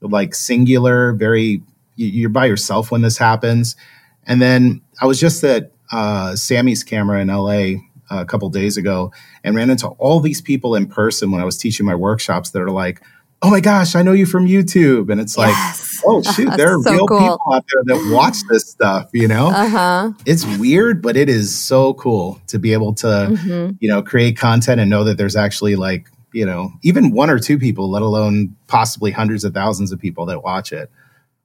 like 0.00 0.34
singular 0.34 1.12
very 1.12 1.62
you're 1.96 2.28
by 2.28 2.46
yourself 2.46 2.90
when 2.90 3.02
this 3.02 3.18
happens. 3.18 3.76
And 4.24 4.42
then 4.42 4.82
I 5.00 5.06
was 5.06 5.18
just 5.18 5.42
at 5.44 5.72
uh, 5.92 6.36
Samy's 6.36 6.84
camera 6.84 7.20
in 7.20 7.28
LA 7.28 7.80
a 8.10 8.24
couple 8.24 8.48
days 8.50 8.76
ago 8.76 9.12
and 9.42 9.56
ran 9.56 9.70
into 9.70 9.88
all 9.88 10.20
these 10.20 10.40
people 10.40 10.74
in 10.74 10.86
person 10.86 11.30
when 11.30 11.40
I 11.40 11.44
was 11.44 11.56
teaching 11.56 11.86
my 11.86 11.94
workshops 11.94 12.50
that 12.50 12.62
are 12.62 12.70
like 12.70 13.02
oh 13.46 13.50
my 13.50 13.60
gosh, 13.60 13.94
I 13.94 14.02
know 14.02 14.12
you 14.12 14.26
from 14.26 14.46
YouTube. 14.46 15.08
And 15.08 15.20
it's 15.20 15.38
like, 15.38 15.50
yes. 15.50 16.02
oh 16.04 16.20
shoot, 16.34 16.50
there 16.56 16.76
are 16.76 16.82
so 16.82 16.90
real 16.90 17.06
cool. 17.06 17.18
people 17.20 17.52
out 17.54 17.64
there 17.72 17.96
that 17.96 18.12
watch 18.12 18.36
this 18.48 18.68
stuff, 18.68 19.08
you 19.12 19.28
know? 19.28 19.48
Uh-huh. 19.48 20.12
It's 20.26 20.44
weird, 20.58 21.00
but 21.00 21.16
it 21.16 21.28
is 21.28 21.56
so 21.56 21.94
cool 21.94 22.40
to 22.48 22.58
be 22.58 22.72
able 22.72 22.92
to, 22.94 23.06
mm-hmm. 23.06 23.76
you 23.78 23.88
know, 23.88 24.02
create 24.02 24.36
content 24.36 24.80
and 24.80 24.90
know 24.90 25.04
that 25.04 25.16
there's 25.16 25.36
actually 25.36 25.76
like, 25.76 26.10
you 26.32 26.44
know, 26.44 26.72
even 26.82 27.12
one 27.12 27.30
or 27.30 27.38
two 27.38 27.56
people, 27.56 27.88
let 27.88 28.02
alone 28.02 28.56
possibly 28.66 29.12
hundreds 29.12 29.44
of 29.44 29.54
thousands 29.54 29.92
of 29.92 30.00
people 30.00 30.26
that 30.26 30.42
watch 30.42 30.72
it. 30.72 30.90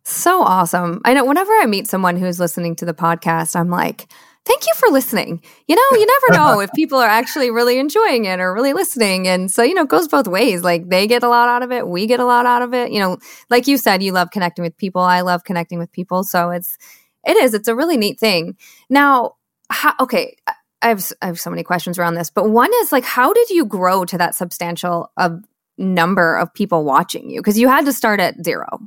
So 0.03 0.41
awesome. 0.41 1.01
I 1.05 1.13
know 1.13 1.23
whenever 1.23 1.51
I 1.61 1.67
meet 1.67 1.87
someone 1.87 2.17
who's 2.17 2.39
listening 2.39 2.75
to 2.77 2.85
the 2.85 2.95
podcast, 2.95 3.55
I'm 3.55 3.69
like, 3.69 4.07
thank 4.45 4.65
you 4.65 4.73
for 4.75 4.89
listening. 4.89 5.42
You 5.67 5.75
know, 5.75 5.98
you 5.98 6.06
never 6.06 6.33
know 6.33 6.60
if 6.60 6.71
people 6.73 6.98
are 6.98 7.08
actually 7.08 7.52
really 7.52 7.77
enjoying 7.77 8.25
it 8.25 8.39
or 8.39 8.54
really 8.54 8.73
listening. 8.73 9.27
And 9.27 9.52
so, 9.52 9.63
you 9.63 9.73
know, 9.73 9.83
it 9.83 9.89
goes 9.89 10.08
both 10.08 10.27
ways. 10.27 10.63
Like 10.63 10.89
they 10.89 11.08
get 11.08 11.23
a 11.23 11.29
lot 11.29 11.50
out 11.50 11.63
of 11.63 11.71
it, 11.71 11.87
we 11.87 12.08
get 12.08 12.19
a 12.19 12.25
lot 12.25 12.46
out 12.46 12.62
of 12.62 12.73
it. 12.73 12.92
You 12.92 13.00
know, 13.00 13.17
like 13.50 13.67
you 13.67 13.77
said, 13.77 14.02
you 14.02 14.12
love 14.12 14.31
connecting 14.31 14.63
with 14.63 14.75
people. 14.77 15.02
I 15.02 15.21
love 15.21 15.44
connecting 15.44 15.79
with 15.79 15.92
people. 15.92 16.23
So 16.23 16.50
it's, 16.50 16.77
it 17.25 17.37
is, 17.37 17.54
it's 17.54 17.67
a 17.67 17.75
really 17.75 17.98
neat 17.98 18.19
thing. 18.19 18.58
Now, 18.89 19.35
how, 19.69 19.94
okay, 20.00 20.35
I 20.81 20.87
have, 20.87 21.12
I 21.21 21.27
have 21.27 21.39
so 21.39 21.52
many 21.52 21.63
questions 21.63 22.00
around 22.00 22.15
this, 22.15 22.31
but 22.31 22.50
one 22.50 22.71
is 22.77 22.92
like, 22.92 23.04
how 23.04 23.33
did 23.33 23.50
you 23.52 23.65
grow 23.65 24.06
to 24.06 24.17
that 24.17 24.33
substantial 24.35 25.12
of 25.17 25.44
number 25.77 26.35
of 26.35 26.54
people 26.54 26.83
watching 26.83 27.29
you? 27.29 27.39
Because 27.39 27.60
you 27.60 27.67
had 27.67 27.85
to 27.85 27.94
start 27.94 28.19
at 28.19 28.44
zero. 28.44 28.79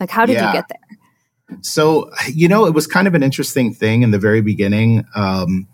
Like, 0.00 0.10
how 0.10 0.26
did 0.26 0.34
yeah. 0.34 0.48
you 0.48 0.52
get 0.52 0.66
there? 0.68 0.95
So, 1.60 2.10
you 2.28 2.48
know, 2.48 2.66
it 2.66 2.74
was 2.74 2.86
kind 2.86 3.06
of 3.06 3.14
an 3.14 3.22
interesting 3.22 3.72
thing 3.72 4.02
in 4.02 4.10
the 4.10 4.18
very 4.18 4.40
beginning. 4.40 5.04
Um, 5.14 5.68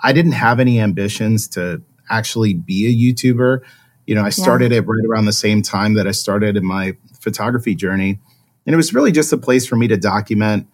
I 0.00 0.12
didn't 0.12 0.32
have 0.32 0.60
any 0.60 0.80
ambitions 0.80 1.48
to 1.48 1.82
actually 2.08 2.54
be 2.54 2.86
a 2.86 3.14
YouTuber. 3.14 3.60
You 4.06 4.14
know, 4.14 4.24
I 4.24 4.30
started 4.30 4.72
yeah. 4.72 4.78
it 4.78 4.86
right 4.86 5.04
around 5.04 5.26
the 5.26 5.32
same 5.32 5.60
time 5.60 5.94
that 5.94 6.06
I 6.06 6.12
started 6.12 6.56
in 6.56 6.64
my 6.64 6.96
photography 7.20 7.74
journey. 7.74 8.18
And 8.66 8.74
it 8.74 8.76
was 8.76 8.94
really 8.94 9.12
just 9.12 9.32
a 9.32 9.38
place 9.38 9.66
for 9.66 9.76
me 9.76 9.88
to 9.88 9.96
document 9.96 10.66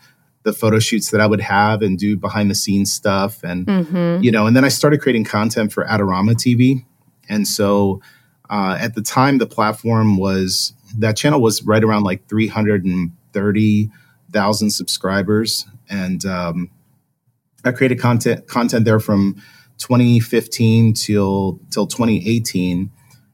the 0.45 0.53
photo 0.53 0.79
shoots 0.79 1.11
that 1.11 1.21
I 1.21 1.27
would 1.27 1.41
have 1.41 1.83
and 1.83 1.99
do 1.99 2.17
behind 2.17 2.51
the 2.51 2.55
scenes 2.55 2.93
stuff. 2.93 3.43
And, 3.43 3.67
mm-hmm. 3.67 4.23
you 4.23 4.31
know, 4.31 4.47
and 4.47 4.55
then 4.55 4.65
I 4.65 4.69
started 4.69 5.01
creating 5.01 5.25
content 5.25 5.73
for 5.73 5.85
Adorama 5.85 6.35
TV. 6.35 6.85
And 7.29 7.49
so 7.49 8.03
uh, 8.51 8.77
at 8.79 8.95
the 8.95 9.03
time, 9.03 9.39
the 9.39 9.47
platform 9.47 10.17
was 10.17 10.75
that 10.99 11.17
channel 11.17 11.41
was 11.41 11.63
right 11.63 11.83
around 11.83 12.05
like 12.05 12.27
330,000 14.35 14.71
subscribers. 14.71 15.67
And 15.89 16.25
um, 16.27 16.71
I 17.65 17.73
created 17.73 18.01
content 18.01 18.47
content 18.49 18.85
there 18.85 19.01
from 19.01 19.41
2015 19.79 20.95
till 20.95 21.61
till 21.71 21.87
2018. 21.87 22.91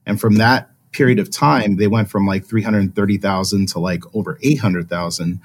And 0.06 0.20
from 0.20 0.36
that 0.36 0.70
period 0.92 1.18
of 1.18 1.30
time, 1.30 1.76
they 1.76 1.86
went 1.86 2.10
from 2.10 2.26
like 2.26 2.44
330,000 2.44 3.68
to 3.68 3.78
like 3.78 4.02
over 4.14 4.38
800,000 4.42 5.40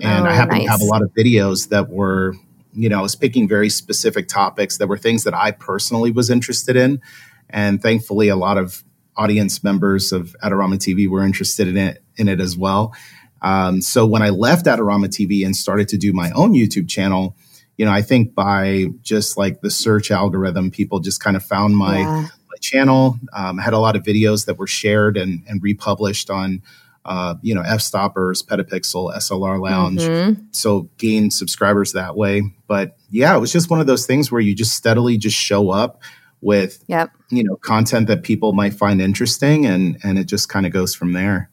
and 0.00 0.26
oh, 0.26 0.30
I 0.30 0.32
happen 0.32 0.58
nice. 0.58 0.66
to 0.66 0.70
have 0.70 0.80
a 0.80 0.84
lot 0.84 1.02
of 1.02 1.10
videos 1.12 1.70
that 1.70 1.90
were, 1.90 2.34
you 2.72 2.88
know, 2.88 3.00
I 3.00 3.02
was 3.02 3.16
picking 3.16 3.48
very 3.48 3.68
specific 3.68 4.28
topics 4.28 4.78
that 4.78 4.86
were 4.86 4.96
things 4.96 5.24
that 5.24 5.34
I 5.34 5.50
personally 5.50 6.12
was 6.12 6.30
interested 6.30 6.76
in. 6.76 7.02
And 7.50 7.82
thankfully, 7.82 8.28
a 8.28 8.36
lot 8.36 8.58
of 8.58 8.84
audience 9.16 9.64
members 9.64 10.12
of 10.12 10.36
Adorama 10.40 10.76
TV 10.76 11.08
were 11.08 11.24
interested 11.24 11.66
in 11.66 11.76
it, 11.76 12.00
in 12.16 12.28
it 12.28 12.40
as 12.40 12.56
well. 12.56 12.94
Um, 13.42 13.80
so 13.80 14.06
when 14.06 14.22
I 14.22 14.30
left 14.30 14.66
Adorama 14.66 15.06
TV 15.06 15.44
and 15.44 15.54
started 15.54 15.88
to 15.88 15.96
do 15.96 16.12
my 16.12 16.30
own 16.32 16.52
YouTube 16.52 16.88
channel, 16.88 17.36
you 17.76 17.84
know, 17.84 17.92
I 17.92 18.02
think 18.02 18.34
by 18.34 18.86
just 19.02 19.36
like 19.36 19.60
the 19.60 19.70
search 19.70 20.10
algorithm, 20.10 20.70
people 20.70 21.00
just 21.00 21.20
kind 21.20 21.36
of 21.36 21.44
found 21.44 21.76
my, 21.76 21.98
yeah. 21.98 22.22
my 22.22 22.56
channel. 22.60 23.18
Um, 23.32 23.60
I 23.60 23.62
had 23.62 23.72
a 23.72 23.78
lot 23.78 23.96
of 23.96 24.02
videos 24.02 24.46
that 24.46 24.58
were 24.58 24.66
shared 24.66 25.16
and, 25.16 25.44
and 25.48 25.62
republished 25.62 26.30
on 26.30 26.62
uh, 27.08 27.36
you 27.40 27.54
know, 27.54 27.62
Fstoppers, 27.62 28.44
Petapixel, 28.44 29.16
SLR 29.16 29.58
Lounge. 29.58 30.02
Mm-hmm. 30.02 30.42
So 30.50 30.90
gain 30.98 31.30
subscribers 31.30 31.92
that 31.94 32.16
way. 32.16 32.42
But 32.66 32.98
yeah, 33.08 33.34
it 33.34 33.38
was 33.38 33.50
just 33.50 33.70
one 33.70 33.80
of 33.80 33.86
those 33.86 34.06
things 34.06 34.30
where 34.30 34.42
you 34.42 34.54
just 34.54 34.74
steadily 34.74 35.16
just 35.16 35.36
show 35.36 35.70
up 35.70 36.02
with, 36.42 36.84
yep. 36.86 37.10
you 37.30 37.42
know, 37.42 37.56
content 37.56 38.08
that 38.08 38.24
people 38.24 38.52
might 38.52 38.74
find 38.74 39.00
interesting, 39.00 39.64
and 39.64 39.98
and 40.04 40.18
it 40.18 40.24
just 40.24 40.50
kind 40.50 40.66
of 40.66 40.72
goes 40.72 40.94
from 40.94 41.14
there. 41.14 41.50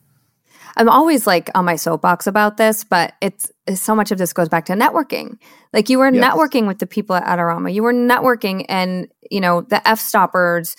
I'm 0.78 0.90
always 0.90 1.26
like 1.26 1.50
on 1.56 1.66
my 1.66 1.76
soapbox 1.76 2.28
about 2.28 2.58
this, 2.58 2.84
but 2.84 3.14
it's, 3.22 3.52
it's 3.66 3.82
so 3.82 3.96
much 3.96 4.12
of 4.12 4.18
this 4.18 4.34
goes 4.34 4.50
back 4.50 4.66
to 4.66 4.74
networking. 4.74 5.38
Like 5.74 5.90
you 5.90 6.00
were 6.00 6.12
yes. 6.12 6.24
networking 6.24 6.68
with 6.68 6.80
the 6.80 6.88
people 6.88 7.16
at 7.16 7.24
Adorama, 7.24 7.74
you 7.74 7.84
were 7.84 7.94
networking, 7.94 8.66
and 8.70 9.08
you 9.30 9.42
know 9.42 9.62
the 9.62 9.82
Fstoppers 9.86 10.76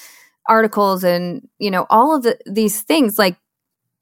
articles 0.48 1.02
and 1.04 1.46
you 1.58 1.70
know 1.70 1.86
all 1.90 2.16
of 2.16 2.22
the, 2.22 2.38
these 2.46 2.80
things 2.80 3.18
like 3.18 3.36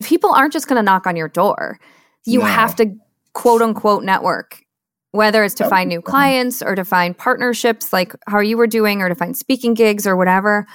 people 0.03 0.33
aren't 0.33 0.53
just 0.53 0.69
going 0.69 0.77
to 0.77 0.83
knock 0.83 1.07
on 1.07 1.17
your 1.17 1.29
door. 1.29 1.79
You 2.25 2.41
no. 2.41 2.45
have 2.47 2.77
to 2.77 2.97
quote 3.33 3.63
unquote 3.63 4.05
network, 4.05 4.63
whether 5.11 5.45
it's 5.45 5.55
to 5.57 5.69
find 5.69 5.89
new 5.89 6.01
clients 6.01 6.63
or 6.63 6.75
to 6.75 6.85
find 6.85 7.17
partnerships 7.17 7.93
like 7.93 8.15
how 8.27 8.41
you 8.41 8.57
were 8.57 8.67
doing 8.67 9.03
or 9.03 9.09
to 9.09 9.15
find 9.15 9.37
speaking 9.37 9.75
gigs 9.75 10.07
or 10.07 10.17
whatever. 10.17 10.67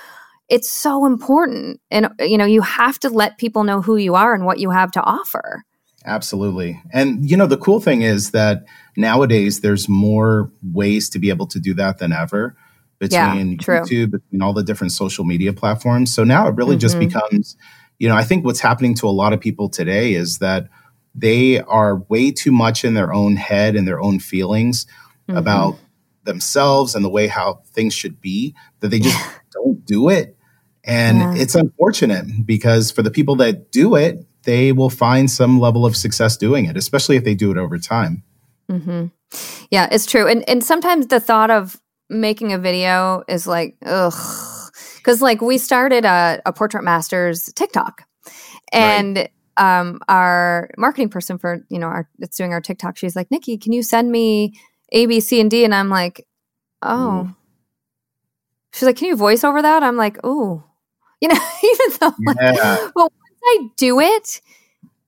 It's 0.50 0.70
so 0.70 1.06
important. 1.06 1.80
And, 1.92 2.10
you 2.20 2.38
know, 2.38 2.46
you 2.46 2.62
have 2.62 3.00
to 3.00 3.10
let 3.10 3.38
people 3.38 3.64
know 3.64 3.82
who 3.82 3.98
you 3.98 4.16
are 4.16 4.34
and 4.34 4.46
what 4.46 4.60
you 4.60 4.72
have 4.72 4.92
to 4.92 5.02
offer. 5.02 5.64
Absolutely. 6.06 6.82
And, 6.92 7.30
you 7.30 7.38
know, 7.38 7.46
the 7.46 7.58
cool 7.58 7.80
thing 7.80 8.02
is 8.02 8.32
that 8.32 8.64
nowadays 8.98 9.62
there's 9.62 9.88
more 9.88 10.52
ways 10.64 11.10
to 11.12 11.20
be 11.20 11.30
able 11.30 11.48
to 11.48 11.60
do 11.60 11.74
that 11.76 12.00
than 12.00 12.14
ever 12.14 12.56
between 13.00 13.52
yeah, 13.52 13.58
YouTube, 13.58 14.12
between 14.12 14.42
all 14.42 14.54
the 14.54 14.64
different 14.64 14.92
social 14.92 15.24
media 15.24 15.54
platforms. 15.54 16.14
So 16.14 16.24
now 16.24 16.48
it 16.48 16.56
really 16.56 16.76
mm-hmm. 16.76 16.80
just 16.80 17.00
becomes 17.00 17.56
you 18.00 18.08
know, 18.08 18.16
I 18.16 18.24
think 18.24 18.46
what's 18.46 18.62
happening 18.62 18.96
to 18.96 19.08
a 19.08 19.12
lot 19.12 19.34
of 19.34 19.42
people 19.42 19.70
today 19.70 20.14
is 20.14 20.40
that 20.40 20.70
they 21.14 21.60
are 21.60 21.98
way 22.08 22.32
too 22.32 22.52
much 22.52 22.86
in 22.86 22.94
their 22.94 23.14
own 23.14 23.36
head 23.36 23.76
and 23.76 23.88
their 23.88 24.00
own 24.00 24.20
feelings 24.20 24.86
mm-hmm. 25.28 25.38
about 25.38 25.78
themselves 26.24 26.96
and 26.96 27.04
the 27.04 27.10
way 27.10 27.28
how 27.28 27.62
things 27.74 27.94
should 27.94 28.22
be 28.22 28.56
that 28.80 28.88
they 28.88 29.00
just 29.00 29.20
don't 29.52 29.86
do 29.86 30.10
it. 30.10 30.38
And 30.84 31.18
yeah. 31.20 31.34
it's 31.36 31.56
unfortunate 31.56 32.26
because 32.46 32.92
for 32.92 33.02
the 33.02 33.12
people 33.12 33.36
that 33.38 33.72
do 33.72 33.96
it, 33.96 34.26
they 34.44 34.72
will 34.72 34.90
find 34.90 35.30
some 35.30 35.60
level 35.60 35.86
of 35.86 35.96
success 35.96 36.38
doing 36.38 36.66
it, 36.66 36.78
especially 36.78 37.18
if 37.18 37.24
they 37.24 37.36
do 37.36 37.52
it 37.52 37.58
over 37.58 37.78
time. 37.78 38.24
Mm-hmm. 38.72 39.08
Yeah, 39.70 39.88
it's 39.92 40.06
true. 40.06 40.28
And 40.28 40.48
and 40.48 40.64
sometimes 40.64 41.08
the 41.08 41.20
thought 41.20 41.52
of 41.52 41.80
making 42.10 42.54
a 42.54 42.58
video 42.58 43.24
is 43.28 43.46
like, 43.46 43.76
ugh, 43.86 44.14
because 44.98 45.22
like 45.22 45.42
we 45.42 45.58
started 45.58 46.06
a, 46.06 46.42
a 46.46 46.54
portrait 46.54 46.84
masters 46.84 47.52
TikTok, 47.56 48.04
and 48.72 49.18
right. 49.18 49.80
um, 49.80 50.00
our 50.08 50.70
marketing 50.78 51.10
person 51.10 51.38
for 51.38 51.66
you 51.70 51.80
know 51.80 51.88
our 51.88 52.10
that's 52.18 52.38
doing 52.38 52.54
our 52.54 52.62
TikTok, 52.62 52.98
she's 52.98 53.16
like, 53.16 53.30
Nikki, 53.30 53.58
can 53.58 53.74
you 53.74 53.84
send 53.84 54.12
me 54.12 54.54
A, 54.92 55.06
B, 55.06 55.20
C, 55.20 55.40
and 55.40 55.52
D? 55.52 55.64
And 55.64 55.76
I'm 55.76 55.90
like, 55.90 56.26
oh. 56.82 57.28
Mm. 57.28 57.36
She's 58.72 58.84
like, 58.84 58.98
can 58.98 59.08
you 59.08 59.16
voice 59.16 59.44
over 59.44 59.64
that? 59.64 59.82
I'm 59.82 59.98
like, 59.98 60.20
oh, 60.24 60.64
you 61.22 61.28
know, 61.28 61.36
even 61.64 61.98
though, 62.00 62.14
yeah. 62.42 62.52
like, 62.52 62.94
but 62.94 63.12
once 63.12 63.42
I 63.44 63.70
do 63.78 64.00
it, 64.00 64.42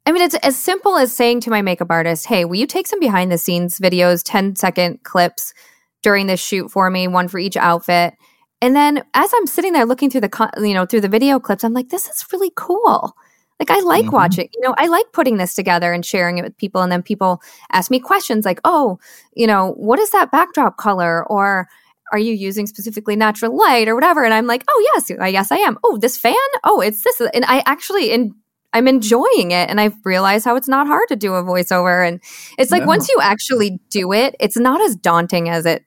I 0.05 0.11
mean, 0.11 0.23
it's 0.23 0.35
as 0.35 0.57
simple 0.57 0.97
as 0.97 1.13
saying 1.13 1.41
to 1.41 1.49
my 1.49 1.61
makeup 1.61 1.87
artist, 1.89 2.25
hey, 2.25 2.45
will 2.45 2.55
you 2.55 2.67
take 2.67 2.87
some 2.87 2.99
behind 2.99 3.31
the 3.31 3.37
scenes 3.37 3.79
videos, 3.79 4.21
10 4.25 4.55
second 4.55 5.03
clips 5.03 5.53
during 6.01 6.27
this 6.27 6.39
shoot 6.39 6.69
for 6.69 6.89
me, 6.89 7.07
one 7.07 7.27
for 7.27 7.37
each 7.37 7.57
outfit? 7.57 8.15
And 8.61 8.75
then 8.75 9.03
as 9.13 9.31
I'm 9.35 9.47
sitting 9.47 9.73
there 9.73 9.85
looking 9.85 10.09
through 10.09 10.21
the 10.21 10.51
you 10.57 10.73
know 10.73 10.85
through 10.85 11.01
the 11.01 11.09
video 11.09 11.39
clips, 11.39 11.63
I'm 11.63 11.73
like, 11.73 11.89
this 11.89 12.07
is 12.07 12.25
really 12.31 12.51
cool. 12.55 13.15
Like 13.59 13.69
I 13.69 13.79
like 13.81 14.05
mm-hmm. 14.05 14.15
watching, 14.15 14.49
you 14.53 14.61
know, 14.61 14.73
I 14.79 14.87
like 14.87 15.05
putting 15.13 15.37
this 15.37 15.53
together 15.53 15.93
and 15.93 16.03
sharing 16.03 16.39
it 16.39 16.43
with 16.43 16.57
people. 16.57 16.81
And 16.81 16.91
then 16.91 17.03
people 17.03 17.43
ask 17.71 17.91
me 17.91 17.99
questions 17.99 18.43
like, 18.43 18.59
oh, 18.63 18.97
you 19.35 19.45
know, 19.45 19.73
what 19.73 19.99
is 19.99 20.09
that 20.11 20.31
backdrop 20.31 20.77
color? 20.77 21.27
Or 21.27 21.67
are 22.11 22.19
you 22.19 22.33
using 22.33 22.67
specifically 22.67 23.15
natural 23.15 23.57
light 23.57 23.87
or 23.87 23.95
whatever? 23.95 24.23
And 24.23 24.33
I'm 24.33 24.47
like, 24.47 24.63
oh 24.67 24.91
yes, 24.93 25.09
yes 25.09 25.51
I 25.51 25.57
am. 25.57 25.77
Oh, 25.83 25.97
this 25.97 26.17
fan? 26.17 26.35
Oh, 26.63 26.81
it's 26.81 27.03
this. 27.03 27.21
And 27.33 27.45
I 27.45 27.63
actually 27.65 28.11
in 28.11 28.35
I'm 28.73 28.87
enjoying 28.87 29.51
it. 29.51 29.69
And 29.69 29.81
I've 29.81 29.95
realized 30.05 30.45
how 30.45 30.55
it's 30.55 30.67
not 30.67 30.87
hard 30.87 31.07
to 31.09 31.15
do 31.15 31.33
a 31.33 31.43
voiceover. 31.43 32.07
And 32.07 32.21
it's 32.57 32.71
like 32.71 32.83
no. 32.83 32.87
once 32.87 33.09
you 33.09 33.17
actually 33.21 33.79
do 33.89 34.13
it, 34.13 34.35
it's 34.39 34.57
not 34.57 34.81
as 34.81 34.95
daunting 34.95 35.49
as 35.49 35.65
it 35.65 35.83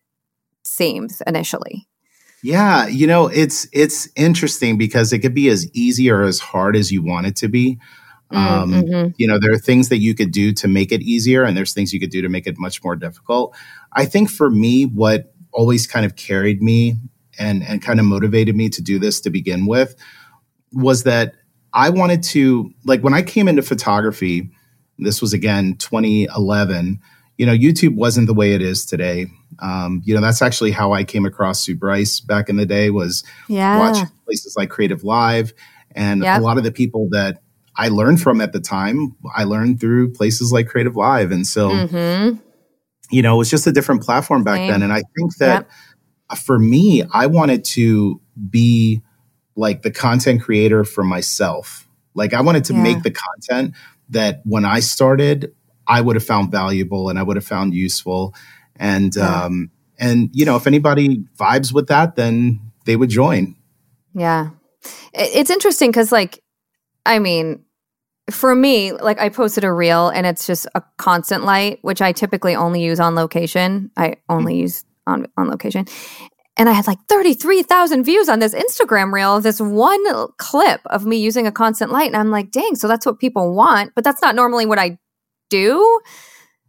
seems 0.65 1.23
initially. 1.27 1.87
Yeah, 2.43 2.87
you 2.89 3.07
know, 3.07 3.29
it's 3.29 3.67
it's 3.73 4.09
interesting 4.17 4.77
because 4.77 5.15
it 5.15 5.21
could 5.21 5.35
be 5.35 5.49
as 5.49 5.67
easy 5.73 6.11
or 6.11 6.25
as 6.25 6.41
hard 6.41 6.77
as 6.77 6.93
you 6.93 7.03
want 7.03 7.27
it 7.27 7.37
to 7.37 7.49
be. 7.49 7.79
Mm, 8.31 8.37
um, 8.37 8.73
mm-hmm. 8.73 9.11
You 9.17 9.29
know, 9.29 9.39
there 9.39 9.53
are 9.53 9.59
things 9.59 9.89
that 9.89 9.99
you 9.99 10.15
could 10.15 10.31
do 10.31 10.53
to 10.55 10.69
make 10.69 10.93
it 10.93 11.01
easier, 11.01 11.45
and 11.45 11.57
there's 11.57 11.73
things 11.73 11.95
you 11.95 12.01
could 12.01 12.11
do 12.11 12.21
to 12.21 12.29
make 12.29 12.47
it 12.47 12.59
much 12.59 12.85
more 12.85 12.97
difficult. 12.97 13.57
I 13.95 14.05
think 14.05 14.31
for 14.31 14.51
me, 14.51 14.85
what 14.85 15.34
always 15.55 15.87
kind 15.87 16.05
of 16.05 16.17
carried 16.17 16.63
me 16.63 16.97
and 17.39 17.63
and 17.65 17.83
kind 17.83 17.99
of 17.99 18.07
motivated 18.07 18.55
me 18.55 18.69
to 18.69 18.83
do 18.83 18.99
this 18.99 19.21
to 19.23 19.31
begin 19.31 19.67
with 19.67 19.97
was 20.73 21.05
that 21.05 21.35
I 21.73 21.91
wanted 21.91 22.23
to 22.25 22.71
like 22.85 23.01
when 23.01 23.15
I 23.15 23.23
came 23.23 23.49
into 23.49 23.63
photography. 23.63 24.51
This 24.99 25.21
was 25.21 25.33
again 25.33 25.77
2011 25.79 27.01
you 27.37 27.47
know, 27.47 27.53
YouTube 27.53 27.97
wasn't 27.97 28.27
the 28.27 28.35
way 28.35 28.53
it 28.53 28.63
is 28.63 28.85
today. 28.85 29.27
Um, 29.61 30.03
you 30.05 30.15
know, 30.15 30.21
that's 30.21 30.43
actually 30.43 30.71
how 30.71 30.93
I 30.93 31.05
came 31.05 31.27
across 31.27 31.61
Sue 31.61 31.77
Bryce 31.77 32.21
back 32.21 32.49
in 32.49 32.57
the 32.57 32.67
day 32.67 32.91
was 32.91 33.25
yeah. 33.49 33.79
watching 33.79 34.09
places 34.25 34.55
like 34.57 34.71
Creative 34.71 35.03
Live. 35.05 35.53
And 35.93 36.23
yep. 36.23 36.41
a 36.41 36.43
lot 36.43 36.59
of 36.59 36.65
the 36.65 36.73
people 36.73 37.09
that 37.11 37.43
I 37.77 37.89
learned 37.89 38.21
from 38.21 38.41
at 38.41 38.53
the 38.53 38.61
time, 38.61 39.17
I 39.35 39.45
learned 39.45 39.81
through 39.81 40.13
places 40.13 40.53
like 40.53 40.69
Creative 40.69 40.97
Live. 40.97 41.33
And 41.33 41.47
so, 41.47 41.71
mm-hmm. 41.71 42.39
You 43.15 43.23
know, 43.23 43.37
it 43.37 43.39
was 43.39 43.51
just 43.51 43.67
a 43.67 43.73
different 43.73 44.03
platform 44.03 44.43
back 44.43 44.57
Same. 44.57 44.71
then. 44.71 44.83
And 44.83 44.93
I 44.93 45.03
think 45.17 45.37
that 45.37 45.69
yep. 46.31 46.39
for 46.41 46.59
me, 46.59 47.05
I 47.13 47.27
wanted 47.27 47.65
to 47.67 48.21
be 48.51 49.03
like 49.55 49.83
the 49.83 49.91
content 49.93 50.43
creator 50.43 50.83
for 50.83 51.05
myself. 51.05 51.89
Like 52.15 52.35
I 52.35 52.41
wanted 52.41 52.65
to 52.67 52.75
yeah. 52.75 52.83
make 52.83 53.03
the 53.05 53.13
content 53.13 53.75
that 54.11 54.41
when 54.45 54.65
I 54.65 54.81
started, 54.81 55.55
I 55.87 56.01
would 56.01 56.17
have 56.17 56.25
found 56.25 56.51
valuable 56.51 57.09
and 57.09 57.19
I 57.19 57.23
would 57.23 57.37
have 57.37 57.47
found 57.47 57.73
useful. 57.73 58.35
And 58.77 59.15
yeah. 59.15 59.45
um, 59.45 59.71
and 59.97 60.31
you 60.33 60.45
know, 60.45 60.57
if 60.57 60.67
anybody 60.67 61.25
vibes 61.39 61.73
with 61.73 61.87
that, 61.87 62.17
then 62.17 62.61
they 62.85 62.97
would 62.97 63.11
join. 63.11 63.55
Yeah, 64.13 64.51
it's 65.13 65.51
interesting 65.51 65.91
because, 65.91 66.11
like, 66.11 66.43
I 67.07 67.21
mean, 67.21 67.65
for 68.31 68.55
me, 68.55 68.93
like, 68.93 69.21
I 69.21 69.29
posted 69.29 69.65
a 69.65 69.73
reel 69.73 70.09
and 70.09 70.27
it's 70.27 70.47
just 70.47 70.67
a 70.75 70.83
constant 70.97 71.45
light, 71.45 71.79
which 71.83 72.01
I 72.01 72.13
typically 72.13 72.57
only 72.57 72.83
use 72.83 73.01
on 73.01 73.15
location. 73.15 73.91
I 73.97 74.17
only 74.29 74.55
mm-hmm. 74.55 74.63
use 74.63 74.85
on 75.07 75.27
on 75.37 75.49
location. 75.49 75.87
And 76.57 76.69
I 76.69 76.73
had 76.73 76.87
like 76.87 76.99
33,000 77.09 78.05
views 78.05 78.29
on 78.29 78.39
this 78.39 78.55
Instagram 78.55 79.13
reel, 79.13 79.41
this 79.41 79.61
one 79.61 80.29
clip 80.37 80.81
of 80.87 81.05
me 81.05 81.17
using 81.17 81.49
a 81.49 81.53
constant 81.53 81.91
light. 81.91 82.07
And 82.07 82.17
I'm 82.17 82.31
like, 82.31 82.53
dang, 82.53 82.77
so 82.77 82.87
that's 82.87 83.05
what 83.05 83.19
people 83.19 83.55
want. 83.55 83.93
But 83.97 84.05
that's 84.05 84.23
not 84.23 84.37
normally 84.37 84.65
what 84.65 84.79
I 84.79 84.99
do. 85.51 86.01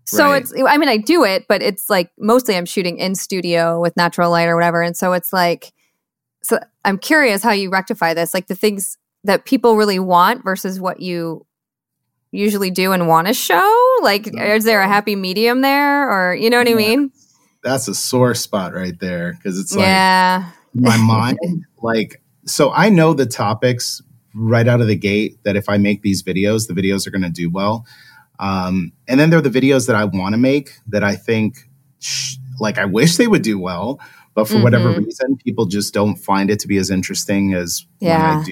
So 0.05 0.31
right. 0.31 0.41
it's, 0.41 0.53
I 0.67 0.77
mean, 0.77 0.89
I 0.89 0.97
do 0.97 1.23
it, 1.23 1.45
but 1.47 1.61
it's 1.61 1.89
like 1.89 2.09
mostly 2.17 2.55
I'm 2.55 2.65
shooting 2.65 2.97
in 2.97 3.15
studio 3.15 3.79
with 3.79 3.95
natural 3.95 4.31
light 4.31 4.47
or 4.47 4.55
whatever. 4.55 4.81
And 4.81 4.97
so 4.97 5.13
it's 5.13 5.31
like, 5.31 5.71
so 6.43 6.59
I'm 6.83 6.97
curious 6.97 7.43
how 7.43 7.51
you 7.51 7.69
rectify 7.69 8.13
this, 8.13 8.33
like 8.33 8.47
the 8.47 8.55
things 8.55 8.97
that 9.25 9.45
people 9.45 9.75
really 9.75 9.99
want 9.99 10.43
versus 10.43 10.79
what 10.79 10.99
you, 11.01 11.45
usually 12.31 12.69
do 12.71 12.91
and 12.91 13.07
want 13.07 13.27
to 13.27 13.33
show? 13.33 13.97
Like, 14.01 14.27
is 14.27 14.65
there 14.65 14.81
a 14.81 14.87
happy 14.87 15.15
medium 15.15 15.61
there, 15.61 16.09
or 16.09 16.35
you 16.35 16.49
know 16.49 16.57
what 16.57 16.67
I 16.69 16.73
mean? 16.73 17.11
That's 17.63 17.87
a 17.87 17.95
sore 17.95 18.35
spot 18.35 18.73
right 18.73 18.97
there 18.99 19.33
because 19.33 19.57
it's 19.59 19.73
like 19.73 19.85
yeah, 19.85 20.51
my 20.73 20.97
mind, 21.01 21.65
like, 21.81 22.21
so 22.45 22.71
I 22.71 22.89
know 22.89 23.13
the 23.13 23.25
topics 23.25 24.01
right 24.35 24.67
out 24.67 24.81
of 24.81 24.87
the 24.87 24.95
gate 24.97 25.39
that 25.43 25.55
if 25.55 25.69
I 25.69 25.77
make 25.77 26.01
these 26.01 26.21
videos, 26.21 26.67
the 26.67 26.73
videos 26.73 27.07
are 27.07 27.11
going 27.11 27.21
to 27.23 27.29
do 27.29 27.49
well. 27.49 27.85
Um, 28.37 28.91
and 29.07 29.17
then 29.19 29.29
there 29.29 29.39
are 29.39 29.41
the 29.41 29.49
videos 29.49 29.87
that 29.87 29.95
I 29.95 30.03
want 30.03 30.33
to 30.33 30.37
make 30.37 30.71
that 30.89 31.03
I 31.05 31.15
think, 31.15 31.69
sh- 31.99 32.35
like, 32.59 32.77
I 32.77 32.83
wish 32.85 33.15
they 33.15 33.27
would 33.27 33.43
do 33.43 33.57
well, 33.57 33.97
but 34.33 34.47
for 34.49 34.59
whatever 34.61 34.93
Mhm. 34.93 35.05
reason, 35.05 35.37
people 35.37 35.65
just 35.65 35.93
don't 35.93 36.17
find 36.17 36.51
it 36.51 36.59
to 36.59 36.67
be 36.67 36.75
as 36.77 36.91
interesting 36.91 37.53
as 37.53 37.85
Yeah. 38.01 38.35
when 38.35 38.39
I 38.41 38.43
do 38.43 38.51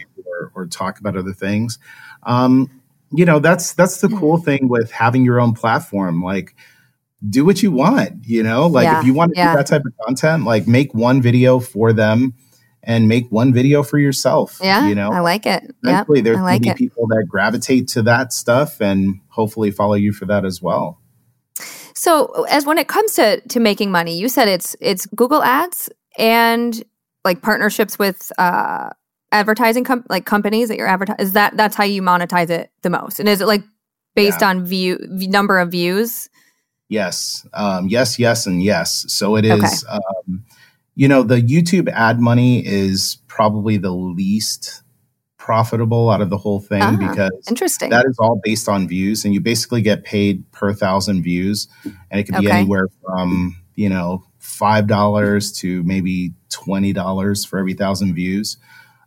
or, 0.56 0.66
talk 0.68 1.00
about 1.00 1.18
other 1.18 1.34
things. 1.34 1.80
Um, 2.24 2.82
you 3.12 3.26
know, 3.26 3.40
that's 3.40 3.74
that's 3.74 4.02
the 4.02 4.10
cool 4.10 4.38
thing 4.38 4.68
with 4.68 4.92
having 4.92 5.24
your 5.24 5.40
own 5.40 5.54
platform. 5.54 6.22
Like, 6.24 6.56
do 7.28 7.46
what 7.46 7.62
you 7.62 7.72
want. 7.72 8.26
You 8.26 8.44
know, 8.44 8.68
like 8.68 8.86
Yeah, 8.86 9.00
if 9.00 9.06
you 9.06 9.14
want 9.14 9.34
to 9.36 9.40
yeah. 9.40 9.52
do 9.52 9.58
that 9.58 9.68
type 9.68 9.84
of 9.86 9.94
content, 10.06 10.46
like 10.46 10.68
make 10.68 10.94
one 10.94 11.22
video 11.22 11.60
for 11.60 11.94
them 11.94 12.34
and 12.84 13.08
make 13.08 13.32
one 13.32 13.54
video 13.54 13.82
for 13.82 13.98
yourself. 13.98 14.60
yeah. 14.62 14.88
you 14.88 14.96
know, 14.96 15.10
I 15.10 15.22
like 15.22 15.46
it. 15.46 15.64
Yeah, 15.84 15.92
eventually 15.92 16.22
there's 16.22 16.38
I 16.38 16.42
like 16.42 16.62
to 16.64 16.66
be 16.66 16.70
it. 16.72 16.78
people 16.78 17.08
that 17.08 17.26
gravitate 17.28 17.88
to 17.90 18.02
that 18.04 18.34
stuff 18.34 18.82
and 18.82 19.22
hopefully 19.30 19.72
follow 19.72 19.94
you 19.94 20.12
for 20.12 20.26
that 20.26 20.44
as 20.44 20.62
well. 20.62 21.00
So, 21.96 22.46
as 22.50 22.66
when 22.66 22.78
it 22.78 22.88
comes 22.88 23.14
to 23.16 23.40
to 23.42 23.60
making 23.60 23.92
money, 23.92 24.18
you 24.18 24.28
said 24.28 24.48
it's 24.48 24.76
it's 24.82 25.06
Google 25.08 25.44
Ads 25.44 25.90
and 26.18 26.84
like 27.24 27.42
partnerships 27.42 27.98
with 27.98 28.32
uh 28.38 28.90
advertising 29.34 29.84
com- 29.84 30.06
like 30.10 30.26
companies 30.26 30.70
that 30.70 30.78
you're 30.78 30.88
advertising. 30.88 31.20
Is 31.26 31.34
that 31.34 31.58
that's 31.58 31.76
how 31.76 31.84
you 31.84 32.02
monetize 32.02 32.50
it 32.50 32.72
the 32.84 32.90
most? 32.90 33.20
And 33.20 33.28
is 33.28 33.42
it 33.42 33.48
like 33.48 33.64
based 34.16 34.42
Yeah. 34.42 34.50
on 34.50 34.66
view 34.66 34.98
number 35.10 35.60
of 35.60 35.72
views? 35.72 36.30
Yes, 36.90 37.46
um, 37.54 37.88
yes, 37.88 38.20
yes, 38.20 38.46
and 38.46 38.62
yes. 38.64 39.06
So 39.08 39.36
it 39.36 39.46
is 39.46 39.84
Okay. 39.86 39.98
Um, 40.28 40.46
you 40.96 41.08
know, 41.08 41.24
the 41.24 41.42
YouTube 41.42 41.90
ad 41.90 42.20
money 42.20 42.64
is 42.66 43.18
probably 43.28 43.78
the 43.78 43.92
least 43.92 44.84
profitable 45.40 46.10
out 46.12 46.22
of 46.22 46.30
the 46.30 46.38
whole 46.38 46.60
thing 46.60 46.82
Ah, 46.84 46.96
because 46.96 47.32
Interesting. 47.50 47.90
that 47.90 48.06
is 48.08 48.16
all 48.20 48.40
based 48.44 48.70
on 48.70 48.88
views, 48.88 49.26
and 49.26 49.34
you 49.34 49.42
basically 49.42 49.82
get 49.82 50.04
paid 50.04 50.50
per 50.52 50.72
thousand 50.74 51.24
views, 51.24 51.68
and 51.84 52.20
it 52.20 52.24
could 52.26 52.40
be 52.40 52.50
anywhere 52.50 52.88
from 53.02 53.56
you 53.76 53.90
know 53.90 54.24
five 54.38 54.86
dollars 54.88 55.52
to 55.52 55.82
maybe 55.84 56.34
twenty 56.50 56.94
dollars 56.94 57.44
for 57.44 57.58
every 57.58 57.74
thousand 57.74 58.14
views. 58.14 58.58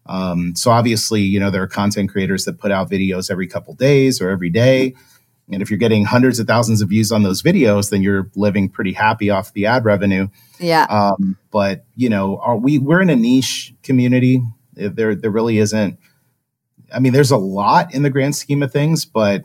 Um, 0.09 0.55
so 0.55 0.71
obviously, 0.71 1.23
you 1.23 1.41
know 1.41 1.51
there 1.51 1.63
are 1.63 1.69
content 1.69 2.11
creators 2.11 2.45
that 2.45 2.59
put 2.59 2.71
out 2.71 2.91
videos 2.91 3.31
every 3.31 3.47
couple 3.47 3.75
days 3.75 4.21
or 4.21 4.31
every 4.31 4.51
day, 4.51 4.95
and 5.51 5.63
if 5.63 5.71
you're 5.71 5.79
getting 5.79 6.05
hundreds 6.05 6.39
of 6.39 6.47
thousands 6.47 6.83
of 6.83 6.89
views 6.89 7.13
on 7.13 7.23
those 7.23 7.43
videos, 7.43 7.91
then 7.91 8.03
you're 8.03 8.31
living 8.35 8.69
pretty 8.69 8.93
happy 8.93 9.31
off 9.31 9.53
the 9.53 9.67
ad 9.67 9.85
revenue. 9.85 10.29
yeah. 10.59 10.85
Um, 10.85 11.37
but 11.51 11.85
you 11.95 12.09
know, 12.09 12.39
are 12.39 12.57
we 12.57 12.79
we're 12.79 13.01
in 13.01 13.11
a 13.11 13.17
niche 13.17 13.75
community. 13.83 14.43
There 14.75 15.15
there 15.15 15.31
really 15.31 15.59
isn't. 15.59 15.99
I 16.95 17.01
mean, 17.01 17.13
there's 17.13 17.31
a 17.31 17.37
lot 17.37 17.95
in 17.95 18.03
the 18.03 18.11
grand 18.11 18.37
scheme 18.37 18.63
of 18.63 18.73
things, 18.73 19.05
but 19.05 19.45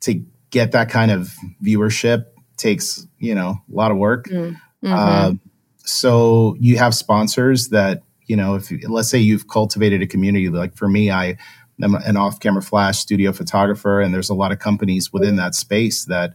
to 0.00 0.24
get 0.50 0.72
that 0.72 0.88
kind 0.88 1.10
of 1.10 1.32
viewership 1.62 2.24
takes 2.56 3.06
you 3.18 3.34
know 3.34 3.60
a 3.70 3.74
lot 3.74 3.90
of 3.90 3.96
work. 3.96 4.26
Mhm. 4.26 4.56
Um, 4.84 5.40
so 5.78 6.56
you 6.58 6.78
have 6.78 6.94
sponsors 6.94 7.68
that 7.68 8.02
you 8.30 8.36
know 8.36 8.54
if 8.54 8.70
let's 8.88 9.10
say 9.10 9.18
you've 9.18 9.48
cultivated 9.48 10.00
a 10.02 10.06
community 10.06 10.48
like 10.48 10.76
for 10.76 10.88
me 10.88 11.10
i 11.10 11.36
am 11.82 11.96
an 11.96 12.16
off-camera 12.16 12.62
flash 12.62 13.00
studio 13.00 13.32
photographer 13.32 14.00
and 14.00 14.14
there's 14.14 14.30
a 14.30 14.34
lot 14.34 14.52
of 14.52 14.60
companies 14.60 15.12
within 15.12 15.34
that 15.34 15.52
space 15.52 16.04
that 16.04 16.34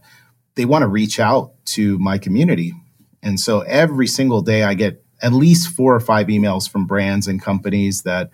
they 0.56 0.66
want 0.66 0.82
to 0.82 0.88
reach 0.88 1.18
out 1.18 1.52
to 1.64 1.98
my 1.98 2.18
community 2.18 2.74
and 3.22 3.40
so 3.40 3.60
every 3.60 4.06
single 4.06 4.42
day 4.42 4.62
i 4.62 4.74
get 4.74 5.02
at 5.22 5.32
least 5.32 5.68
four 5.68 5.94
or 5.94 6.00
five 6.00 6.26
emails 6.26 6.68
from 6.68 6.86
brands 6.86 7.26
and 7.26 7.40
companies 7.40 8.02
that 8.02 8.30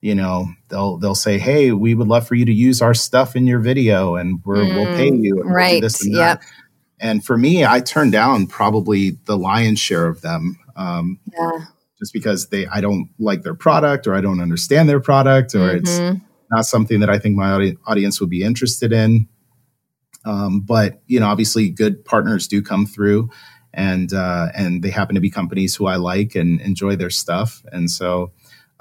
you 0.00 0.14
know 0.14 0.48
they'll 0.68 0.98
they'll 0.98 1.14
say 1.14 1.38
hey 1.38 1.70
we 1.70 1.94
would 1.94 2.08
love 2.08 2.26
for 2.26 2.34
you 2.34 2.44
to 2.44 2.52
use 2.52 2.82
our 2.82 2.94
stuff 2.94 3.36
in 3.36 3.46
your 3.46 3.60
video 3.60 4.16
and 4.16 4.40
we're, 4.44 4.64
we'll 4.64 4.96
pay 4.96 5.06
you 5.06 5.36
and 5.36 5.44
we'll 5.44 5.54
right. 5.54 5.80
this 5.80 6.04
and. 6.04 6.14
Yep. 6.14 6.42
And 7.00 7.24
for 7.24 7.38
me, 7.38 7.64
I 7.64 7.78
turned 7.78 8.10
down 8.10 8.48
probably 8.48 9.10
the 9.26 9.38
lion's 9.38 9.78
share 9.78 10.08
of 10.08 10.20
them, 10.20 10.58
um, 10.74 11.20
Yeah. 11.32 11.66
Just 11.98 12.12
because 12.12 12.48
they 12.48 12.66
I 12.66 12.80
don't 12.80 13.08
like 13.18 13.42
their 13.42 13.54
product 13.54 14.06
or 14.06 14.14
I 14.14 14.20
don't 14.20 14.40
understand 14.40 14.88
their 14.88 15.00
product 15.00 15.54
or 15.54 15.70
it's 15.70 15.98
Mhm. 15.98 16.20
not 16.50 16.64
something 16.66 17.00
that 17.00 17.10
I 17.10 17.18
think 17.18 17.36
my 17.36 17.50
audi- 17.50 17.76
audience 17.86 18.20
would 18.20 18.30
be 18.30 18.42
interested 18.42 18.92
in. 18.92 19.28
Um, 20.24 20.60
but 20.60 21.00
you 21.06 21.20
know, 21.20 21.26
obviously, 21.26 21.70
good 21.70 22.04
partners 22.04 22.48
do 22.48 22.60
come 22.62 22.86
through, 22.86 23.30
and 23.72 24.12
uh, 24.12 24.48
and 24.54 24.82
they 24.82 24.90
happen 24.90 25.14
to 25.14 25.20
be 25.20 25.30
companies 25.30 25.74
who 25.76 25.86
I 25.86 25.96
like 25.96 26.34
and 26.34 26.60
enjoy 26.60 26.96
their 26.96 27.10
stuff, 27.10 27.62
and 27.72 27.90
so 27.90 28.32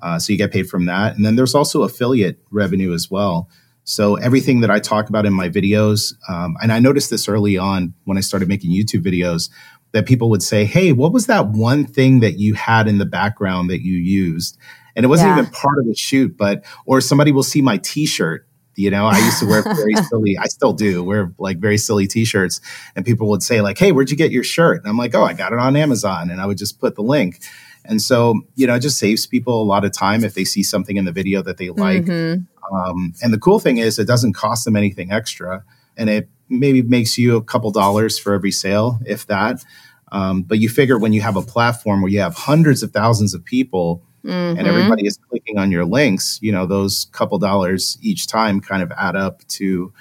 uh, 0.01 0.19
so 0.19 0.31
you 0.31 0.37
get 0.37 0.51
paid 0.51 0.67
from 0.69 0.85
that. 0.85 1.15
And 1.15 1.25
then 1.25 1.35
there's 1.35 1.55
also 1.55 1.83
affiliate 1.83 2.39
revenue 2.51 2.93
as 2.93 3.09
well. 3.09 3.49
So 3.83 4.15
everything 4.15 4.59
that 4.61 4.69
I 4.69 4.79
talk 4.79 5.09
about 5.09 5.25
in 5.25 5.33
my 5.33 5.47
videos, 5.49 6.13
um, 6.27 6.55
and 6.61 6.71
I 6.73 6.79
noticed 6.79 7.09
this 7.09 7.27
early 7.29 7.57
on 7.57 7.93
when 8.03 8.17
I 8.17 8.21
started 8.21 8.47
making 8.49 8.71
YouTube 8.71 9.01
videos, 9.03 9.49
that 9.93 10.05
people 10.05 10.29
would 10.29 10.43
say, 10.43 10.65
"Hey, 10.65 10.91
what 10.91 11.13
was 11.13 11.27
that 11.27 11.49
one 11.49 11.85
thing 11.85 12.19
that 12.21 12.37
you 12.37 12.53
had 12.53 12.87
in 12.87 12.97
the 12.97 13.05
background 13.05 13.69
that 13.69 13.81
you 13.83 13.97
used?" 13.97 14.57
And 14.95 15.03
it 15.05 15.07
wasn't 15.09 15.29
Yeah. 15.29 15.39
even 15.39 15.51
part 15.51 15.79
of 15.79 15.85
the 15.85 15.95
shoot, 15.95 16.35
but 16.37 16.63
or 16.85 17.01
somebody 17.01 17.31
will 17.31 17.43
see 17.43 17.61
my 17.61 17.77
T-shirt. 17.77 18.45
You 18.75 18.91
know, 18.91 19.07
I 19.07 19.17
used 19.17 19.39
to 19.39 19.45
wear 19.47 19.63
very 19.63 19.95
silly. 20.09 20.37
I 20.37 20.47
still 20.47 20.73
do 20.73 21.03
wear 21.03 21.33
like 21.39 21.57
very 21.59 21.77
silly 21.77 22.05
T-shirts, 22.07 22.61
and 22.95 23.05
people 23.05 23.27
would 23.29 23.41
say 23.43 23.61
like, 23.61 23.77
"Hey, 23.77 23.91
where'd 23.91 24.11
you 24.11 24.17
get 24.17 24.31
your 24.31 24.43
shirt?" 24.43 24.81
And 24.81 24.89
I'm 24.89 24.97
like, 24.97 25.15
"Oh, 25.15 25.23
I 25.23 25.33
got 25.33 25.51
it 25.53 25.59
on 25.59 25.75
Amazon," 25.75 26.29
and 26.29 26.39
I 26.41 26.45
would 26.45 26.57
just 26.57 26.79
put 26.79 26.95
the 26.95 27.01
link. 27.03 27.39
And 27.85 28.01
so, 28.01 28.41
you 28.55 28.67
know, 28.67 28.75
it 28.75 28.81
just 28.81 28.97
saves 28.99 29.25
people 29.25 29.61
a 29.61 29.63
lot 29.63 29.85
of 29.85 29.93
time 29.93 30.23
if 30.25 30.33
they 30.33 30.43
see 30.43 30.61
something 30.61 30.97
in 30.97 31.05
the 31.05 31.11
video 31.13 31.41
that 31.43 31.57
they 31.57 31.69
like. 31.69 32.03
Mhm. 32.03 32.45
Um, 32.71 33.13
and 33.23 33.33
the 33.33 33.37
cool 33.39 33.59
thing 33.59 33.77
is, 33.77 33.97
it 33.97 34.05
doesn't 34.05 34.33
cost 34.33 34.65
them 34.65 34.75
anything 34.75 35.09
extra, 35.11 35.63
and 35.97 36.09
it 36.09 36.29
maybe 36.49 36.81
makes 36.81 37.17
you 37.17 37.35
a 37.35 37.43
couple 37.43 37.71
dollars 37.71 38.17
for 38.17 38.33
every 38.33 38.51
sale, 38.51 38.99
if 39.05 39.25
that. 39.27 39.63
Um, 40.11 40.43
but 40.43 40.59
you 40.59 40.69
figure 40.69 40.97
when 40.97 41.11
you 41.11 41.21
have 41.21 41.35
a 41.35 41.41
platform 41.41 42.01
where 42.01 42.11
you 42.11 42.21
have 42.21 42.35
hundreds 42.35 42.81
of 42.83 42.91
thousands 42.91 43.33
of 43.33 43.43
people 43.43 44.03
Mhm. 44.23 44.57
and 44.57 44.67
everybody 44.67 45.05
is 45.05 45.17
clicking 45.29 45.57
on 45.57 45.71
your 45.71 45.85
links, 45.85 46.39
you 46.41 46.51
know, 46.51 46.65
those 46.65 47.05
couple 47.11 47.37
dollars 47.39 47.97
each 48.01 48.27
time 48.27 48.59
kind 48.61 48.81
of 48.81 48.91
add 48.97 49.15
up 49.15 49.45
to 49.49 49.91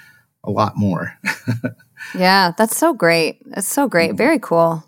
a 0.43 0.51
lot 0.51 0.77
more. 0.77 1.13
Yeah, 2.15 2.53
that's 2.57 2.77
so 2.77 2.93
great. 2.93 3.41
That's 3.47 3.67
so 3.67 3.87
great. 3.87 4.09
Mm-hmm. 4.11 4.17
Very 4.17 4.39
cool. 4.39 4.83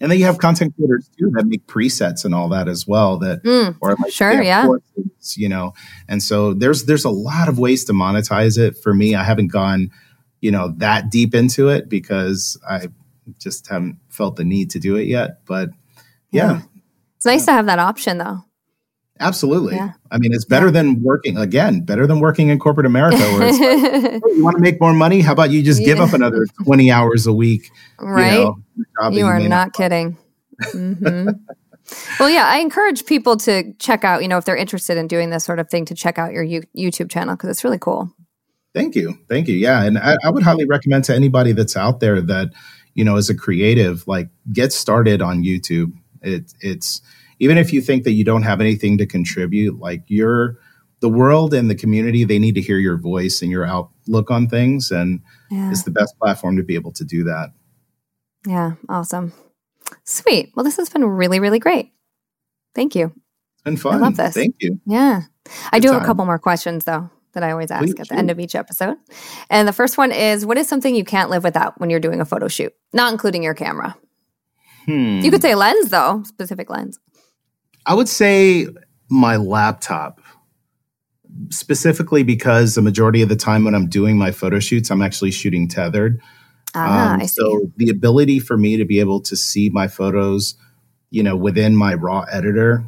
And 0.00 0.10
then 0.10 0.18
you 0.18 0.24
have 0.24 0.38
content 0.38 0.74
creators 0.76 1.08
too 1.18 1.30
that 1.34 1.46
make 1.46 1.66
presets 1.66 2.24
and 2.24 2.34
all 2.34 2.48
that 2.48 2.66
as 2.68 2.86
well. 2.86 3.16
That 3.18 3.42
Mm, 3.44 3.76
or 3.80 3.94
like 3.98 4.12
Sure, 4.12 4.42
yeah. 4.42 4.64
courses, 4.66 5.36
you 5.38 5.48
know. 5.48 5.72
And 6.08 6.20
so 6.22 6.52
there's 6.52 6.84
there's 6.84 7.04
a 7.04 7.10
lot 7.10 7.48
of 7.48 7.58
ways 7.58 7.84
to 7.84 7.92
monetize 7.92 8.58
it. 8.58 8.76
For 8.82 8.92
me, 8.92 9.14
I 9.14 9.22
haven't 9.22 9.52
gone, 9.52 9.90
you 10.42 10.50
know, 10.50 10.74
that 10.76 11.10
deep 11.10 11.34
into 11.34 11.70
it 11.70 11.88
because 11.88 12.60
I 12.68 12.88
just 13.38 13.66
haven't 13.68 13.96
felt 14.10 14.36
the 14.36 14.44
need 14.44 14.68
to 14.72 14.78
do 14.78 14.96
it 14.96 15.04
yet. 15.06 15.46
But 15.46 15.70
yeah, 16.30 16.52
Yeah. 16.52 16.60
It's 17.16 17.24
nice 17.24 17.44
to 17.46 17.52
have 17.52 17.66
that 17.66 17.78
option 17.78 18.18
though. 18.18 18.44
absolutely. 19.20 19.76
Yeah. 19.76 19.92
I 20.10 20.18
mean, 20.18 20.32
it's 20.34 20.44
better 20.44 20.70
than 20.72 21.00
working 21.02 21.38
again, 21.38 21.82
better 21.84 22.06
than 22.08 22.18
working 22.18 22.48
in 22.48 22.58
corporate 22.58 22.84
America 22.86 23.18
where 23.18 23.46
it's 23.48 23.58
like, 23.60 24.22
"Oh, 24.26 24.32
you 24.34 24.42
want 24.44 24.56
to 24.56 24.60
make 24.62 24.80
more 24.80 24.92
money? 24.92 25.20
How 25.20 25.32
about 25.32 25.50
you 25.52 25.62
just 25.62 25.78
give 25.84 25.98
Yeah. 25.98 26.04
up 26.04 26.12
another 26.12 26.44
20 26.64 26.90
hours 26.90 27.26
a 27.28 27.32
week? 27.32 27.70
right? 28.00 28.32
You, 28.32 28.38
know, 28.44 28.56
a 28.98 29.02
job 29.02 29.12
that 29.12 29.18
you 29.18 29.26
are 29.26 29.38
not 29.38 29.72
kidding. 29.72 30.18
hmm 30.72 31.28
well, 32.20 32.30
yeah, 32.30 32.46
I 32.46 32.58
encourage 32.58 33.06
people 33.06 33.36
to 33.38 33.72
check 33.74 34.04
out, 34.04 34.22
you 34.22 34.28
know, 34.28 34.38
if 34.38 34.44
they're 34.44 34.56
interested 34.56 34.96
in 34.96 35.08
doing 35.08 35.30
this 35.30 35.44
sort 35.44 35.58
of 35.58 35.68
thing, 35.68 35.84
to 35.86 35.94
check 35.94 36.16
out 36.18 36.32
your 36.32 36.42
you- 36.44 36.62
YouTube 36.76 37.10
channel 37.10 37.34
because 37.36 37.50
it's 37.50 37.64
really 37.64 37.78
cool. 37.78 38.08
Thank 38.74 38.94
you. 38.94 39.18
Thank 39.28 39.48
you. 39.48 39.56
Yeah. 39.56 39.82
And 39.82 39.98
I, 39.98 40.16
I 40.24 40.30
would 40.30 40.42
highly 40.42 40.64
recommend 40.64 41.04
to 41.04 41.14
anybody 41.14 41.52
that's 41.52 41.76
out 41.76 42.00
there 42.00 42.20
that, 42.22 42.50
you 42.94 43.04
know, 43.04 43.16
as 43.16 43.28
a 43.28 43.34
creative, 43.34 44.06
like 44.08 44.28
get 44.52 44.72
started 44.72 45.20
on 45.20 45.42
YouTube. 45.42 45.92
It, 46.22 46.52
it's 46.60 47.02
even 47.38 47.58
if 47.58 47.72
you 47.72 47.82
think 47.82 48.04
that 48.04 48.12
you 48.12 48.24
don't 48.24 48.42
have 48.44 48.60
anything 48.60 48.96
to 48.98 49.06
contribute, 49.06 49.78
like 49.78 50.04
you're 50.06 50.58
the 51.00 51.08
world 51.10 51.52
and 51.52 51.68
the 51.68 51.74
community, 51.74 52.24
they 52.24 52.38
need 52.38 52.54
to 52.54 52.60
hear 52.60 52.78
your 52.78 52.96
voice 52.96 53.42
and 53.42 53.50
your 53.50 53.66
outlook 53.66 54.30
on 54.30 54.48
things. 54.48 54.90
And 54.90 55.20
Yeah. 55.50 55.70
it's 55.70 55.82
the 55.82 55.90
best 55.90 56.18
platform 56.18 56.56
to 56.56 56.62
be 56.62 56.74
able 56.74 56.92
to 56.92 57.04
do 57.04 57.24
that. 57.24 57.50
Yeah. 58.46 58.72
Awesome. 58.88 59.32
Sweet. 60.04 60.52
Well, 60.54 60.64
this 60.64 60.76
has 60.78 60.88
been 60.88 61.04
really, 61.04 61.40
really 61.40 61.58
great. 61.58 61.92
Thank 62.74 62.94
you. 62.94 63.12
It's 63.54 63.62
been 63.64 63.76
fun. 63.76 64.00
love 64.00 64.16
this. 64.16 64.32
Thank 64.32 64.56
you. 64.60 64.80
Yeah. 64.86 65.22
I 65.70 65.78
Good 65.78 65.88
do 65.88 65.92
have 65.92 66.02
a 66.02 66.06
couple 66.06 66.24
more 66.24 66.38
questions 66.38 66.84
though 66.84 67.10
that 67.34 67.42
I 67.42 67.50
always 67.50 67.70
ask 67.70 67.84
Please 67.84 67.92
at 67.92 67.98
the 67.98 68.04
shoot. 68.06 68.18
end 68.18 68.30
of 68.30 68.38
each 68.40 68.54
episode. 68.54 68.96
And 69.50 69.66
the 69.66 69.72
first 69.72 69.98
one 69.98 70.12
is 70.12 70.44
what 70.44 70.58
is 70.58 70.68
something 70.68 70.94
you 70.94 71.04
can't 71.04 71.30
live 71.30 71.44
without 71.44 71.80
when 71.80 71.90
you're 71.90 72.00
doing 72.00 72.20
a 72.20 72.24
photo 72.24 72.48
shoot? 72.48 72.74
Not 72.92 73.12
including 73.12 73.42
your 73.42 73.54
camera. 73.54 73.96
Hmm. 74.86 75.20
You 75.20 75.30
could 75.30 75.42
say 75.42 75.54
lens 75.54 75.90
though, 75.90 76.22
specific 76.24 76.68
lens. 76.70 76.98
I 77.86 77.94
would 77.94 78.08
say 78.08 78.66
my 79.08 79.36
laptop. 79.36 80.20
specifically 81.50 82.22
because 82.22 82.74
the 82.74 82.82
majority 82.82 83.22
of 83.22 83.28
the 83.28 83.36
time 83.36 83.64
when 83.64 83.74
I'm 83.74 83.88
doing 83.88 84.18
my 84.18 84.30
photo 84.30 84.58
shoots, 84.58 84.90
I'm 84.90 85.02
actually 85.02 85.30
shooting 85.30 85.68
tethered. 85.68 86.20
Ah, 86.74 87.14
um, 87.14 87.20
I 87.20 87.26
see. 87.26 87.40
So 87.40 87.70
the 87.76 87.88
ability 87.90 88.38
for 88.38 88.56
me 88.56 88.76
to 88.76 88.84
be 88.84 89.00
able 89.00 89.20
to 89.22 89.36
see 89.36 89.70
my 89.70 89.88
photos, 89.88 90.56
you 91.10 91.22
know, 91.22 91.36
within 91.36 91.76
my 91.76 91.94
raw 91.94 92.24
editor 92.30 92.84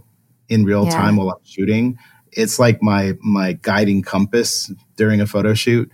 in 0.49 0.64
real 0.64 0.84
yeah. 0.84 0.90
time 0.90 1.16
while 1.16 1.30
I'm 1.30 1.45
shooting, 1.45 1.99
it's 2.37 2.59
like 2.59 2.82
my 2.82 3.14
my 3.20 3.53
guiding 3.55 4.03
compass 4.03 4.72
during 4.97 5.20
a 5.20 5.26
photo 5.26 5.55
shoot. 5.55 5.91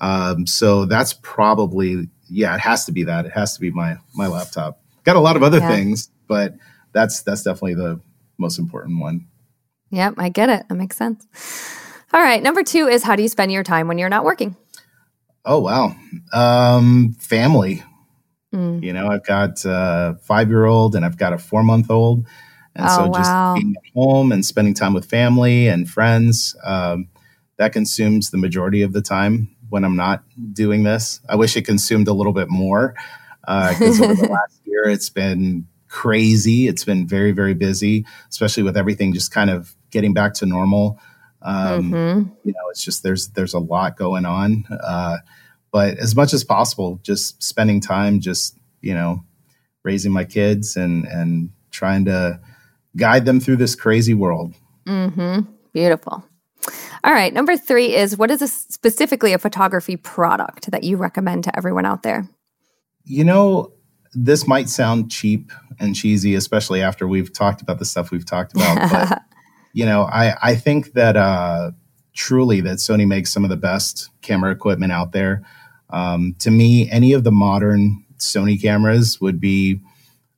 Um, 0.00 0.46
so 0.46 0.84
that's 0.84 1.12
probably 1.12 2.08
yeah, 2.28 2.54
it 2.54 2.60
has 2.60 2.86
to 2.86 2.92
be 2.92 3.04
that. 3.04 3.26
It 3.26 3.32
has 3.32 3.54
to 3.54 3.60
be 3.60 3.70
my 3.70 3.96
my 4.14 4.26
laptop. 4.26 4.80
Got 5.04 5.16
a 5.16 5.20
lot 5.20 5.36
of 5.36 5.42
other 5.42 5.58
yeah. 5.58 5.68
things, 5.68 6.10
but 6.26 6.54
that's 6.92 7.22
that's 7.22 7.42
definitely 7.42 7.74
the 7.74 8.00
most 8.38 8.58
important 8.58 9.00
one. 9.00 9.26
Yep, 9.90 10.14
I 10.16 10.28
get 10.30 10.48
it. 10.48 10.68
That 10.68 10.74
makes 10.74 10.96
sense. 10.96 11.26
All 12.12 12.20
right, 12.20 12.42
number 12.42 12.62
two 12.62 12.88
is 12.88 13.02
how 13.02 13.16
do 13.16 13.22
you 13.22 13.28
spend 13.28 13.52
your 13.52 13.62
time 13.62 13.88
when 13.88 13.98
you're 13.98 14.08
not 14.08 14.24
working? 14.24 14.56
Oh 15.44 15.60
wow, 15.60 15.94
um, 16.32 17.14
family. 17.18 17.82
Mm. 18.54 18.82
You 18.82 18.92
know, 18.92 19.08
I've 19.08 19.24
got 19.24 19.64
a 19.64 20.18
five 20.22 20.48
year 20.48 20.64
old 20.64 20.94
and 20.94 21.04
I've 21.04 21.16
got 21.16 21.32
a 21.32 21.38
four 21.38 21.62
month 21.62 21.90
old, 21.90 22.26
and 22.74 22.86
oh, 22.88 22.96
so 22.96 23.12
just 23.12 23.30
wow. 23.30 23.54
being 23.54 23.74
at 23.76 23.92
home 23.94 24.32
and 24.32 24.44
spending 24.44 24.74
time 24.74 24.94
with 24.94 25.04
family 25.04 25.68
and 25.68 25.88
friends 25.88 26.56
um, 26.64 27.08
that 27.58 27.72
consumes 27.72 28.30
the 28.30 28.38
majority 28.38 28.82
of 28.82 28.92
the 28.92 29.02
time 29.02 29.54
when 29.68 29.84
I'm 29.84 29.96
not 29.96 30.22
doing 30.52 30.82
this. 30.82 31.20
I 31.28 31.36
wish 31.36 31.56
it 31.56 31.62
consumed 31.62 32.08
a 32.08 32.12
little 32.12 32.32
bit 32.32 32.48
more 32.48 32.94
because 33.40 34.00
uh, 34.00 34.04
over 34.04 34.14
the 34.14 34.28
last 34.30 34.60
year 34.64 34.84
it's 34.84 35.10
been 35.10 35.66
crazy. 35.88 36.66
It's 36.68 36.84
been 36.84 37.06
very, 37.06 37.32
very 37.32 37.54
busy, 37.54 38.06
especially 38.30 38.62
with 38.62 38.76
everything 38.76 39.12
just 39.12 39.30
kind 39.30 39.50
of 39.50 39.74
getting 39.90 40.14
back 40.14 40.34
to 40.34 40.46
normal. 40.46 40.98
Um, 41.42 41.92
mm-hmm. 41.92 42.30
You 42.44 42.52
know, 42.52 42.70
it's 42.70 42.82
just 42.82 43.02
there's 43.02 43.28
there's 43.28 43.54
a 43.54 43.58
lot 43.58 43.96
going 43.96 44.24
on. 44.24 44.64
Uh, 44.70 45.18
but 45.70 45.98
as 45.98 46.16
much 46.16 46.32
as 46.32 46.44
possible, 46.44 47.00
just 47.02 47.42
spending 47.42 47.80
time, 47.80 48.20
just 48.20 48.56
you 48.80 48.94
know, 48.94 49.24
raising 49.84 50.12
my 50.12 50.24
kids 50.24 50.76
and 50.76 51.04
and 51.06 51.50
trying 51.70 52.06
to 52.06 52.40
guide 52.96 53.24
them 53.24 53.40
through 53.40 53.56
this 53.56 53.74
crazy 53.74 54.14
world. 54.14 54.54
Mm-hmm. 54.86 55.40
Beautiful. 55.72 56.24
All 57.04 57.12
right. 57.12 57.32
Number 57.32 57.56
three 57.56 57.94
is 57.94 58.16
what 58.16 58.30
is 58.30 58.42
a, 58.42 58.48
specifically 58.48 59.32
a 59.32 59.38
photography 59.38 59.96
product 59.96 60.70
that 60.70 60.84
you 60.84 60.96
recommend 60.96 61.44
to 61.44 61.56
everyone 61.56 61.86
out 61.86 62.02
there? 62.02 62.28
You 63.04 63.24
know, 63.24 63.72
this 64.12 64.46
might 64.46 64.68
sound 64.68 65.10
cheap 65.10 65.50
and 65.80 65.96
cheesy, 65.96 66.34
especially 66.34 66.82
after 66.82 67.08
we've 67.08 67.32
talked 67.32 67.62
about 67.62 67.78
the 67.78 67.84
stuff 67.84 68.10
we've 68.10 68.26
talked 68.26 68.54
about. 68.54 68.90
But, 69.08 69.22
you 69.74 69.86
know, 69.86 70.02
I, 70.02 70.36
I 70.42 70.54
think 70.54 70.92
that 70.92 71.16
uh, 71.16 71.70
truly 72.12 72.60
that 72.60 72.76
Sony 72.76 73.06
makes 73.06 73.32
some 73.32 73.42
of 73.42 73.50
the 73.50 73.56
best 73.56 74.10
camera 74.20 74.50
equipment 74.50 74.92
out 74.92 75.12
there. 75.12 75.42
Um, 75.88 76.36
to 76.40 76.50
me, 76.50 76.90
any 76.90 77.14
of 77.14 77.24
the 77.24 77.32
modern 77.32 78.04
Sony 78.18 78.60
cameras 78.60 79.20
would 79.20 79.40
be 79.40 79.80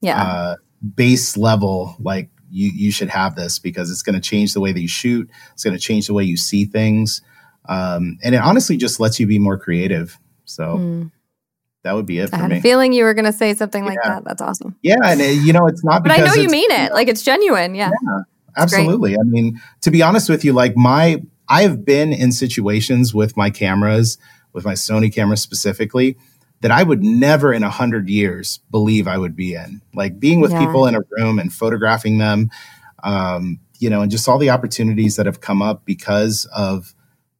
yeah. 0.01 0.23
uh, 0.23 0.57
base 0.95 1.37
level, 1.37 1.97
like 1.99 2.31
you 2.55 2.71
you 2.71 2.93
should 2.93 3.09
have 3.09 3.35
this 3.35 3.59
because 3.59 3.91
it's 3.91 4.03
going 4.03 4.15
to 4.15 4.21
change 4.21 4.55
the 4.55 4.61
way 4.61 4.73
that 4.73 4.81
you 4.81 4.89
shoot. 4.89 5.29
It's 5.53 5.65
going 5.65 5.77
to 5.77 5.81
change 5.81 6.07
the 6.07 6.15
way 6.15 6.25
you 6.25 6.37
see 6.37 6.65
things, 6.65 7.21
um, 7.69 8.19
and 8.23 8.35
it 8.35 8.39
honestly 8.39 8.77
just 8.77 9.01
lets 9.01 9.19
you 9.19 9.27
be 9.27 9.39
more 9.39 9.59
creative. 9.59 10.19
So. 10.45 10.79
Mm. 10.79 11.11
That 11.83 11.97
would 11.97 12.07
be 12.07 12.19
it. 12.19 12.33
I 12.33 12.39
had 12.39 12.51
me. 12.51 12.57
a 12.57 12.61
feeling 12.63 12.95
you 12.95 13.05
were 13.05 13.13
going 13.13 13.27
to 13.27 13.33
say 13.33 13.53
something 13.53 13.85
like 13.85 13.99
that. 14.03 14.25
That's 14.25 14.41
awesome. 14.41 14.75
Yeah, 14.81 14.97
and 15.05 15.21
it, 15.21 15.33
you 15.45 15.53
know 15.53 15.67
it's 15.67 15.85
not. 15.85 16.03
but 16.03 16.13
I 16.13 16.25
know 16.25 16.33
you 16.33 16.49
mean 16.49 16.71
it. 16.71 16.95
Like 16.95 17.09
it's 17.09 17.21
genuine. 17.21 17.75
Yeah. 17.75 17.91
yeah 18.03 18.21
absolutely. 18.57 19.15
I 19.17 19.23
mean, 19.23 19.61
to 19.83 19.91
be 19.91 20.03
honest 20.03 20.31
with 20.31 20.47
you, 20.47 20.55
like 20.55 20.77
my 20.77 21.23
I 21.49 21.61
have 21.61 21.85
been 21.85 22.13
in 22.13 22.33
situations 22.33 23.15
with 23.15 23.37
my 23.37 23.51
cameras, 23.51 24.17
with 24.55 24.65
my 24.65 24.73
Sony 24.73 25.15
camera 25.15 25.37
specifically, 25.37 26.17
that 26.61 26.71
I 26.71 26.83
would 26.83 27.03
never 27.03 27.53
in 27.53 27.63
a 27.63 27.71
hundred 27.71 28.09
years 28.09 28.61
believe 28.71 29.07
I 29.07 29.19
would 29.19 29.37
be 29.37 29.55
in. 29.55 29.83
Like 29.95 30.19
being 30.19 30.41
with 30.41 30.53
yeah. 30.53 30.65
people 30.65 30.87
in 30.87 30.95
a 30.95 31.01
room 31.11 31.39
and 31.39 31.53
photographing 31.53 32.19
them, 32.19 32.51
um, 33.03 33.61
you 33.79 33.91
know, 33.91 34.01
and 34.01 34.11
just 34.11 34.29
all 34.29 34.39
the 34.39 34.51
opportunities 34.51 35.17
that 35.17 35.27
have 35.27 35.41
come 35.41 35.61
up 35.61 35.85
because 35.85 36.47
of, 36.57 36.95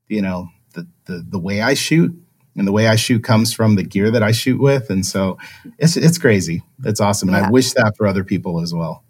you 0.09 0.21
know, 0.21 0.49
the, 0.75 0.87
the, 1.07 1.25
the 1.27 1.39
way 1.39 1.63
I 1.63 1.75
shoot 1.75 2.15
and 2.57 2.67
the 2.67 2.73
way 2.73 2.87
I 2.87 2.97
shoot 2.97 3.25
comes 3.25 3.53
from 3.53 3.77
the 3.77 3.83
gear 3.83 4.11
that 4.11 4.23
I 4.23 4.33
shoot 4.33 4.61
with. 4.61 4.91
And 4.91 5.07
so 5.07 5.39
it's, 5.79 5.97
it's 5.97 6.19
crazy. 6.19 6.63
It's 6.85 7.01
awesome. 7.01 7.31
And 7.31 7.39
yeah. 7.39 7.47
I 7.47 7.51
wish 7.51 7.73
that 7.73 7.95
for 7.97 8.07
other 8.07 8.25
people 8.25 8.61
as 8.61 8.75
well. 8.75 9.05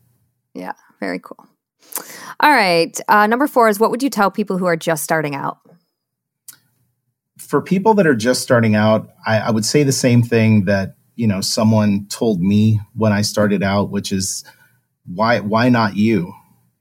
Yeah. 0.55 0.73
Very 1.01 1.19
cool. 1.19 1.45
All 2.41 2.51
right. 2.51 2.99
Uh, 3.09 3.27
number 3.27 3.47
four 3.47 3.69
is 3.69 3.81
what 3.81 3.91
would 3.91 4.03
you 4.03 4.11
tell 4.11 4.31
people 4.31 4.59
who 4.59 4.67
are 4.67 4.77
just 4.77 5.03
starting 5.03 5.35
out? 5.35 5.59
For 7.45 7.61
people 7.61 7.95
that 7.95 8.07
are 8.07 8.15
just 8.15 8.43
starting 8.43 8.75
out, 8.75 9.11
I, 9.27 9.39
I, 9.39 9.51
would 9.51 9.65
say 9.65 9.83
the 9.83 9.93
same 9.93 10.23
thing 10.23 10.65
that 10.65 10.97
you 11.15 11.27
know 11.27 11.41
someone 11.41 12.07
told 12.07 12.41
me 12.41 12.81
when 12.95 13.13
I 13.13 13.23
started 13.23 13.63
out, 13.63 13.91
which 13.91 14.13
is 14.13 14.45
why 15.07 15.41
why 15.41 15.69
not 15.69 15.97
you? 15.97 16.33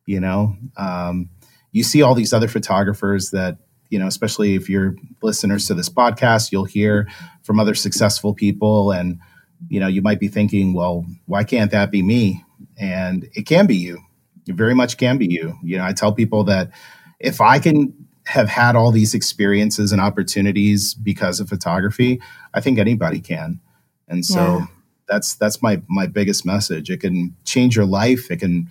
You 0.06 0.20
know, 0.20 0.56
um, 0.78 1.30
you 1.72 1.84
see 1.84 2.02
all 2.02 2.16
these 2.16 2.34
other 2.34 2.48
photographers 2.48 3.32
that 3.32 3.58
you 3.90 4.00
know, 4.00 4.08
especially 4.08 4.56
if 4.56 4.70
you're 4.70 4.96
listeners 5.22 5.68
to 5.68 5.74
this 5.74 5.90
podcast, 5.90 6.52
you'll 6.52 6.66
hear 6.66 7.08
from 7.44 7.60
other 7.60 7.76
successful 7.76 8.34
people, 8.34 8.92
and 8.92 9.20
you 9.68 9.80
know, 9.80 9.88
you 9.88 10.02
might 10.02 10.20
be 10.20 10.28
thinking, 10.28 10.74
well, 10.74 11.06
why 11.26 11.44
can't 11.44 11.72
that 11.72 11.92
be 11.92 12.02
me? 12.02 12.44
And 12.78 13.28
it 13.34 13.46
can 13.46 13.68
be 13.68 13.76
you. 13.76 14.00
It 14.48 14.56
very 14.56 14.74
much 14.74 14.98
can 14.98 15.18
be 15.18 15.28
you. 15.30 15.58
You 15.64 15.78
know, 15.78 15.86
I 15.86 15.94
tell 15.94 16.14
people 16.14 16.46
that 16.46 16.72
if 17.20 17.40
I 17.40 17.60
can 17.60 17.94
have 18.26 18.48
had 18.48 18.76
all 18.76 18.92
these 18.92 19.14
experiences 19.14 19.92
and 19.92 20.02
opportunities 20.02 20.94
because 20.94 21.40
of 21.40 21.50
photography, 21.50 22.22
I 22.54 22.62
think 22.62 22.80
anybody 22.80 23.20
can. 23.20 23.60
And 24.08 24.26
so 24.26 24.60
yeah. 24.60 24.66
that's 25.08 25.36
that's 25.36 25.62
my 25.62 25.82
my 25.88 26.08
biggest 26.08 26.46
message. 26.46 26.90
It 26.90 27.02
can 27.02 27.36
change 27.46 27.76
your 27.76 27.86
life. 27.86 28.32
It 28.32 28.40
can 28.40 28.70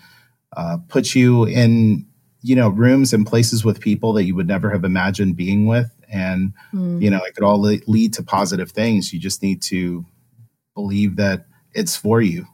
uh, 0.57 0.79
put 0.89 1.15
you 1.15 1.45
in 1.45 2.07
you 2.43 2.57
know 2.57 2.69
rooms 2.69 3.13
and 3.13 3.27
places 3.27 3.65
with 3.65 3.81
people 3.81 4.13
that 4.15 4.25
you 4.25 4.35
would 4.35 4.49
never 4.49 4.71
have 4.71 4.85
imagined 4.85 5.37
being 5.37 5.67
with, 5.67 5.91
and 6.09 6.53
mm. 6.73 7.01
you 7.01 7.11
know 7.11 7.23
it 7.25 7.35
could 7.35 7.45
all 7.45 7.61
lead 7.61 8.13
to 8.15 8.23
positive 8.23 8.71
things. 8.71 9.13
You 9.13 9.19
just 9.19 9.43
need 9.43 9.63
to 9.63 10.05
believe 10.75 11.17
that 11.17 11.47
it's 11.75 11.97
for 11.97 12.21
you. 12.21 12.47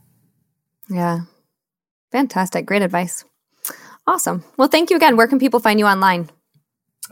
Yeah, 0.89 1.21
fantastic, 2.13 2.67
great 2.67 2.83
advice. 2.83 3.25
Awesome. 4.07 4.43
Well, 4.57 4.69
thank 4.69 4.89
you 4.89 4.97
again. 4.97 5.17
Where 5.17 5.29
can 5.29 5.39
people 5.39 5.61
find 5.61 5.79
you 5.79 5.87
online? 5.87 6.31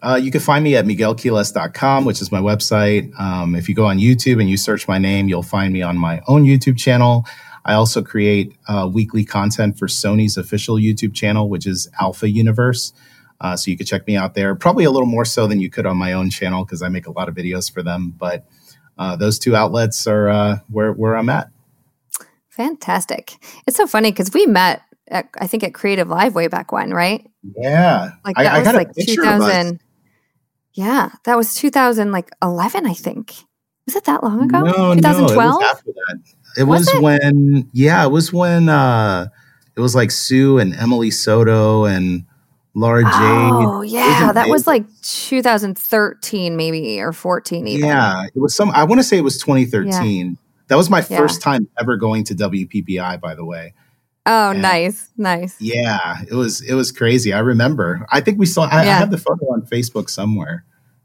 Uh, 0.02 0.18
you 0.22 0.30
can 0.30 0.40
find 0.40 0.62
me 0.62 0.76
at 0.76 0.84
miguelquiles.com, 0.84 2.04
which 2.04 2.20
is 2.20 2.30
my 2.30 2.40
website. 2.40 3.18
Um, 3.18 3.54
if 3.54 3.68
you 3.68 3.74
go 3.74 3.86
on 3.86 3.98
YouTube 3.98 4.40
and 4.40 4.48
you 4.48 4.56
search 4.56 4.86
my 4.86 4.98
name, 4.98 5.28
you'll 5.28 5.42
find 5.42 5.72
me 5.72 5.82
on 5.82 5.96
my 5.96 6.20
own 6.26 6.44
YouTube 6.44 6.78
channel. 6.78 7.24
I 7.64 7.74
also 7.74 8.02
create 8.02 8.56
uh, 8.68 8.88
weekly 8.92 9.24
content 9.24 9.78
for 9.78 9.88
Sony's 9.88 10.36
official 10.36 10.76
YouTube 10.76 11.14
channel, 11.14 11.48
which 11.48 11.66
is 11.66 11.88
Alpha 12.00 12.30
Universe. 12.30 12.92
Uh, 13.40 13.56
so 13.56 13.70
you 13.70 13.76
could 13.76 13.86
check 13.86 14.06
me 14.06 14.16
out 14.16 14.34
there, 14.34 14.54
probably 14.54 14.84
a 14.84 14.90
little 14.90 15.08
more 15.08 15.24
so 15.24 15.46
than 15.46 15.60
you 15.60 15.68
could 15.68 15.84
on 15.84 15.96
my 15.96 16.12
own 16.12 16.30
channel 16.30 16.64
because 16.64 16.80
I 16.80 16.88
make 16.88 17.06
a 17.06 17.10
lot 17.10 17.28
of 17.28 17.34
videos 17.34 17.70
for 17.70 17.82
them. 17.82 18.14
But 18.16 18.46
uh, 18.98 19.16
those 19.16 19.38
two 19.38 19.56
outlets 19.56 20.06
are 20.06 20.28
uh, 20.28 20.58
where, 20.70 20.92
where 20.92 21.16
I'm 21.16 21.28
at. 21.28 21.50
Fantastic. 22.48 23.36
It's 23.66 23.76
so 23.76 23.86
funny 23.86 24.10
because 24.10 24.32
we 24.32 24.46
met, 24.46 24.82
at, 25.08 25.28
I 25.38 25.46
think, 25.46 25.62
at 25.64 25.74
Creative 25.74 26.08
Live 26.08 26.34
way 26.34 26.48
back 26.48 26.72
when, 26.72 26.94
right? 26.94 27.28
Yeah. 27.58 28.12
Like 28.24 28.36
that 28.36 28.54
I, 28.54 28.58
was 28.60 28.68
I 28.68 28.72
like 28.72 28.94
2000. 28.94 29.80
Yeah, 30.76 31.10
that 31.24 31.36
was 31.38 31.54
2011, 31.54 32.86
I 32.86 32.92
think. 32.92 33.34
Was 33.86 33.96
it 33.96 34.04
that 34.04 34.22
long 34.22 34.42
ago? 34.42 34.60
No, 34.60 34.94
2012? 34.94 35.00
No, 35.00 35.32
it 35.32 35.36
was 35.36 35.62
after 35.62 35.92
that. 35.92 36.18
It 36.58 36.64
was, 36.64 36.80
was 36.80 36.94
it? 36.94 37.02
when, 37.02 37.70
yeah, 37.72 38.04
it 38.04 38.10
was 38.10 38.30
when 38.30 38.68
uh, 38.68 39.28
it 39.74 39.80
was 39.80 39.94
like 39.94 40.10
Sue 40.10 40.58
and 40.58 40.74
Emily 40.74 41.10
Soto 41.10 41.84
and 41.84 42.26
Lara 42.74 43.04
Jade. 43.04 43.12
Oh, 43.12 43.80
yeah. 43.80 44.32
That 44.32 44.48
was 44.48 44.66
like 44.66 44.84
2013, 45.00 46.56
maybe, 46.56 47.00
or 47.00 47.12
14, 47.12 47.66
even. 47.66 47.88
Yeah. 47.88 48.26
It 48.26 48.38
was 48.38 48.54
some, 48.54 48.70
I 48.70 48.84
want 48.84 48.98
to 48.98 49.04
say 49.04 49.16
it 49.16 49.24
was 49.24 49.38
2013. 49.38 50.26
Yeah. 50.26 50.34
That 50.68 50.76
was 50.76 50.90
my 50.90 51.00
first 51.00 51.40
time 51.40 51.68
ever 51.80 51.96
going 51.96 52.24
to 52.24 52.34
WPPI, 52.34 53.18
by 53.20 53.34
the 53.34 53.46
way. 53.46 53.72
Oh, 54.26 54.50
and 54.50 54.60
nice, 54.60 55.10
nice. 55.16 55.54
Yeah, 55.60 56.22
it 56.28 56.34
was 56.34 56.60
it 56.60 56.74
was 56.74 56.90
crazy. 56.90 57.32
I 57.32 57.38
remember. 57.38 58.04
I 58.10 58.20
think 58.20 58.38
we 58.40 58.46
saw. 58.46 58.64
I, 58.64 58.84
yeah. 58.84 58.96
I 58.96 58.98
have 58.98 59.12
the 59.12 59.18
photo 59.18 59.46
on 59.52 59.62
Facebook 59.62 60.10
somewhere. 60.10 60.64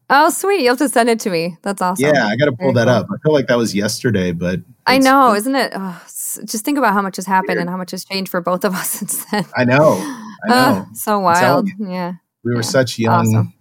Oh, 0.10 0.30
sweet! 0.30 0.62
You'll 0.62 0.72
have 0.72 0.80
to 0.80 0.90
send 0.90 1.08
it 1.08 1.20
to 1.22 1.30
me. 1.30 1.58
That's 1.62 1.82
awesome. 1.82 2.04
Yeah, 2.04 2.26
I 2.26 2.36
got 2.36 2.46
to 2.46 2.52
pull 2.52 2.74
Very 2.74 2.86
that 2.86 2.92
cool. 2.92 2.94
up. 2.96 3.08
I 3.14 3.18
feel 3.24 3.32
like 3.32 3.48
that 3.48 3.58
was 3.58 3.76
yesterday, 3.76 4.32
but 4.32 4.60
I 4.88 4.98
know, 4.98 5.36
isn't 5.36 5.56
it? 5.56 5.72
Oh, 5.76 6.02
just 6.46 6.66
think 6.66 6.80
about 6.80 6.94
how 6.94 7.02
much 7.02 7.16
has 7.18 7.28
happened 7.28 7.50
weird. 7.50 7.60
and 7.62 7.70
how 7.70 7.78
much 7.78 7.92
has 7.92 8.04
changed 8.04 8.32
for 8.32 8.42
both 8.42 8.66
of 8.66 8.74
us 8.74 8.90
since 9.00 9.24
then. 9.26 9.46
I 9.56 9.66
know. 9.66 9.98
I 10.46 10.50
know. 10.50 10.88
So 10.94 11.20
wild. 11.20 11.70
Yeah. 11.80 12.14
We 12.44 12.54
were 12.54 12.62
yeah. 12.62 12.62
such 12.62 12.98
young, 12.98 13.28
awesome. 13.28 13.54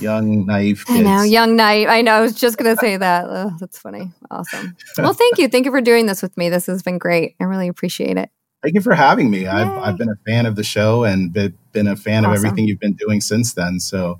young, 0.00 0.46
naive 0.46 0.84
kids. 0.84 0.98
I 0.98 1.02
know, 1.02 1.22
young, 1.22 1.54
naive. 1.54 1.88
I 1.88 2.02
know. 2.02 2.14
I 2.14 2.20
was 2.22 2.34
just 2.34 2.58
going 2.58 2.74
to 2.74 2.80
say 2.80 2.96
that. 2.96 3.26
Oh, 3.28 3.52
that's 3.60 3.78
funny. 3.78 4.10
Awesome. 4.30 4.76
Well, 4.98 5.14
thank 5.14 5.38
you. 5.38 5.46
Thank 5.46 5.64
you 5.64 5.70
for 5.70 5.80
doing 5.80 6.06
this 6.06 6.20
with 6.20 6.36
me. 6.36 6.48
This 6.48 6.66
has 6.66 6.82
been 6.82 6.98
great. 6.98 7.36
I 7.40 7.44
really 7.44 7.68
appreciate 7.68 8.16
it. 8.16 8.30
Thank 8.64 8.76
you 8.76 8.80
for 8.80 8.94
having 8.94 9.30
me. 9.30 9.46
I've, 9.46 9.68
I've 9.68 9.98
been 9.98 10.08
a 10.08 10.16
fan 10.26 10.46
of 10.46 10.56
the 10.56 10.64
show 10.64 11.04
and 11.04 11.30
been 11.30 11.54
been 11.72 11.86
a 11.86 11.96
fan 11.96 12.24
awesome. 12.24 12.32
of 12.32 12.36
everything 12.38 12.66
you've 12.66 12.80
been 12.80 12.94
doing 12.94 13.20
since 13.20 13.52
then. 13.52 13.78
So, 13.78 14.18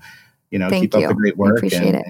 you 0.51 0.59
know, 0.59 0.69
Thank 0.69 0.83
keep 0.83 1.01
you. 1.01 1.07
up 1.07 1.09
the 1.09 1.15
great 1.15 1.39
work 1.39 1.63
and, 1.63 1.97
and 1.97 2.05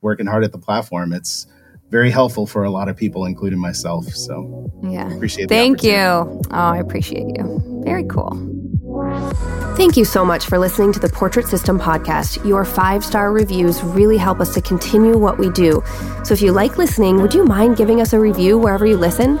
working 0.00 0.26
hard 0.26 0.44
at 0.44 0.52
the 0.52 0.58
platform. 0.58 1.12
It's 1.12 1.48
very 1.90 2.12
helpful 2.12 2.46
for 2.46 2.62
a 2.62 2.70
lot 2.70 2.88
of 2.88 2.96
people, 2.96 3.24
including 3.24 3.58
myself. 3.58 4.06
So, 4.06 4.70
yeah, 4.84 5.12
appreciate. 5.12 5.48
Thank 5.48 5.82
you. 5.82 5.92
Oh, 5.92 6.40
I 6.50 6.76
appreciate 6.76 7.36
you. 7.36 7.82
Very 7.84 8.04
cool. 8.04 8.38
Thank 9.76 9.96
you 9.96 10.04
so 10.04 10.24
much 10.24 10.46
for 10.46 10.58
listening 10.58 10.92
to 10.92 11.00
the 11.00 11.08
Portrait 11.08 11.48
System 11.48 11.76
podcast. 11.80 12.46
Your 12.46 12.64
five 12.64 13.04
star 13.04 13.32
reviews 13.32 13.82
really 13.82 14.16
help 14.16 14.38
us 14.38 14.54
to 14.54 14.60
continue 14.60 15.18
what 15.18 15.38
we 15.38 15.50
do. 15.50 15.82
So 16.22 16.34
if 16.34 16.40
you 16.40 16.52
like 16.52 16.78
listening, 16.78 17.20
would 17.20 17.34
you 17.34 17.44
mind 17.44 17.76
giving 17.76 18.00
us 18.00 18.12
a 18.12 18.20
review 18.20 18.58
wherever 18.58 18.86
you 18.86 18.96
listen? 18.96 19.40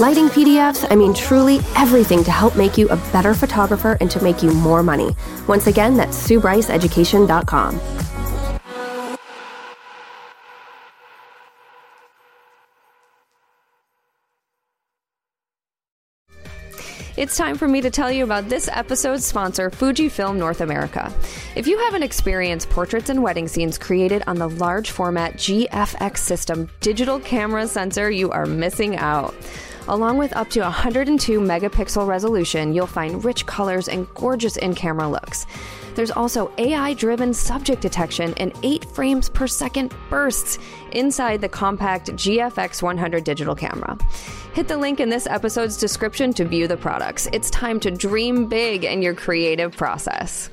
lighting 0.00 0.28
PDFs, 0.28 0.86
I 0.90 0.96
mean, 0.96 1.12
truly 1.12 1.60
everything 1.76 2.24
to 2.24 2.30
help 2.30 2.56
make 2.56 2.78
you 2.78 2.88
a 2.88 2.96
better 3.12 3.34
photographer 3.34 3.98
and 4.00 4.10
to 4.10 4.22
make 4.22 4.42
you 4.42 4.50
more 4.50 4.82
money. 4.82 5.14
Once 5.46 5.66
again, 5.66 5.94
that's 5.94 6.26
SueBryceEducation.com. 6.26 7.78
It's 17.16 17.36
time 17.36 17.58
for 17.58 17.68
me 17.68 17.82
to 17.82 17.90
tell 17.90 18.10
you 18.10 18.24
about 18.24 18.48
this 18.48 18.66
episode's 18.68 19.26
sponsor, 19.26 19.68
Fujifilm 19.68 20.36
North 20.36 20.62
America. 20.62 21.12
If 21.54 21.66
you 21.66 21.76
haven't 21.80 22.02
experienced 22.02 22.70
portraits 22.70 23.10
and 23.10 23.22
wedding 23.22 23.46
scenes 23.46 23.76
created 23.76 24.22
on 24.26 24.36
the 24.36 24.48
large 24.48 24.90
format 24.90 25.34
GFX 25.34 26.16
system 26.16 26.70
digital 26.80 27.20
camera 27.20 27.66
sensor, 27.66 28.10
you 28.10 28.30
are 28.30 28.46
missing 28.46 28.96
out. 28.96 29.34
Along 29.88 30.18
with 30.18 30.36
up 30.36 30.48
to 30.50 30.60
102 30.60 31.40
megapixel 31.40 32.06
resolution, 32.06 32.72
you'll 32.74 32.86
find 32.86 33.24
rich 33.24 33.46
colors 33.46 33.88
and 33.88 34.06
gorgeous 34.14 34.56
in 34.56 34.74
camera 34.74 35.08
looks. 35.08 35.46
There's 35.94 36.10
also 36.10 36.52
AI 36.58 36.94
driven 36.94 37.34
subject 37.34 37.82
detection 37.82 38.32
and 38.36 38.52
8 38.62 38.84
frames 38.84 39.28
per 39.28 39.46
second 39.46 39.92
bursts 40.08 40.58
inside 40.92 41.40
the 41.40 41.48
compact 41.48 42.10
GFX 42.12 42.82
100 42.82 43.24
digital 43.24 43.54
camera. 43.54 43.98
Hit 44.52 44.68
the 44.68 44.76
link 44.76 45.00
in 45.00 45.08
this 45.08 45.26
episode's 45.26 45.76
description 45.76 46.32
to 46.34 46.44
view 46.44 46.68
the 46.68 46.76
products. 46.76 47.28
It's 47.32 47.50
time 47.50 47.80
to 47.80 47.90
dream 47.90 48.46
big 48.46 48.84
in 48.84 49.02
your 49.02 49.14
creative 49.14 49.76
process. 49.76 50.50